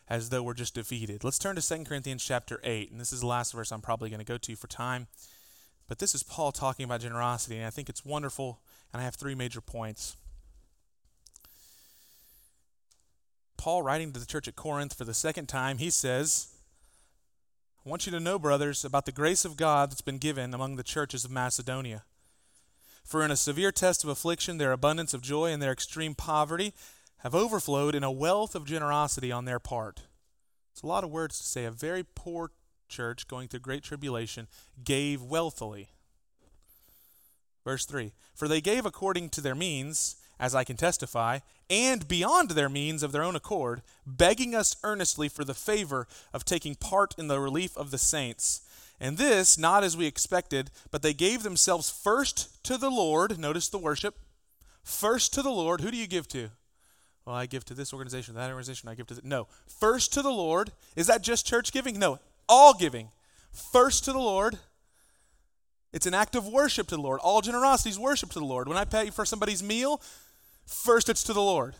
as 0.10 0.30
though 0.30 0.44
we're 0.44 0.54
just 0.54 0.76
defeated? 0.76 1.24
Let's 1.24 1.40
turn 1.40 1.56
to 1.56 1.68
2 1.68 1.84
Corinthians 1.86 2.24
chapter 2.24 2.60
8, 2.64 2.92
and 2.92 3.00
this 3.00 3.14
is 3.14 3.22
the 3.22 3.28
last 3.28 3.54
verse 3.54 3.72
I'm 3.72 3.82
probably 3.82 4.10
going 4.10 4.20
to 4.20 4.26
go 4.26 4.38
to 4.38 4.56
for 4.56 4.68
time. 4.68 5.08
But 5.88 6.00
this 6.00 6.14
is 6.14 6.24
Paul 6.24 6.52
talking 6.52 6.84
about 6.84 7.02
generosity, 7.02 7.58
and 7.58 7.66
I 7.66 7.70
think 7.70 7.90
it's 7.90 8.04
wonderful, 8.04 8.60
and 8.92 9.02
I 9.02 9.06
have 9.06 9.16
three 9.16 9.36
major 9.36 9.62
points. 9.62 10.18
Paul, 13.56 13.82
writing 13.82 14.12
to 14.14 14.20
the 14.20 14.26
church 14.26 14.48
at 14.48 14.56
Corinth 14.56 14.94
for 14.94 15.04
the 15.04 15.14
second 15.14 15.48
time, 15.48 15.78
he 15.78 15.90
says, 15.90 16.50
I 17.88 17.90
want 17.90 18.06
you 18.06 18.12
to 18.12 18.20
know, 18.20 18.38
brothers, 18.38 18.84
about 18.84 19.06
the 19.06 19.14
grace 19.14 19.46
of 19.46 19.56
God 19.56 19.90
that's 19.90 20.02
been 20.02 20.18
given 20.18 20.54
among 20.54 20.76
the 20.76 20.84
churches 20.84 21.24
of 21.24 21.32
Macedonia. 21.32 22.04
For 23.06 23.24
in 23.24 23.32
a 23.32 23.38
severe 23.38 23.72
test 23.72 24.04
of 24.04 24.10
affliction, 24.10 24.58
their 24.58 24.74
abundance 24.74 25.14
of 25.14 25.22
joy 25.22 25.54
and 25.54 25.62
their 25.62 25.72
extreme 25.72 26.14
poverty 26.14 26.74
have 27.20 27.34
overflowed 27.34 27.96
in 27.96 28.04
a 28.04 28.12
wealth 28.12 28.56
of 28.56 28.66
generosity 28.66 29.32
on 29.32 29.46
their 29.46 29.58
part. 29.58 30.02
It's 30.74 30.82
a 30.82 30.86
lot 30.86 31.06
of 31.06 31.12
words 31.12 31.38
to 31.38 31.46
say. 31.46 31.64
A 31.64 31.72
very 31.72 32.04
poor 32.04 32.52
church 32.90 33.26
going 33.26 33.48
through 33.48 33.62
great 33.62 33.84
tribulation 33.84 34.50
gave 34.84 35.22
wealthily. 35.22 35.88
Verse 37.64 37.86
3 37.86 38.12
For 38.36 38.50
they 38.50 38.60
gave 38.60 38.86
according 38.86 39.30
to 39.30 39.40
their 39.40 39.56
means 39.56 40.18
as 40.40 40.56
I 40.56 40.64
can 40.64 40.78
testify, 40.78 41.40
and 41.70 42.08
beyond 42.08 42.52
their 42.52 42.70
means 42.70 43.04
of 43.04 43.12
their 43.12 43.24
own 43.24 43.36
accord, 43.36 43.82
begging 44.06 44.56
us 44.56 44.76
earnestly 44.84 45.28
for 45.30 45.44
the 45.44 45.54
favor 45.54 46.08
of 46.34 46.46
taking 46.46 46.76
part 46.76 47.16
in 47.18 47.28
the 47.28 47.40
relief 47.40 47.76
of 47.76 47.92
the 47.92 47.98
saints. 47.98 48.62
And 49.00 49.18
this, 49.18 49.58
not 49.58 49.84
as 49.84 49.96
we 49.96 50.06
expected, 50.06 50.72
but 50.90 51.02
they 51.02 51.14
gave 51.14 51.44
themselves 51.44 51.90
first 51.90 52.64
to 52.64 52.78
the 52.78 52.90
Lord. 52.90 53.38
Notice 53.38 53.70
the 53.70 53.78
worship. 53.78 54.18
First 54.84 55.34
to 55.34 55.42
the 55.42 55.52
Lord. 55.52 55.82
Who 55.82 55.92
do 55.92 55.98
you 55.98 56.08
give 56.08 56.28
to? 56.30 56.50
Well, 57.26 57.36
I 57.36 57.46
give 57.46 57.66
to 57.66 57.74
this 57.74 57.92
organization, 57.94 58.36
that 58.36 58.50
organization, 58.50 58.88
I 58.88 58.96
give 58.96 59.08
to 59.08 59.16
the, 59.16 59.22
No. 59.24 59.48
First 59.68 60.14
to 60.14 60.22
the 60.22 60.32
Lord. 60.32 60.72
Is 60.96 61.08
that 61.08 61.22
just 61.22 61.46
church 61.46 61.72
giving? 61.74 62.00
No. 62.00 62.20
All 62.48 62.74
giving. 62.74 63.10
First 63.52 64.06
to 64.06 64.14
the 64.14 64.20
Lord. 64.20 64.58
It's 65.94 66.06
an 66.06 66.14
act 66.14 66.36
of 66.36 66.48
worship 66.48 66.88
to 66.88 66.96
the 66.96 67.02
Lord. 67.02 67.20
All 67.22 67.42
generosity 67.42 67.90
is 67.90 68.00
worship 68.00 68.30
to 68.32 68.40
the 68.40 68.46
Lord. 68.46 68.68
When 68.68 68.78
I 68.78 68.86
pay 68.86 69.10
for 69.10 69.26
somebody's 69.26 69.62
meal, 69.62 70.02
First, 70.68 71.10
it's 71.10 71.24
to 71.24 71.34
the 71.34 71.42
Lord. 71.42 71.76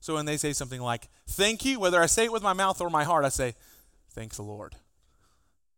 So 0.00 0.14
when 0.14 0.26
they 0.26 0.36
say 0.36 0.52
something 0.52 0.80
like, 0.80 1.08
thank 1.28 1.64
you, 1.64 1.78
whether 1.78 2.02
I 2.02 2.06
say 2.06 2.24
it 2.24 2.32
with 2.32 2.42
my 2.42 2.52
mouth 2.52 2.80
or 2.80 2.90
my 2.90 3.04
heart, 3.04 3.24
I 3.24 3.28
say, 3.28 3.54
thank 4.10 4.34
the 4.34 4.42
Lord. 4.42 4.74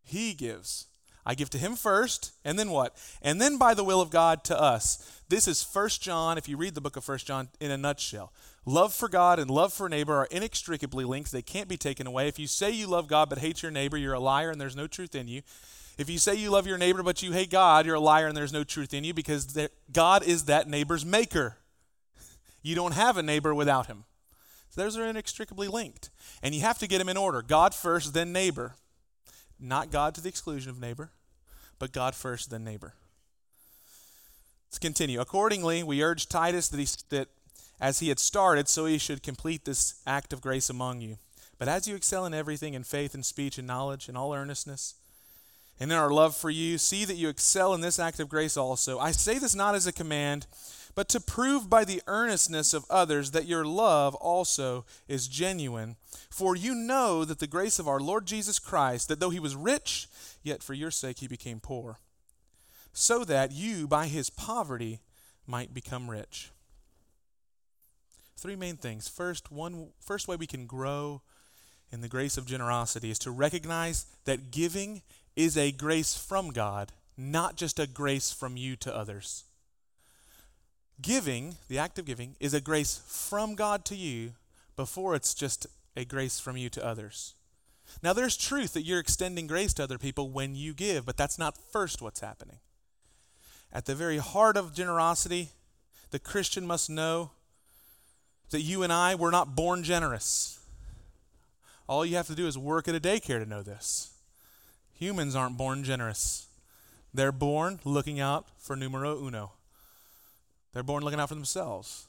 He 0.02 0.32
gives. 0.32 0.87
I 1.24 1.35
give 1.35 1.50
to 1.50 1.59
him 1.59 1.74
first, 1.74 2.32
and 2.44 2.56
then 2.56 2.70
what? 2.70 2.96
And 3.20 3.40
then 3.40 3.59
by 3.59 3.74
the 3.74 3.82
will 3.82 4.00
of 4.00 4.11
God 4.11 4.44
to 4.44 4.61
us. 4.61 5.20
This 5.28 5.48
is 5.48 5.62
First 5.62 6.00
John, 6.00 6.38
if 6.38 6.48
you 6.48 6.56
read 6.56 6.76
the 6.76 6.80
book 6.80 6.96
of 6.96 7.04
First 7.04 7.26
John 7.26 7.48
in 7.61 7.72
a 7.72 7.76
nutshell. 7.76 8.32
Love 8.64 8.94
for 8.94 9.09
God 9.09 9.40
and 9.40 9.50
love 9.50 9.72
for 9.72 9.88
neighbor 9.88 10.14
are 10.14 10.28
inextricably 10.30 11.04
linked. 11.04 11.32
They 11.32 11.42
can't 11.42 11.68
be 11.68 11.76
taken 11.76 12.06
away. 12.06 12.28
If 12.28 12.38
you 12.38 12.46
say 12.46 12.70
you 12.70 12.87
love 12.87 13.09
God 13.09 13.28
but 13.28 13.38
hate 13.38 13.62
your 13.62 13.72
neighbor, 13.72 13.96
you're 13.96 14.14
a 14.14 14.20
liar 14.20 14.50
and 14.50 14.61
there's 14.61 14.76
no 14.76 14.87
truth 14.87 15.16
in 15.16 15.26
you. 15.26 15.42
If 15.98 16.09
you 16.09 16.18
say 16.18 16.37
you 16.37 16.50
love 16.50 16.66
your 16.66 16.78
neighbor 16.78 17.02
but 17.02 17.22
you 17.22 17.32
hate 17.32 17.50
God, 17.50 17.87
you're 17.87 17.96
a 17.96 18.00
liar 18.00 18.28
and 18.28 18.37
there's 18.37 18.52
no 18.52 18.62
truth 18.64 18.94
in 18.94 19.02
you 19.02 19.14
because 19.14 19.56
God 19.92 20.22
is 20.22 20.44
that 20.44 20.68
neighbor's 20.68 21.04
maker. 21.04 21.56
You 22.66 22.74
don't 22.74 22.94
have 22.94 23.16
a 23.16 23.22
neighbor 23.22 23.55
without 23.55 23.87
him. 23.87 24.02
So 24.70 24.81
those 24.81 24.96
are 24.96 25.07
inextricably 25.07 25.68
linked. 25.68 26.11
And 26.43 26.53
you 26.53 26.62
have 26.62 26.78
to 26.78 26.88
get 26.88 26.99
them 26.99 27.09
in 27.09 27.16
order 27.16 27.41
God 27.41 27.72
first, 27.72 28.12
then 28.12 28.32
neighbor. 28.32 28.74
Not 29.61 29.93
God 29.93 30.16
to 30.16 30.20
the 30.20 30.28
exclusion 30.28 30.70
of 30.70 30.80
neighbor, 30.80 31.12
but 31.78 31.93
God 31.93 32.16
first, 32.16 32.51
then 32.51 32.64
neighbor. 32.64 32.95
Let's 34.66 34.80
continue. 34.80 35.20
Accordingly, 35.20 35.84
we 35.84 36.03
urge 36.03 36.28
Titus 36.28 36.66
that, 36.68 36.80
he, 36.80 36.88
that 37.11 37.28
as 37.80 38.01
he 38.01 38.09
had 38.09 38.18
started, 38.18 38.68
so 38.68 38.86
he 38.86 38.99
should 38.99 39.22
complete 39.22 39.64
this 39.64 40.03
act 40.05 40.32
of 40.32 40.41
grace 40.41 40.68
among 40.68 41.01
you. 41.01 41.18
But 41.59 41.68
as 41.68 41.86
you 41.86 41.95
excel 41.95 42.26
in 42.26 42.34
everything, 42.34 42.74
in 42.74 42.82
faith 42.82 43.14
and 43.14 43.24
speech 43.24 43.59
and 43.59 43.66
knowledge 43.66 44.09
and 44.09 44.18
all 44.18 44.34
earnestness, 44.34 44.95
and 45.78 45.93
in 45.93 45.97
our 45.97 46.11
love 46.11 46.34
for 46.34 46.51
you, 46.51 46.78
see 46.78 47.05
that 47.05 47.16
you 47.16 47.28
excel 47.28 47.74
in 47.74 47.80
this 47.80 48.01
act 48.01 48.18
of 48.18 48.28
grace 48.28 48.57
also. 48.57 48.99
I 48.99 49.12
say 49.12 49.38
this 49.38 49.55
not 49.55 49.76
as 49.76 49.86
a 49.86 49.93
command 49.93 50.49
but 50.97 51.11
to 51.11 51.20
prove 51.20 51.68
by 51.68 51.84
the 51.84 52.03
earnestness 52.07 52.72
of 52.72 52.86
others 52.88 53.30
that 53.30 53.47
your 53.47 53.66
love 53.66 54.14
also 54.16 54.86
is 55.07 55.28
genuine. 55.28 55.94
For 56.30 56.57
you 56.57 56.74
know 56.74 57.24
that 57.26 57.38
the 57.38 57.47
grace 57.47 57.78
of 57.78 57.86
our 57.86 58.01
Lord 58.01 58.26
Jesus 58.26 58.59
Christ, 58.59 59.09
that 59.09 59.20
though 59.20 59.30
he 59.30 59.38
was 59.38 59.55
rich, 59.55 60.09
yet 60.42 60.62
for 60.62 60.72
your 60.72 60.90
sake 60.90 61.18
he 61.18 61.28
became 61.28 61.61
poor, 61.61 61.99
so 62.94 63.24
that 63.24 63.53
you, 63.53 63.86
by 63.86 64.07
his 64.07 64.30
poverty, 64.30 65.01
might 65.47 65.74
become 65.74 66.11
rich. 66.11 66.51
Three 68.38 68.57
main 68.57 68.76
things. 68.76 69.07
First, 69.07 69.53
one 69.53 69.88
first 70.01 70.28
way 70.28 70.36
we 70.36 70.47
can 70.47 70.66
grow 70.66 71.20
in 71.92 72.01
the 72.01 72.09
grace 72.09 72.38
of 72.38 72.47
generosity 72.47 73.11
is 73.11 73.18
to 73.20 73.30
recognize 73.30 74.07
that 74.24 74.51
giving 74.51 75.03
is 75.36 75.59
a 75.59 75.72
grace 75.72 76.16
from 76.16 76.53
God, 76.53 76.92
not 77.18 77.57
just 77.57 77.78
a 77.78 77.86
grace 77.86 78.32
from 78.32 78.57
you 78.57 78.76
to 78.76 78.94
others. 78.94 79.44
Giving, 81.01 81.57
the 81.68 81.78
act 81.78 81.99
of 81.99 82.07
giving, 82.07 82.36
is 82.40 82.55
a 82.55 82.61
grace 82.61 83.01
from 83.07 83.55
God 83.55 83.84
to 83.86 83.97
you 83.97 84.32
before 84.76 85.14
it's 85.14 85.34
just 85.34 85.66
a 85.97 86.05
grace 86.05 86.40
from 86.40 86.57
you 86.57 86.68
to 86.70 86.84
others. 86.84 87.34
Now, 88.03 88.12
there's 88.12 88.36
truth 88.36 88.72
that 88.74 88.82
you're 88.82 88.99
extending 88.99 89.47
grace 89.47 89.72
to 89.74 89.84
other 89.84 89.99
people 89.99 90.30
when 90.30 90.55
you 90.55 90.74
give, 90.74 91.07
but 91.07 91.16
that's 91.16 91.38
not 91.38 91.57
first 91.57 92.03
what's 92.03 92.20
happening. 92.20 92.59
At 93.72 93.84
the 93.84 93.94
very 93.94 94.18
heart 94.18 94.57
of 94.57 94.74
generosity, 94.74 95.51
the 96.11 96.18
Christian 96.18 96.66
must 96.66 96.90
know 96.90 97.30
that 98.51 98.62
you 98.62 98.82
and 98.82 98.92
I 98.92 99.14
were 99.14 99.30
not 99.30 99.55
born 99.55 99.82
generous. 99.82 100.61
All 101.88 102.05
you 102.05 102.16
have 102.16 102.26
to 102.28 102.34
do 102.34 102.47
is 102.47 102.59
work 102.59 102.88
at 102.88 102.94
a 102.94 103.01
daycare 103.01 103.42
to 103.42 103.49
know 103.49 103.62
this. 103.62 104.11
Humans 104.94 105.36
aren't 105.36 105.59
born 105.59 105.84
generous, 105.84 106.47
they're 107.12 107.32
born 107.32 107.80
looking 107.84 108.18
out 108.18 108.47
for 108.59 108.76
numero 108.76 109.18
uno. 109.24 109.53
They're 110.77 110.83
born 110.83 111.03
looking 111.03 111.18
out 111.18 111.31
for 111.31 111.35
themselves. 111.35 112.07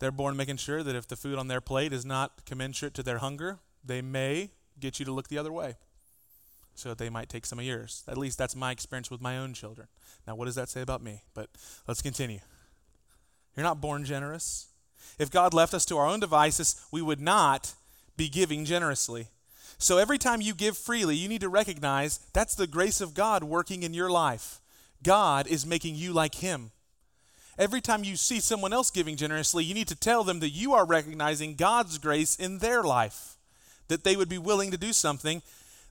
They're 0.00 0.10
born 0.10 0.36
making 0.36 0.58
sure 0.58 0.82
that 0.82 0.94
if 0.94 1.08
the 1.08 1.16
food 1.16 1.38
on 1.38 1.48
their 1.48 1.62
plate 1.62 1.94
is 1.94 2.04
not 2.04 2.44
commensurate 2.44 2.92
to 2.92 3.02
their 3.02 3.16
hunger, 3.16 3.58
they 3.82 4.02
may 4.02 4.50
get 4.78 4.98
you 4.98 5.06
to 5.06 5.12
look 5.12 5.28
the 5.28 5.38
other 5.38 5.50
way 5.50 5.76
so 6.74 6.90
that 6.90 6.98
they 6.98 7.08
might 7.08 7.30
take 7.30 7.46
some 7.46 7.58
of 7.58 7.64
yours. 7.64 8.04
At 8.06 8.18
least 8.18 8.36
that's 8.36 8.54
my 8.54 8.70
experience 8.70 9.10
with 9.10 9.22
my 9.22 9.38
own 9.38 9.54
children. 9.54 9.88
Now, 10.26 10.34
what 10.34 10.44
does 10.44 10.56
that 10.56 10.68
say 10.68 10.82
about 10.82 11.02
me? 11.02 11.22
But 11.32 11.48
let's 11.88 12.02
continue. 12.02 12.40
You're 13.56 13.64
not 13.64 13.80
born 13.80 14.04
generous. 14.04 14.66
If 15.18 15.30
God 15.30 15.54
left 15.54 15.72
us 15.72 15.86
to 15.86 15.96
our 15.96 16.06
own 16.06 16.20
devices, 16.20 16.84
we 16.92 17.00
would 17.00 17.18
not 17.18 17.72
be 18.18 18.28
giving 18.28 18.66
generously. 18.66 19.28
So 19.78 19.96
every 19.96 20.18
time 20.18 20.42
you 20.42 20.52
give 20.52 20.76
freely, 20.76 21.16
you 21.16 21.30
need 21.30 21.40
to 21.40 21.48
recognize 21.48 22.20
that's 22.34 22.54
the 22.54 22.66
grace 22.66 23.00
of 23.00 23.14
God 23.14 23.42
working 23.42 23.84
in 23.84 23.94
your 23.94 24.10
life. 24.10 24.60
God 25.02 25.46
is 25.46 25.64
making 25.64 25.94
you 25.94 26.12
like 26.12 26.34
Him. 26.34 26.72
Every 27.58 27.80
time 27.80 28.04
you 28.04 28.16
see 28.16 28.40
someone 28.40 28.72
else 28.72 28.90
giving 28.90 29.16
generously, 29.16 29.64
you 29.64 29.74
need 29.74 29.88
to 29.88 29.96
tell 29.96 30.24
them 30.24 30.40
that 30.40 30.50
you 30.50 30.74
are 30.74 30.84
recognizing 30.84 31.54
God's 31.54 31.96
grace 31.98 32.36
in 32.36 32.58
their 32.58 32.82
life, 32.82 33.36
that 33.88 34.04
they 34.04 34.16
would 34.16 34.28
be 34.28 34.38
willing 34.38 34.70
to 34.70 34.76
do 34.76 34.92
something 34.92 35.42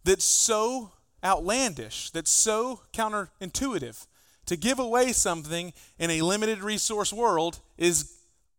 that's 0.04 0.26
so 0.26 0.92
outlandish, 1.24 2.12
that's 2.12 2.30
so 2.30 2.82
counterintuitive. 2.94 4.06
To 4.46 4.56
give 4.56 4.78
away 4.78 5.12
something 5.12 5.74
in 5.98 6.12
a 6.12 6.22
limited 6.22 6.62
resource 6.62 7.12
world 7.12 7.60
is 7.78 8.16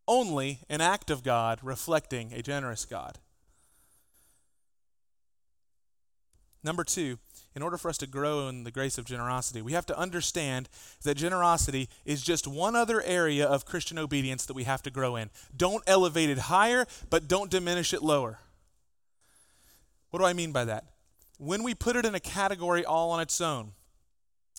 only 0.09 0.61
an 0.69 0.81
act 0.81 1.11
of 1.11 1.23
God 1.23 1.61
reflecting 1.63 2.33
a 2.33 2.43
generous 2.43 2.85
God. 2.85 3.19
Number 6.65 6.83
two, 6.83 7.19
in 7.57 7.63
order 7.63 7.79
for 7.79 7.89
us 7.89 7.97
to 7.97 8.07
grow 8.07 8.49
in 8.49 8.65
the 8.65 8.71
grace 8.71 8.99
of 8.99 9.07
generosity, 9.07 9.63
we 9.63 9.73
have 9.73 9.87
to 9.87 9.99
understand 9.99 10.69
that 11.05 11.17
generosity 11.17 11.89
is 12.05 12.23
just 12.23 12.47
one 12.47 12.77
other 12.77 13.03
area 13.03 13.47
of 13.47 13.65
Christian 13.65 13.99
obedience 13.99 14.45
that 14.45 14.53
we 14.53 14.65
have 14.65 14.83
to 14.83 14.91
grow 14.91 15.17
in. 15.17 15.31
Don't 15.57 15.83
elevate 15.87 16.29
it 16.29 16.37
higher, 16.37 16.85
but 17.09 17.27
don't 17.27 17.51
diminish 17.51 17.95
it 17.95 18.03
lower. 18.03 18.41
What 20.11 20.21
do 20.21 20.27
I 20.27 20.35
mean 20.35 20.53
by 20.53 20.67
that? 20.67 20.85
When 21.39 21.63
we 21.63 21.75
put 21.75 21.97
it 21.97 22.05
in 22.05 22.15
a 22.15 22.21
category 22.21 22.85
all 22.85 23.11
on 23.11 23.21
its 23.21 23.41
own, 23.41 23.73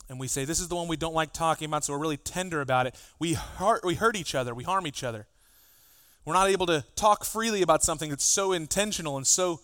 and 0.10 0.20
we 0.20 0.28
say, 0.28 0.44
this 0.44 0.60
is 0.60 0.68
the 0.68 0.76
one 0.76 0.88
we 0.88 0.98
don't 0.98 1.14
like 1.14 1.34
talking 1.34 1.68
about, 1.68 1.86
so 1.86 1.94
we're 1.94 2.00
really 2.00 2.18
tender 2.18 2.62
about 2.62 2.88
it, 2.88 2.96
we 3.20 3.34
hurt, 3.34 3.86
we 3.86 3.94
hurt 3.94 4.16
each 4.16 4.34
other, 4.34 4.56
we 4.56 4.64
harm 4.64 4.88
each 4.88 5.04
other. 5.04 5.28
We're 6.26 6.34
not 6.34 6.50
able 6.50 6.66
to 6.66 6.84
talk 6.96 7.26
freely 7.26 7.62
about 7.62 7.84
something 7.84 8.10
that's 8.10 8.24
so 8.24 8.54
intentional 8.54 9.18
and 9.18 9.28
so 9.28 9.60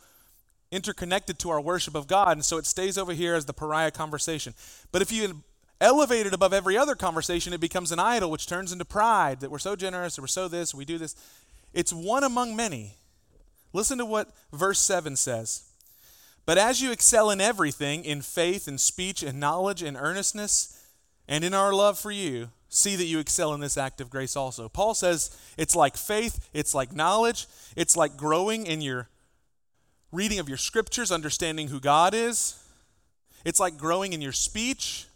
interconnected 0.73 1.39
to 1.39 1.49
our 1.49 1.61
worship 1.61 1.95
of 1.95 2.07
God, 2.07 2.37
and 2.37 2.43
so 2.43 2.57
it 2.57 2.65
stays 2.65 2.97
over 2.97 3.13
here 3.13 3.35
as 3.35 3.45
the 3.45 3.53
pariah 3.53 3.91
conversation. 3.91 4.53
But 4.91 5.01
if 5.01 5.11
you 5.11 5.43
elevate 5.79 6.25
it 6.25 6.33
above 6.33 6.53
every 6.53 6.77
other 6.77 6.95
conversation, 6.95 7.53
it 7.53 7.61
becomes 7.61 7.91
an 7.91 7.99
idol, 7.99 8.31
which 8.31 8.47
turns 8.47 8.71
into 8.71 8.85
pride 8.85 9.39
that 9.39 9.51
we're 9.51 9.59
so 9.59 9.75
generous, 9.75 10.19
we're 10.19 10.27
so 10.27 10.47
this, 10.47 10.73
we 10.73 10.85
do 10.85 10.97
this. 10.97 11.15
It's 11.73 11.93
one 11.93 12.23
among 12.23 12.55
many. 12.55 12.95
Listen 13.71 13.97
to 13.97 14.05
what 14.05 14.31
verse 14.51 14.79
7 14.79 15.15
says. 15.15 15.63
But 16.45 16.57
as 16.57 16.81
you 16.81 16.91
excel 16.91 17.29
in 17.29 17.39
everything, 17.39 18.03
in 18.03 18.21
faith 18.21 18.67
and 18.67 18.79
speech 18.79 19.23
and 19.23 19.39
knowledge 19.39 19.81
and 19.81 19.95
earnestness, 19.97 20.79
and 21.27 21.43
in 21.43 21.53
our 21.53 21.73
love 21.73 21.97
for 21.97 22.11
you, 22.11 22.49
see 22.67 22.95
that 22.95 23.05
you 23.05 23.19
excel 23.19 23.53
in 23.53 23.61
this 23.61 23.77
act 23.77 24.01
of 24.01 24.09
grace 24.09 24.35
also. 24.35 24.67
Paul 24.67 24.93
says 24.93 25.35
it's 25.57 25.75
like 25.75 25.95
faith, 25.95 26.49
it's 26.53 26.73
like 26.73 26.93
knowledge, 26.93 27.47
it's 27.75 27.95
like 27.95 28.17
growing 28.17 28.65
in 28.65 28.81
your 28.81 29.07
reading 30.13 30.37
of 30.37 30.47
your 30.47 30.57
scriptures, 30.57 31.11
understanding 31.11 31.67
who 31.67 31.79
God 31.79 32.13
is. 32.13 32.63
It's 33.43 33.59
like 33.59 33.77
growing 33.77 34.13
in 34.13 34.21
your 34.21 34.31
speech. 34.31 35.07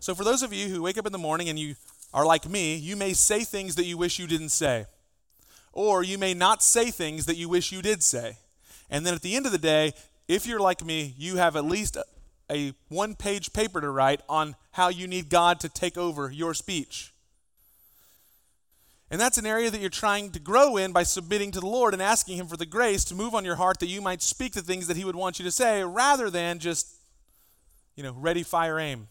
So, 0.00 0.14
for 0.14 0.24
those 0.24 0.42
of 0.42 0.52
you 0.52 0.68
who 0.68 0.82
wake 0.82 0.98
up 0.98 1.06
in 1.06 1.12
the 1.12 1.18
morning 1.18 1.48
and 1.48 1.58
you 1.58 1.76
are 2.14 2.24
like 2.24 2.48
me, 2.48 2.74
you 2.74 2.96
may 2.96 3.12
say 3.12 3.44
things 3.44 3.74
that 3.74 3.84
you 3.84 3.98
wish 3.98 4.18
you 4.18 4.26
didn't 4.26 4.48
say. 4.48 4.86
Or 5.72 6.02
you 6.02 6.16
may 6.16 6.32
not 6.32 6.62
say 6.62 6.90
things 6.90 7.26
that 7.26 7.36
you 7.36 7.48
wish 7.48 7.70
you 7.70 7.82
did 7.82 8.02
say. 8.02 8.38
And 8.88 9.04
then 9.04 9.14
at 9.14 9.20
the 9.20 9.36
end 9.36 9.44
of 9.44 9.52
the 9.52 9.58
day, 9.58 9.92
if 10.26 10.46
you're 10.46 10.60
like 10.60 10.84
me, 10.84 11.14
you 11.18 11.36
have 11.36 11.54
at 11.54 11.64
least 11.66 11.98
a 12.50 12.72
one 12.88 13.14
page 13.14 13.52
paper 13.52 13.80
to 13.80 13.90
write 13.90 14.22
on 14.28 14.56
how 14.72 14.88
you 14.88 15.06
need 15.06 15.28
God 15.28 15.60
to 15.60 15.68
take 15.68 15.98
over 15.98 16.30
your 16.30 16.54
speech. 16.54 17.12
And 19.10 19.20
that's 19.20 19.38
an 19.38 19.46
area 19.46 19.70
that 19.70 19.80
you're 19.80 19.88
trying 19.88 20.30
to 20.32 20.40
grow 20.40 20.76
in 20.76 20.92
by 20.92 21.04
submitting 21.04 21.52
to 21.52 21.60
the 21.60 21.66
Lord 21.66 21.92
and 21.94 22.02
asking 22.02 22.38
Him 22.38 22.48
for 22.48 22.56
the 22.56 22.66
grace 22.66 23.04
to 23.04 23.14
move 23.14 23.34
on 23.34 23.44
your 23.44 23.56
heart 23.56 23.78
that 23.78 23.86
you 23.86 24.00
might 24.00 24.20
speak 24.20 24.52
the 24.52 24.62
things 24.62 24.88
that 24.88 24.96
He 24.96 25.04
would 25.04 25.14
want 25.14 25.38
you 25.38 25.44
to 25.44 25.50
say 25.50 25.84
rather 25.84 26.28
than 26.28 26.58
just, 26.58 26.96
you 27.94 28.02
know, 28.02 28.12
ready, 28.18 28.42
fire, 28.42 28.80
aim. 28.80 29.06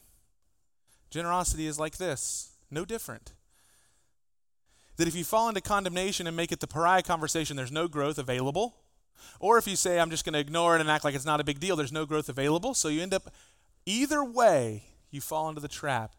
Generosity 1.10 1.66
is 1.66 1.80
like 1.80 1.98
this, 1.98 2.52
no 2.70 2.84
different. 2.84 3.32
That 4.98 5.08
if 5.08 5.16
you 5.16 5.24
fall 5.24 5.48
into 5.48 5.62
condemnation 5.62 6.28
and 6.28 6.36
make 6.36 6.52
it 6.52 6.60
the 6.60 6.68
pariah 6.68 7.02
conversation, 7.02 7.56
there's 7.56 7.72
no 7.72 7.88
growth 7.88 8.18
available. 8.18 8.76
Or 9.39 9.58
if 9.58 9.66
you 9.66 9.78
say, 9.78 10.00
I'm 10.00 10.10
just 10.10 10.26
going 10.26 10.34
to 10.34 10.39
ignore 10.39 10.76
it 10.76 10.82
and 10.82 10.89
act 10.89 11.06
like 11.06 11.16
it's 11.16 11.26
not 11.26 11.39
a 11.39 11.43
big 11.43 11.60
deal, 11.60 11.78
there's 11.78 11.91
no 11.91 12.06
growth 12.06 12.28
available. 12.28 12.74
So 12.74 12.89
you 12.89 13.02
end 13.02 13.14
up, 13.14 13.34
either 13.86 14.24
way, 14.24 14.84
you 15.10 15.22
fall 15.22 15.48
into 15.48 15.62
the 15.62 15.70
trap 15.70 16.16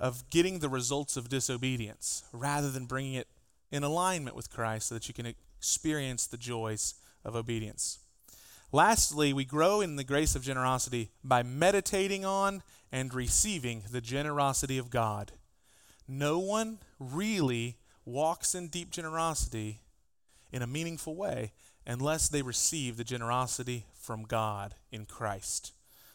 of 0.00 0.28
getting 0.30 0.58
the 0.58 0.68
results 0.68 1.16
of 1.16 1.28
disobedience 1.28 2.24
rather 2.32 2.70
than 2.70 2.86
bringing 2.86 3.14
it 3.14 3.28
in 3.70 3.84
alignment 3.84 4.34
with 4.34 4.50
Christ 4.50 4.88
so 4.88 4.94
that 4.94 5.06
you 5.06 5.14
can 5.14 5.26
experience 5.26 6.26
the 6.26 6.38
joys 6.38 6.94
of 7.24 7.36
obedience. 7.36 7.98
Lastly, 8.72 9.32
we 9.32 9.44
grow 9.44 9.80
in 9.80 9.96
the 9.96 10.04
grace 10.04 10.34
of 10.34 10.42
generosity 10.42 11.10
by 11.22 11.42
meditating 11.42 12.24
on 12.24 12.62
and 12.90 13.12
receiving 13.12 13.82
the 13.90 14.00
generosity 14.00 14.78
of 14.78 14.90
God. 14.90 15.32
No 16.08 16.38
one 16.38 16.78
really 16.98 17.76
walks 18.04 18.54
in 18.54 18.68
deep 18.68 18.90
generosity 18.90 19.82
in 20.50 20.62
a 20.62 20.66
meaningful 20.66 21.14
way 21.14 21.52
unless 21.86 22.28
they 22.28 22.42
receive 22.42 22.96
the 22.96 23.04
generosity 23.04 23.86
from 23.92 24.22
God 24.22 24.74
in 24.90 25.04
Christ. 25.04 25.72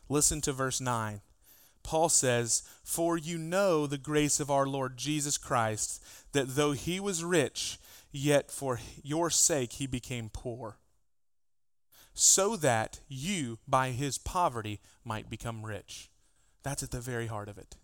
Listen 0.09 0.41
to 0.41 0.53
verse 0.53 0.81
9. 0.81 1.21
Paul 1.85 2.09
says, 2.09 2.63
For 2.83 3.17
you 3.17 3.37
know 3.37 3.85
the 3.85 3.99
grace 3.99 4.39
of 4.39 4.49
our 4.49 4.65
Lord 4.65 4.97
Jesus 4.97 5.37
Christ, 5.37 6.03
that 6.31 6.55
though 6.55 6.71
he 6.71 6.99
was 6.99 7.23
rich, 7.23 7.77
yet 8.11 8.49
for 8.49 8.79
your 9.03 9.29
sake 9.29 9.73
he 9.73 9.85
became 9.85 10.29
poor, 10.33 10.77
so 12.13 12.55
that 12.55 13.01
you, 13.07 13.59
by 13.67 13.91
his 13.91 14.17
poverty, 14.17 14.81
might 15.03 15.29
become 15.29 15.65
rich. 15.65 16.09
That's 16.63 16.81
at 16.81 16.89
the 16.89 16.99
very 16.99 17.27
heart 17.27 17.49
of 17.49 17.59
it. 17.59 17.75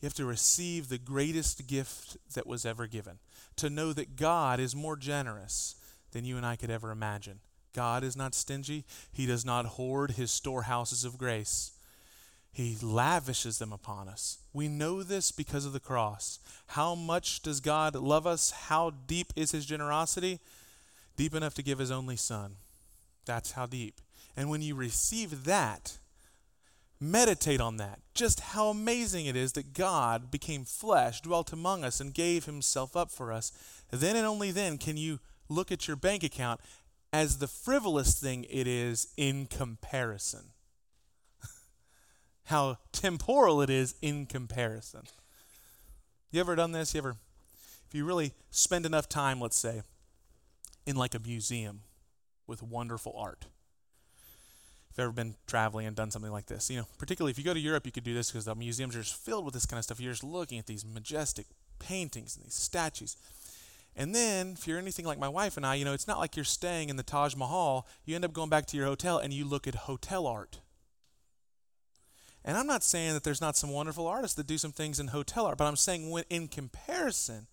You 0.00 0.06
have 0.06 0.14
to 0.14 0.26
receive 0.26 0.88
the 0.88 0.98
greatest 0.98 1.68
gift 1.68 2.16
that 2.34 2.46
was 2.46 2.66
ever 2.66 2.88
given, 2.88 3.20
to 3.56 3.70
know 3.70 3.92
that 3.92 4.16
God 4.16 4.58
is 4.58 4.74
more 4.74 4.96
generous 4.96 5.76
than 6.10 6.24
you 6.24 6.36
and 6.36 6.44
I 6.44 6.56
could 6.56 6.70
ever 6.70 6.90
imagine. 6.90 7.40
God 7.72 8.02
is 8.02 8.16
not 8.16 8.34
stingy, 8.34 8.84
He 9.12 9.24
does 9.24 9.44
not 9.44 9.66
hoard 9.66 10.12
His 10.12 10.32
storehouses 10.32 11.04
of 11.04 11.16
grace. 11.16 11.75
He 12.56 12.74
lavishes 12.80 13.58
them 13.58 13.70
upon 13.70 14.08
us. 14.08 14.38
We 14.54 14.66
know 14.66 15.02
this 15.02 15.30
because 15.30 15.66
of 15.66 15.74
the 15.74 15.78
cross. 15.78 16.38
How 16.68 16.94
much 16.94 17.42
does 17.42 17.60
God 17.60 17.94
love 17.94 18.26
us? 18.26 18.50
How 18.50 18.94
deep 19.06 19.30
is 19.36 19.50
His 19.50 19.66
generosity? 19.66 20.40
Deep 21.18 21.34
enough 21.34 21.52
to 21.56 21.62
give 21.62 21.78
His 21.78 21.90
only 21.90 22.16
Son. 22.16 22.52
That's 23.26 23.52
how 23.52 23.66
deep. 23.66 24.00
And 24.38 24.48
when 24.48 24.62
you 24.62 24.74
receive 24.74 25.44
that, 25.44 25.98
meditate 26.98 27.60
on 27.60 27.76
that. 27.76 27.98
Just 28.14 28.40
how 28.40 28.68
amazing 28.68 29.26
it 29.26 29.36
is 29.36 29.52
that 29.52 29.74
God 29.74 30.30
became 30.30 30.64
flesh, 30.64 31.20
dwelt 31.20 31.52
among 31.52 31.84
us, 31.84 32.00
and 32.00 32.14
gave 32.14 32.46
Himself 32.46 32.96
up 32.96 33.10
for 33.10 33.32
us. 33.32 33.52
Then 33.90 34.16
and 34.16 34.24
only 34.24 34.50
then 34.50 34.78
can 34.78 34.96
you 34.96 35.20
look 35.50 35.70
at 35.70 35.86
your 35.86 35.96
bank 35.98 36.24
account 36.24 36.62
as 37.12 37.36
the 37.36 37.48
frivolous 37.48 38.18
thing 38.18 38.46
it 38.48 38.66
is 38.66 39.08
in 39.18 39.44
comparison. 39.44 40.52
How 42.46 42.78
temporal 42.92 43.60
it 43.60 43.70
is 43.70 43.94
in 44.00 44.26
comparison. 44.26 45.02
You 46.30 46.40
ever 46.40 46.56
done 46.56 46.72
this? 46.72 46.94
You 46.94 46.98
ever, 46.98 47.16
if 47.88 47.94
you 47.94 48.04
really 48.04 48.32
spend 48.50 48.86
enough 48.86 49.08
time, 49.08 49.40
let's 49.40 49.58
say, 49.58 49.82
in 50.86 50.96
like 50.96 51.14
a 51.14 51.18
museum 51.18 51.80
with 52.46 52.62
wonderful 52.62 53.14
art. 53.16 53.46
If 54.90 54.98
you've 54.98 55.04
ever 55.04 55.12
been 55.12 55.34
traveling 55.46 55.86
and 55.86 55.96
done 55.96 56.10
something 56.10 56.30
like 56.30 56.46
this, 56.46 56.70
you 56.70 56.78
know, 56.78 56.86
particularly 56.98 57.32
if 57.32 57.38
you 57.38 57.44
go 57.44 57.52
to 57.52 57.60
Europe, 57.60 57.84
you 57.84 57.92
could 57.92 58.04
do 58.04 58.14
this 58.14 58.30
because 58.30 58.44
the 58.44 58.54
museums 58.54 58.94
are 58.94 59.02
just 59.02 59.16
filled 59.16 59.44
with 59.44 59.54
this 59.54 59.66
kind 59.66 59.78
of 59.78 59.84
stuff. 59.84 60.00
You're 60.00 60.12
just 60.12 60.24
looking 60.24 60.58
at 60.58 60.66
these 60.66 60.84
majestic 60.84 61.46
paintings 61.78 62.36
and 62.36 62.46
these 62.46 62.54
statues. 62.54 63.16
And 63.96 64.14
then, 64.14 64.52
if 64.52 64.68
you're 64.68 64.78
anything 64.78 65.06
like 65.06 65.18
my 65.18 65.28
wife 65.28 65.56
and 65.56 65.66
I, 65.66 65.74
you 65.74 65.84
know, 65.84 65.94
it's 65.94 66.06
not 66.06 66.18
like 66.18 66.36
you're 66.36 66.44
staying 66.44 66.90
in 66.90 66.96
the 66.96 67.02
Taj 67.02 67.34
Mahal. 67.34 67.88
You 68.04 68.14
end 68.14 68.24
up 68.24 68.32
going 68.32 68.50
back 68.50 68.66
to 68.66 68.76
your 68.76 68.86
hotel 68.86 69.18
and 69.18 69.32
you 69.32 69.44
look 69.44 69.66
at 69.66 69.74
hotel 69.74 70.26
art. 70.26 70.60
And 72.46 72.56
I'm 72.56 72.68
not 72.68 72.84
saying 72.84 73.12
that 73.12 73.24
there's 73.24 73.40
not 73.40 73.56
some 73.56 73.70
wonderful 73.70 74.06
artists 74.06 74.36
that 74.36 74.46
do 74.46 74.56
some 74.56 74.70
things 74.70 75.00
in 75.00 75.08
hotel 75.08 75.46
art, 75.46 75.58
but 75.58 75.66
I'm 75.66 75.74
saying 75.74 76.10
when 76.10 76.22
in 76.30 76.46
comparison 76.46 77.48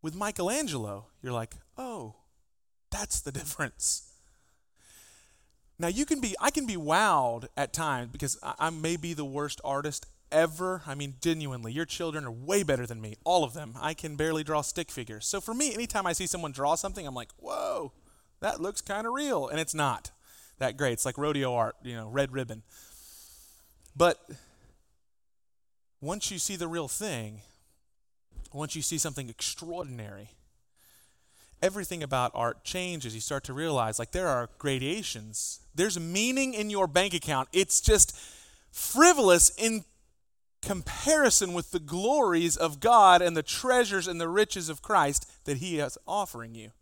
with 0.00 0.14
Michelangelo, 0.14 1.06
you're 1.20 1.32
like, 1.32 1.56
oh, 1.76 2.14
that's 2.92 3.20
the 3.20 3.32
difference. 3.40 4.12
Now 5.76 5.88
you 5.88 6.06
can 6.06 6.20
be, 6.20 6.36
I 6.40 6.50
can 6.52 6.66
be 6.66 6.76
wowed 6.76 7.48
at 7.56 7.72
times 7.72 8.10
because 8.12 8.38
I, 8.44 8.54
I 8.60 8.70
may 8.70 8.96
be 8.96 9.12
the 9.12 9.24
worst 9.24 9.60
artist 9.64 10.06
ever. 10.30 10.82
I 10.86 10.94
mean, 10.94 11.14
genuinely, 11.20 11.72
your 11.72 11.84
children 11.84 12.24
are 12.24 12.30
way 12.30 12.62
better 12.62 12.86
than 12.86 13.00
me, 13.00 13.16
all 13.24 13.42
of 13.42 13.54
them. 13.54 13.74
I 13.80 13.92
can 13.92 14.14
barely 14.14 14.44
draw 14.44 14.62
stick 14.62 14.92
figures. 14.92 15.26
So 15.26 15.40
for 15.40 15.52
me, 15.52 15.74
anytime 15.74 16.06
I 16.06 16.12
see 16.12 16.28
someone 16.28 16.52
draw 16.52 16.76
something, 16.76 17.04
I'm 17.04 17.14
like, 17.14 17.32
whoa, 17.38 17.92
that 18.38 18.60
looks 18.60 18.80
kind 18.80 19.04
of 19.04 19.12
real. 19.12 19.48
And 19.48 19.58
it's 19.58 19.74
not 19.74 20.12
that 20.58 20.76
great. 20.76 20.92
It's 20.92 21.04
like 21.04 21.18
rodeo 21.18 21.52
art, 21.52 21.74
you 21.82 21.96
know, 21.96 22.08
red 22.08 22.32
ribbon. 22.32 22.62
But 23.96 24.20
once 26.00 26.30
you 26.30 26.38
see 26.38 26.56
the 26.56 26.68
real 26.68 26.88
thing, 26.88 27.40
once 28.52 28.76
you 28.76 28.82
see 28.82 28.98
something 28.98 29.28
extraordinary, 29.28 30.30
everything 31.62 32.02
about 32.02 32.30
art 32.34 32.64
changes. 32.64 33.14
You 33.14 33.20
start 33.20 33.44
to 33.44 33.52
realize, 33.52 33.98
like, 33.98 34.12
there 34.12 34.28
are 34.28 34.50
gradations. 34.58 35.60
There's 35.74 35.98
meaning 35.98 36.54
in 36.54 36.70
your 36.70 36.86
bank 36.86 37.14
account. 37.14 37.48
It's 37.52 37.80
just 37.80 38.16
frivolous 38.70 39.50
in 39.56 39.84
comparison 40.62 41.52
with 41.54 41.70
the 41.70 41.78
glories 41.78 42.56
of 42.56 42.80
God 42.80 43.22
and 43.22 43.36
the 43.36 43.42
treasures 43.42 44.08
and 44.08 44.20
the 44.20 44.28
riches 44.28 44.68
of 44.68 44.82
Christ 44.82 45.30
that 45.44 45.58
He 45.58 45.78
is 45.78 45.96
offering 46.06 46.54
you 46.54 46.72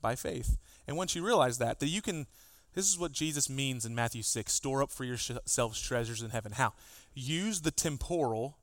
by 0.00 0.14
faith. 0.14 0.58
And 0.86 0.96
once 0.96 1.14
you 1.14 1.24
realize 1.24 1.58
that, 1.58 1.80
that 1.80 1.88
you 1.88 2.02
can, 2.02 2.26
this 2.74 2.90
is 2.90 2.98
what 2.98 3.12
Jesus 3.12 3.50
means 3.50 3.84
in 3.84 3.94
Matthew 3.94 4.22
6 4.22 4.52
store 4.52 4.82
up 4.82 4.90
for 4.90 5.04
yourselves 5.04 5.80
treasures 5.80 6.22
in 6.22 6.30
heaven. 6.30 6.52
How? 6.52 6.72
Use 7.14 7.60
the 7.60 7.70
temporal 7.70 8.56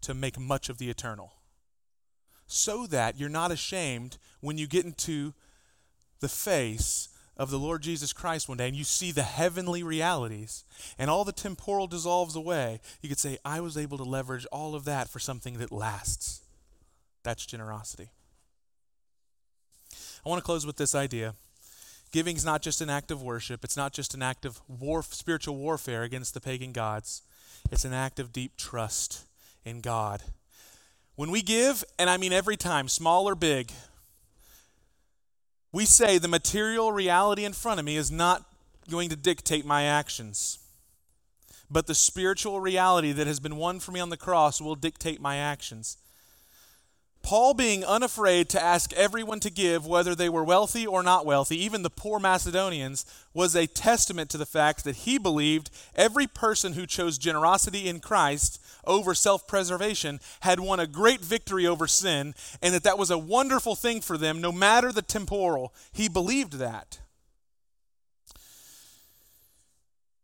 to 0.00 0.14
make 0.14 0.38
much 0.38 0.68
of 0.68 0.78
the 0.78 0.90
eternal 0.90 1.32
so 2.46 2.86
that 2.86 3.18
you're 3.18 3.28
not 3.28 3.52
ashamed 3.52 4.16
when 4.40 4.56
you 4.56 4.66
get 4.66 4.84
into 4.84 5.34
the 6.20 6.28
face 6.28 7.10
of 7.36 7.50
the 7.50 7.58
Lord 7.58 7.82
Jesus 7.82 8.12
Christ 8.12 8.48
one 8.48 8.58
day 8.58 8.66
and 8.66 8.76
you 8.76 8.84
see 8.84 9.12
the 9.12 9.22
heavenly 9.22 9.82
realities 9.82 10.64
and 10.98 11.08
all 11.08 11.24
the 11.24 11.32
temporal 11.32 11.86
dissolves 11.86 12.34
away, 12.34 12.80
you 13.00 13.08
could 13.08 13.20
say, 13.20 13.38
I 13.44 13.60
was 13.60 13.76
able 13.76 13.98
to 13.98 14.04
leverage 14.04 14.46
all 14.50 14.74
of 14.74 14.84
that 14.86 15.08
for 15.08 15.18
something 15.18 15.58
that 15.58 15.70
lasts. 15.70 16.40
That's 17.22 17.46
generosity. 17.46 18.10
I 20.24 20.28
want 20.28 20.40
to 20.40 20.44
close 20.44 20.66
with 20.66 20.76
this 20.76 20.94
idea. 20.94 21.34
Giving 22.10 22.36
is 22.36 22.44
not 22.44 22.62
just 22.62 22.80
an 22.80 22.90
act 22.90 23.10
of 23.10 23.22
worship, 23.22 23.64
it's 23.64 23.76
not 23.76 23.92
just 23.92 24.14
an 24.14 24.22
act 24.22 24.44
of 24.44 24.60
war, 24.68 25.02
spiritual 25.02 25.56
warfare 25.56 26.02
against 26.02 26.34
the 26.34 26.40
pagan 26.40 26.72
gods, 26.72 27.22
it's 27.70 27.84
an 27.84 27.92
act 27.92 28.18
of 28.18 28.32
deep 28.32 28.56
trust 28.56 29.24
in 29.64 29.80
God 29.80 30.22
when 31.18 31.32
we 31.32 31.42
give, 31.42 31.82
and 31.98 32.08
I 32.08 32.16
mean 32.16 32.32
every 32.32 32.56
time, 32.56 32.86
small 32.86 33.28
or 33.28 33.34
big, 33.34 33.72
we 35.72 35.84
say 35.84 36.16
the 36.16 36.28
material 36.28 36.92
reality 36.92 37.44
in 37.44 37.54
front 37.54 37.80
of 37.80 37.84
me 37.84 37.96
is 37.96 38.08
not 38.08 38.44
going 38.88 39.08
to 39.08 39.16
dictate 39.16 39.66
my 39.66 39.82
actions. 39.82 40.60
But 41.68 41.88
the 41.88 41.94
spiritual 41.96 42.60
reality 42.60 43.10
that 43.10 43.26
has 43.26 43.40
been 43.40 43.56
won 43.56 43.80
for 43.80 43.90
me 43.90 43.98
on 43.98 44.10
the 44.10 44.16
cross 44.16 44.60
will 44.60 44.76
dictate 44.76 45.20
my 45.20 45.38
actions. 45.38 45.96
Paul 47.28 47.52
being 47.52 47.84
unafraid 47.84 48.48
to 48.48 48.62
ask 48.62 48.90
everyone 48.94 49.38
to 49.40 49.50
give, 49.50 49.86
whether 49.86 50.14
they 50.14 50.30
were 50.30 50.42
wealthy 50.42 50.86
or 50.86 51.02
not 51.02 51.26
wealthy, 51.26 51.62
even 51.62 51.82
the 51.82 51.90
poor 51.90 52.18
Macedonians, 52.18 53.04
was 53.34 53.54
a 53.54 53.66
testament 53.66 54.30
to 54.30 54.38
the 54.38 54.46
fact 54.46 54.82
that 54.84 54.96
he 54.96 55.18
believed 55.18 55.68
every 55.94 56.26
person 56.26 56.72
who 56.72 56.86
chose 56.86 57.18
generosity 57.18 57.86
in 57.86 58.00
Christ 58.00 58.62
over 58.86 59.12
self 59.12 59.46
preservation 59.46 60.20
had 60.40 60.58
won 60.58 60.80
a 60.80 60.86
great 60.86 61.20
victory 61.20 61.66
over 61.66 61.86
sin, 61.86 62.34
and 62.62 62.72
that 62.72 62.84
that 62.84 62.96
was 62.96 63.10
a 63.10 63.18
wonderful 63.18 63.74
thing 63.74 64.00
for 64.00 64.16
them, 64.16 64.40
no 64.40 64.50
matter 64.50 64.90
the 64.90 65.02
temporal. 65.02 65.74
He 65.92 66.08
believed 66.08 66.54
that. 66.54 66.98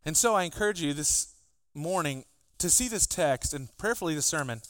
And 0.06 0.16
so 0.16 0.34
I 0.34 0.44
encourage 0.44 0.80
you 0.80 0.94
this 0.94 1.34
morning 1.74 2.24
to 2.56 2.70
see 2.70 2.88
this 2.88 3.06
text 3.06 3.52
and 3.52 3.68
prayerfully 3.76 4.14
the 4.14 4.22
sermon 4.22 4.62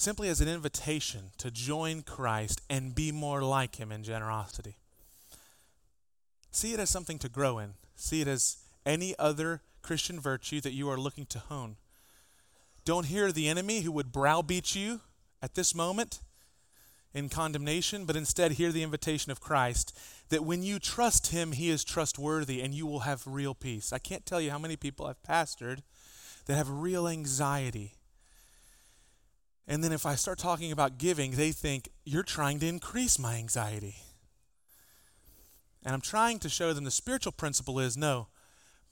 simply 0.00 0.30
as 0.30 0.40
an 0.40 0.48
invitation 0.48 1.24
to 1.36 1.50
join 1.50 2.00
Christ 2.00 2.62
and 2.70 2.94
be 2.94 3.12
more 3.12 3.42
like 3.42 3.76
him 3.76 3.92
in 3.92 4.02
generosity. 4.02 4.76
See 6.50 6.72
it 6.72 6.80
as 6.80 6.88
something 6.88 7.18
to 7.18 7.28
grow 7.28 7.58
in. 7.58 7.74
See 7.96 8.22
it 8.22 8.26
as 8.26 8.56
any 8.86 9.14
other 9.18 9.60
Christian 9.82 10.18
virtue 10.18 10.58
that 10.62 10.72
you 10.72 10.88
are 10.88 10.96
looking 10.96 11.26
to 11.26 11.38
hone. 11.38 11.76
Don't 12.86 13.06
hear 13.06 13.30
the 13.30 13.46
enemy 13.46 13.82
who 13.82 13.92
would 13.92 14.10
browbeat 14.10 14.74
you 14.74 15.02
at 15.42 15.54
this 15.54 15.74
moment 15.74 16.20
in 17.12 17.28
condemnation, 17.28 18.06
but 18.06 18.16
instead 18.16 18.52
hear 18.52 18.72
the 18.72 18.82
invitation 18.82 19.30
of 19.30 19.40
Christ 19.40 19.94
that 20.30 20.44
when 20.44 20.62
you 20.62 20.78
trust 20.78 21.26
him, 21.26 21.52
he 21.52 21.68
is 21.68 21.84
trustworthy 21.84 22.62
and 22.62 22.72
you 22.72 22.86
will 22.86 23.00
have 23.00 23.26
real 23.26 23.54
peace. 23.54 23.92
I 23.92 23.98
can't 23.98 24.24
tell 24.24 24.40
you 24.40 24.50
how 24.50 24.58
many 24.58 24.76
people 24.76 25.04
I've 25.04 25.22
pastored 25.22 25.82
that 26.46 26.56
have 26.56 26.70
real 26.70 27.06
anxiety 27.06 27.96
and 29.70 29.84
then 29.84 29.92
if 29.92 30.04
I 30.04 30.16
start 30.16 30.38
talking 30.38 30.72
about 30.72 30.98
giving, 30.98 31.30
they 31.30 31.52
think, 31.52 31.90
you're 32.04 32.24
trying 32.24 32.58
to 32.58 32.66
increase 32.66 33.20
my 33.20 33.36
anxiety. 33.36 33.94
And 35.84 35.94
I'm 35.94 36.00
trying 36.00 36.40
to 36.40 36.48
show 36.48 36.72
them 36.72 36.82
the 36.82 36.90
spiritual 36.90 37.30
principle 37.30 37.78
is 37.78 37.96
no, 37.96 38.26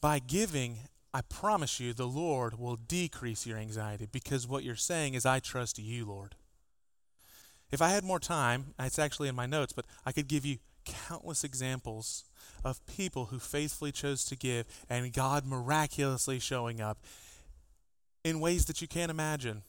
by 0.00 0.20
giving, 0.20 0.76
I 1.12 1.22
promise 1.22 1.80
you, 1.80 1.92
the 1.92 2.06
Lord 2.06 2.60
will 2.60 2.76
decrease 2.76 3.44
your 3.44 3.58
anxiety 3.58 4.06
because 4.10 4.46
what 4.46 4.62
you're 4.62 4.76
saying 4.76 5.14
is, 5.14 5.26
I 5.26 5.40
trust 5.40 5.80
you, 5.80 6.06
Lord. 6.06 6.36
If 7.72 7.82
I 7.82 7.88
had 7.88 8.04
more 8.04 8.20
time, 8.20 8.72
it's 8.78 9.00
actually 9.00 9.28
in 9.28 9.34
my 9.34 9.46
notes, 9.46 9.72
but 9.72 9.84
I 10.06 10.12
could 10.12 10.28
give 10.28 10.46
you 10.46 10.58
countless 10.84 11.42
examples 11.42 12.24
of 12.64 12.86
people 12.86 13.26
who 13.26 13.40
faithfully 13.40 13.90
chose 13.90 14.24
to 14.26 14.36
give 14.36 14.64
and 14.88 15.12
God 15.12 15.44
miraculously 15.44 16.38
showing 16.38 16.80
up 16.80 16.98
in 18.22 18.38
ways 18.38 18.66
that 18.66 18.80
you 18.80 18.86
can't 18.86 19.10
imagine. 19.10 19.62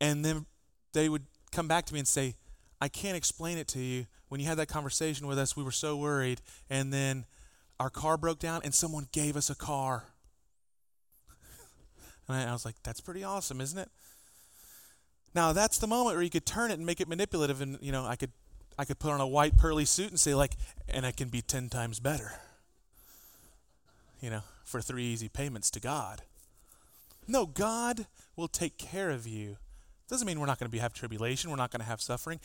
And 0.00 0.24
then 0.24 0.46
they 0.92 1.08
would 1.08 1.24
come 1.52 1.68
back 1.68 1.86
to 1.86 1.94
me 1.94 2.00
and 2.00 2.08
say, 2.08 2.34
I 2.80 2.88
can't 2.88 3.16
explain 3.16 3.58
it 3.58 3.68
to 3.68 3.78
you. 3.78 4.06
When 4.28 4.40
you 4.40 4.46
had 4.46 4.58
that 4.58 4.68
conversation 4.68 5.26
with 5.26 5.38
us, 5.38 5.56
we 5.56 5.62
were 5.62 5.70
so 5.70 5.96
worried. 5.96 6.40
And 6.68 6.92
then 6.92 7.24
our 7.78 7.90
car 7.90 8.16
broke 8.16 8.38
down 8.38 8.60
and 8.64 8.74
someone 8.74 9.08
gave 9.12 9.36
us 9.36 9.50
a 9.50 9.54
car. 9.54 10.04
and 12.28 12.36
I, 12.36 12.52
was 12.52 12.64
like, 12.64 12.76
that's 12.82 13.00
pretty 13.00 13.24
awesome, 13.24 13.60
isn't 13.60 13.78
it? 13.78 13.88
Now 15.34 15.52
that's 15.52 15.78
the 15.78 15.86
moment 15.86 16.16
where 16.16 16.22
you 16.22 16.30
could 16.30 16.46
turn 16.46 16.70
it 16.70 16.74
and 16.74 16.86
make 16.86 17.00
it 17.00 17.08
manipulative 17.08 17.60
and 17.60 17.78
you 17.82 17.92
know, 17.92 18.06
I 18.06 18.16
could 18.16 18.32
I 18.78 18.84
could 18.84 18.98
put 18.98 19.12
on 19.12 19.20
a 19.20 19.26
white 19.26 19.56
pearly 19.56 19.84
suit 19.84 20.08
and 20.08 20.18
say 20.20 20.34
like, 20.34 20.54
and 20.88 21.04
I 21.04 21.12
can 21.12 21.28
be 21.28 21.42
ten 21.42 21.68
times 21.68 22.00
better. 22.00 22.32
You 24.20 24.30
know, 24.30 24.40
for 24.64 24.80
three 24.80 25.04
easy 25.04 25.28
payments 25.28 25.70
to 25.72 25.80
God. 25.80 26.22
No, 27.28 27.44
God 27.44 28.06
will 28.34 28.48
take 28.48 28.78
care 28.78 29.10
of 29.10 29.26
you 29.26 29.58
doesn't 30.08 30.26
mean 30.26 30.38
we're 30.40 30.46
not 30.46 30.58
going 30.58 30.70
to 30.70 30.78
have 30.78 30.92
tribulation, 30.92 31.50
we're 31.50 31.56
not 31.56 31.70
going 31.70 31.80
to 31.80 31.86
have 31.86 32.00
suffering. 32.00 32.40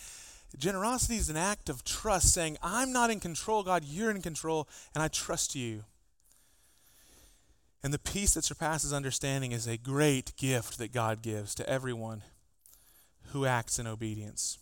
Generosity 0.58 1.16
is 1.16 1.30
an 1.30 1.38
act 1.38 1.70
of 1.70 1.84
trust, 1.84 2.34
saying, 2.34 2.58
I'm 2.62 2.92
not 2.92 3.10
in 3.10 3.20
control, 3.20 3.64
God, 3.64 3.84
you're 3.86 4.12
in 4.12 4.22
control, 4.22 4.68
and 4.94 5.02
I 5.02 5.08
trust 5.08 5.56
you. 5.56 5.84
And 7.84 7.94
the 7.94 8.00
peace 8.00 8.34
that 8.34 8.44
surpasses 8.44 8.94
understanding 8.94 9.54
is 9.54 9.66
a 9.66 9.78
great 9.78 10.36
gift 10.38 10.78
that 10.78 10.92
God 10.92 11.22
gives 11.22 11.56
to 11.56 11.70
everyone 11.70 12.22
who 13.32 13.46
acts 13.46 13.80
in 13.80 13.88
obedience. 13.88 14.58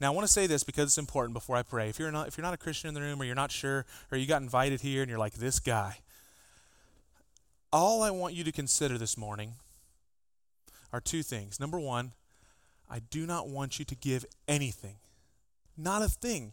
Now, 0.00 0.12
I 0.12 0.14
want 0.14 0.26
to 0.26 0.32
say 0.32 0.46
this 0.46 0.62
because 0.62 0.84
it's 0.84 0.98
important 0.98 1.32
before 1.32 1.56
I 1.56 1.62
pray. 1.62 1.88
If 1.88 1.98
you're 1.98 2.12
not, 2.12 2.28
if 2.28 2.36
you're 2.36 2.44
not 2.44 2.54
a 2.54 2.58
Christian 2.58 2.88
in 2.88 2.94
the 2.94 3.00
room, 3.00 3.20
or 3.20 3.24
you're 3.24 3.34
not 3.34 3.50
sure, 3.50 3.86
or 4.12 4.18
you 4.18 4.26
got 4.26 4.42
invited 4.42 4.82
here 4.82 5.00
and 5.02 5.08
you're 5.08 5.18
like, 5.18 5.34
this 5.34 5.58
guy, 5.58 5.98
all 7.72 8.02
I 8.02 8.10
want 8.10 8.34
you 8.34 8.44
to 8.44 8.52
consider 8.52 8.98
this 8.98 9.16
morning 9.16 9.54
are 10.92 11.00
two 11.00 11.22
things. 11.22 11.60
Number 11.60 11.78
one, 11.78 12.12
I 12.90 13.00
do 13.00 13.26
not 13.26 13.48
want 13.48 13.78
you 13.78 13.84
to 13.84 13.94
give 13.94 14.24
anything, 14.46 14.96
not 15.76 16.02
a 16.02 16.08
thing. 16.08 16.52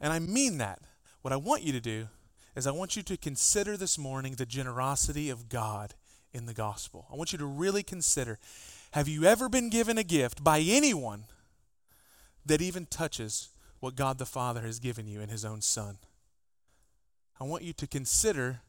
And 0.00 0.12
I 0.12 0.18
mean 0.18 0.58
that. 0.58 0.80
What 1.22 1.32
I 1.32 1.36
want 1.36 1.62
you 1.62 1.72
to 1.72 1.80
do 1.80 2.08
is 2.56 2.66
I 2.66 2.70
want 2.70 2.96
you 2.96 3.02
to 3.02 3.16
consider 3.16 3.76
this 3.76 3.98
morning 3.98 4.34
the 4.34 4.46
generosity 4.46 5.30
of 5.30 5.48
God 5.48 5.94
in 6.32 6.46
the 6.46 6.54
gospel. 6.54 7.06
I 7.12 7.16
want 7.16 7.32
you 7.32 7.38
to 7.38 7.46
really 7.46 7.82
consider 7.82 8.38
have 8.92 9.06
you 9.06 9.24
ever 9.24 9.48
been 9.48 9.70
given 9.70 9.98
a 9.98 10.02
gift 10.02 10.42
by 10.42 10.60
anyone 10.60 11.24
that 12.44 12.60
even 12.60 12.86
touches 12.86 13.50
what 13.78 13.94
God 13.94 14.18
the 14.18 14.26
Father 14.26 14.62
has 14.62 14.80
given 14.80 15.06
you 15.06 15.20
in 15.20 15.28
His 15.28 15.44
own 15.44 15.60
Son? 15.60 15.98
I 17.38 17.44
want 17.44 17.62
you 17.62 17.72
to 17.74 17.86
consider 17.86 18.60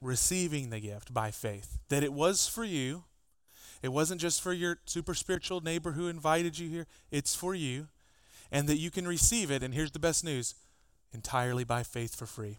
receiving 0.00 0.70
the 0.70 0.80
gift 0.80 1.12
by 1.12 1.30
faith, 1.30 1.78
that 1.88 2.04
it 2.04 2.12
was 2.12 2.46
for 2.46 2.64
you. 2.64 3.04
It 3.82 3.88
wasn't 3.88 4.20
just 4.20 4.42
for 4.42 4.52
your 4.52 4.78
super 4.86 5.14
spiritual 5.14 5.60
neighbor 5.60 5.92
who 5.92 6.08
invited 6.08 6.58
you 6.58 6.68
here, 6.68 6.86
it's 7.10 7.34
for 7.34 7.54
you, 7.54 7.88
and 8.50 8.68
that 8.68 8.78
you 8.78 8.90
can 8.90 9.06
receive 9.06 9.50
it. 9.50 9.62
And 9.62 9.74
here's 9.74 9.92
the 9.92 9.98
best 9.98 10.24
news 10.24 10.54
entirely 11.12 11.64
by 11.64 11.82
faith 11.82 12.14
for 12.14 12.26
free. 12.26 12.58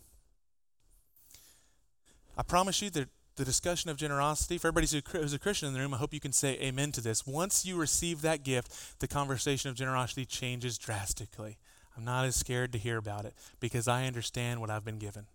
I 2.38 2.44
promise 2.44 2.82
you 2.82 2.90
that 2.92 3.10
the 3.36 3.46
discussion 3.46 3.90
of 3.90 3.98
generosity, 3.98 4.58
for 4.58 4.68
everybody 4.68 5.02
who's 5.12 5.34
a 5.34 5.40
Christian 5.40 5.68
in 5.68 5.74
the 5.74 5.80
room, 5.80 5.94
I 5.94 5.98
hope 5.98 6.14
you 6.14 6.20
can 6.20 6.34
say 6.34 6.58
amen 6.62 6.92
to 6.94 7.02
this. 7.02 7.26
Once 7.26 7.66
you 7.66 7.78
receive 7.78 8.22
that 8.22 8.44
gift, 8.44 9.00
the 9.00 9.08
conversation 9.08 9.70
of 9.70 9.76
generosity 9.76 10.26
changes 10.26 10.78
drastically. 10.78 11.58
I'm 11.96 12.04
not 12.06 12.26
as 12.26 12.36
scared 12.36 12.72
to 12.74 12.78
hear 12.78 12.98
about 12.98 13.26
it 13.26 13.34
because 13.60 13.88
I 13.88 14.06
understand 14.06 14.62
what 14.62 14.70
I've 14.70 14.86
been 14.86 15.00
given. 15.00 15.26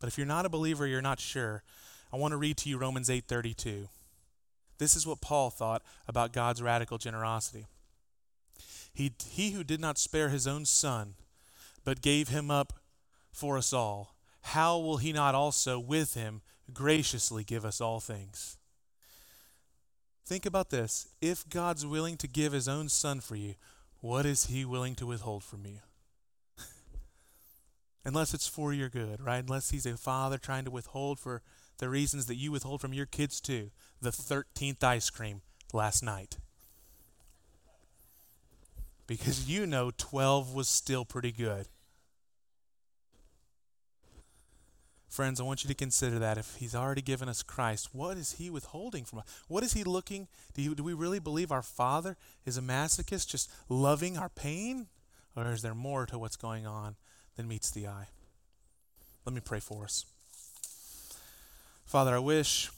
But 0.00 0.08
if 0.08 0.18
you're 0.18 0.26
not 0.26 0.44
a 0.44 0.50
believer, 0.50 0.86
you're 0.86 1.00
not 1.00 1.20
sure, 1.20 1.62
I 2.12 2.16
want 2.16 2.32
to 2.32 2.36
read 2.36 2.58
to 2.58 2.68
you 2.68 2.78
Romans 2.78 3.08
8:32. 3.08 3.88
This 4.78 4.96
is 4.96 5.06
what 5.06 5.20
Paul 5.20 5.50
thought 5.50 5.82
about 6.08 6.32
God's 6.32 6.62
radical 6.62 6.98
generosity. 6.98 7.66
He, 8.92 9.12
he 9.26 9.50
who 9.50 9.64
did 9.64 9.80
not 9.80 9.98
spare 9.98 10.28
his 10.28 10.46
own 10.46 10.64
son, 10.64 11.14
but 11.84 12.02
gave 12.02 12.28
him 12.28 12.50
up 12.50 12.74
for 13.32 13.58
us 13.58 13.72
all, 13.72 14.14
how 14.42 14.78
will 14.78 14.98
he 14.98 15.12
not 15.12 15.34
also 15.34 15.78
with 15.78 16.14
him 16.14 16.42
graciously 16.72 17.42
give 17.44 17.64
us 17.64 17.80
all 17.80 17.98
things? 17.98 18.56
Think 20.24 20.46
about 20.46 20.70
this. 20.70 21.08
If 21.20 21.48
God's 21.48 21.84
willing 21.84 22.16
to 22.18 22.28
give 22.28 22.52
his 22.52 22.68
own 22.68 22.88
son 22.88 23.20
for 23.20 23.36
you, 23.36 23.54
what 24.00 24.24
is 24.24 24.46
he 24.46 24.64
willing 24.64 24.94
to 24.96 25.06
withhold 25.06 25.44
from 25.44 25.66
you? 25.66 25.80
Unless 28.04 28.32
it's 28.32 28.46
for 28.46 28.72
your 28.72 28.88
good, 28.88 29.20
right? 29.20 29.42
Unless 29.42 29.70
he's 29.70 29.86
a 29.86 29.96
father 29.96 30.38
trying 30.38 30.64
to 30.64 30.70
withhold 30.70 31.18
for 31.18 31.42
the 31.78 31.88
reasons 31.88 32.26
that 32.26 32.36
you 32.36 32.52
withhold 32.52 32.80
from 32.80 32.94
your 32.94 33.06
kids 33.06 33.40
too. 33.40 33.70
The 34.00 34.10
13th 34.10 34.82
ice 34.82 35.10
cream 35.10 35.42
last 35.72 36.02
night 36.02 36.36
because 39.06 39.48
you 39.48 39.66
know 39.66 39.90
12 39.96 40.54
was 40.54 40.68
still 40.68 41.04
pretty 41.04 41.32
good. 41.32 41.68
Friends, 45.08 45.40
I 45.40 45.44
want 45.44 45.62
you 45.62 45.68
to 45.68 45.74
consider 45.74 46.18
that. 46.18 46.38
If 46.38 46.56
He's 46.56 46.74
already 46.74 47.02
given 47.02 47.28
us 47.28 47.42
Christ, 47.42 47.90
what 47.92 48.16
is 48.16 48.32
He 48.32 48.50
withholding 48.50 49.04
from 49.04 49.20
us? 49.20 49.42
What 49.46 49.62
is 49.62 49.72
He 49.72 49.84
looking? 49.84 50.26
Do, 50.54 50.62
you, 50.62 50.74
do 50.74 50.82
we 50.82 50.92
really 50.92 51.20
believe 51.20 51.52
our 51.52 51.62
Father 51.62 52.16
is 52.44 52.58
a 52.58 52.62
masochist, 52.62 53.28
just 53.28 53.50
loving 53.68 54.18
our 54.18 54.28
pain? 54.28 54.88
Or 55.36 55.52
is 55.52 55.62
there 55.62 55.74
more 55.74 56.06
to 56.06 56.18
what's 56.18 56.36
going 56.36 56.66
on 56.66 56.96
than 57.36 57.46
meets 57.46 57.70
the 57.70 57.86
eye? 57.86 58.08
Let 59.24 59.34
me 59.34 59.40
pray 59.40 59.60
for 59.60 59.84
us. 59.84 60.04
Father, 61.86 62.16
I 62.16 62.18
wish 62.18 62.70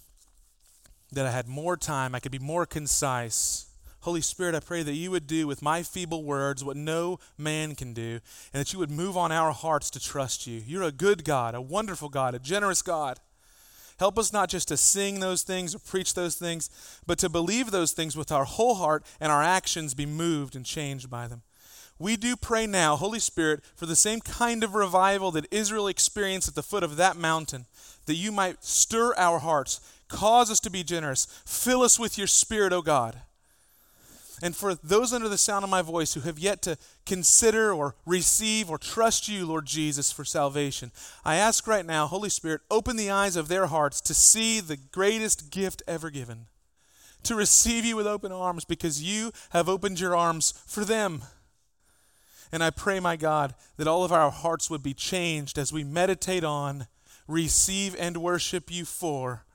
that 1.12 1.26
I 1.26 1.30
had 1.30 1.48
more 1.48 1.76
time, 1.76 2.14
I 2.14 2.20
could 2.20 2.32
be 2.32 2.38
more 2.38 2.66
concise 2.66 3.66
Holy 4.06 4.20
Spirit, 4.20 4.54
I 4.54 4.60
pray 4.60 4.84
that 4.84 4.92
you 4.92 5.10
would 5.10 5.26
do 5.26 5.48
with 5.48 5.62
my 5.62 5.82
feeble 5.82 6.22
words 6.22 6.62
what 6.62 6.76
no 6.76 7.18
man 7.36 7.74
can 7.74 7.92
do, 7.92 8.20
and 8.52 8.60
that 8.60 8.72
you 8.72 8.78
would 8.78 8.88
move 8.88 9.16
on 9.16 9.32
our 9.32 9.50
hearts 9.50 9.90
to 9.90 10.00
trust 10.00 10.46
you. 10.46 10.62
You're 10.64 10.84
a 10.84 10.92
good 10.92 11.24
God, 11.24 11.56
a 11.56 11.60
wonderful 11.60 12.08
God, 12.08 12.32
a 12.32 12.38
generous 12.38 12.82
God. 12.82 13.18
Help 13.98 14.16
us 14.16 14.32
not 14.32 14.48
just 14.48 14.68
to 14.68 14.76
sing 14.76 15.18
those 15.18 15.42
things 15.42 15.74
or 15.74 15.80
preach 15.80 16.14
those 16.14 16.36
things, 16.36 16.70
but 17.04 17.18
to 17.18 17.28
believe 17.28 17.72
those 17.72 17.90
things 17.90 18.16
with 18.16 18.30
our 18.30 18.44
whole 18.44 18.76
heart 18.76 19.04
and 19.18 19.32
our 19.32 19.42
actions 19.42 19.92
be 19.92 20.06
moved 20.06 20.54
and 20.54 20.64
changed 20.64 21.10
by 21.10 21.26
them. 21.26 21.42
We 21.98 22.16
do 22.16 22.36
pray 22.36 22.68
now, 22.68 22.94
Holy 22.94 23.18
Spirit, 23.18 23.64
for 23.74 23.86
the 23.86 23.96
same 23.96 24.20
kind 24.20 24.62
of 24.62 24.76
revival 24.76 25.32
that 25.32 25.52
Israel 25.52 25.88
experienced 25.88 26.46
at 26.46 26.54
the 26.54 26.62
foot 26.62 26.84
of 26.84 26.94
that 26.96 27.16
mountain, 27.16 27.66
that 28.04 28.14
you 28.14 28.30
might 28.30 28.62
stir 28.62 29.14
our 29.16 29.40
hearts, 29.40 29.80
cause 30.08 30.50
us 30.50 30.60
to 30.60 30.70
be 30.70 30.84
generous, 30.84 31.26
fill 31.44 31.82
us 31.82 31.98
with 31.98 32.18
your 32.18 32.26
Spirit, 32.26 32.72
O 32.72 32.82
God. 32.82 33.20
And 34.42 34.54
for 34.54 34.74
those 34.74 35.12
under 35.12 35.28
the 35.28 35.38
sound 35.38 35.64
of 35.64 35.70
my 35.70 35.80
voice 35.80 36.12
who 36.12 36.20
have 36.20 36.38
yet 36.38 36.60
to 36.62 36.76
consider 37.06 37.72
or 37.72 37.94
receive 38.04 38.68
or 38.68 38.76
trust 38.76 39.28
you, 39.28 39.46
Lord 39.46 39.64
Jesus, 39.64 40.12
for 40.12 40.24
salvation, 40.24 40.92
I 41.24 41.36
ask 41.36 41.66
right 41.66 41.86
now, 41.86 42.06
Holy 42.06 42.28
Spirit, 42.28 42.60
open 42.70 42.96
the 42.96 43.10
eyes 43.10 43.36
of 43.36 43.48
their 43.48 43.66
hearts 43.66 44.00
to 44.02 44.14
see 44.14 44.60
the 44.60 44.76
greatest 44.76 45.50
gift 45.50 45.82
ever 45.88 46.10
given, 46.10 46.46
to 47.22 47.34
receive 47.34 47.86
you 47.86 47.96
with 47.96 48.06
open 48.06 48.30
arms 48.30 48.66
because 48.66 49.02
you 49.02 49.32
have 49.50 49.70
opened 49.70 50.00
your 50.00 50.14
arms 50.14 50.52
for 50.66 50.84
them. 50.84 51.22
And 52.52 52.62
I 52.62 52.70
pray, 52.70 53.00
my 53.00 53.16
God, 53.16 53.54
that 53.78 53.88
all 53.88 54.04
of 54.04 54.12
our 54.12 54.30
hearts 54.30 54.68
would 54.68 54.82
be 54.82 54.94
changed 54.94 55.56
as 55.56 55.72
we 55.72 55.82
meditate 55.82 56.44
on, 56.44 56.88
receive, 57.26 57.96
and 57.98 58.18
worship 58.18 58.70
you 58.70 58.84
for 58.84 59.45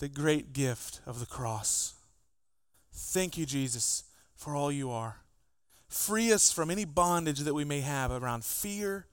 the 0.00 0.08
great 0.08 0.52
gift 0.52 1.00
of 1.06 1.20
the 1.20 1.26
cross. 1.26 1.94
Thank 2.92 3.38
you, 3.38 3.46
Jesus, 3.46 4.04
for 4.34 4.56
all 4.56 4.72
you 4.72 4.90
are. 4.90 5.16
Free 5.88 6.32
us 6.32 6.50
from 6.50 6.70
any 6.70 6.84
bondage 6.84 7.40
that 7.40 7.54
we 7.54 7.64
may 7.64 7.80
have 7.80 8.10
around 8.10 8.44
fear, 8.44 9.06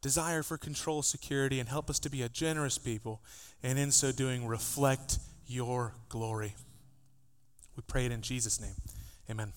desire 0.00 0.42
for 0.42 0.58
control, 0.58 1.02
security, 1.02 1.58
and 1.58 1.68
help 1.68 1.88
us 1.88 1.98
to 2.00 2.10
be 2.10 2.22
a 2.22 2.28
generous 2.28 2.78
people, 2.78 3.22
and 3.62 3.78
in 3.78 3.90
so 3.90 4.12
doing, 4.12 4.46
reflect 4.46 5.18
your 5.46 5.94
glory. 6.08 6.54
We 7.76 7.82
pray 7.86 8.06
it 8.06 8.12
in 8.12 8.20
Jesus' 8.20 8.60
name. 8.60 8.76
Amen. 9.30 9.52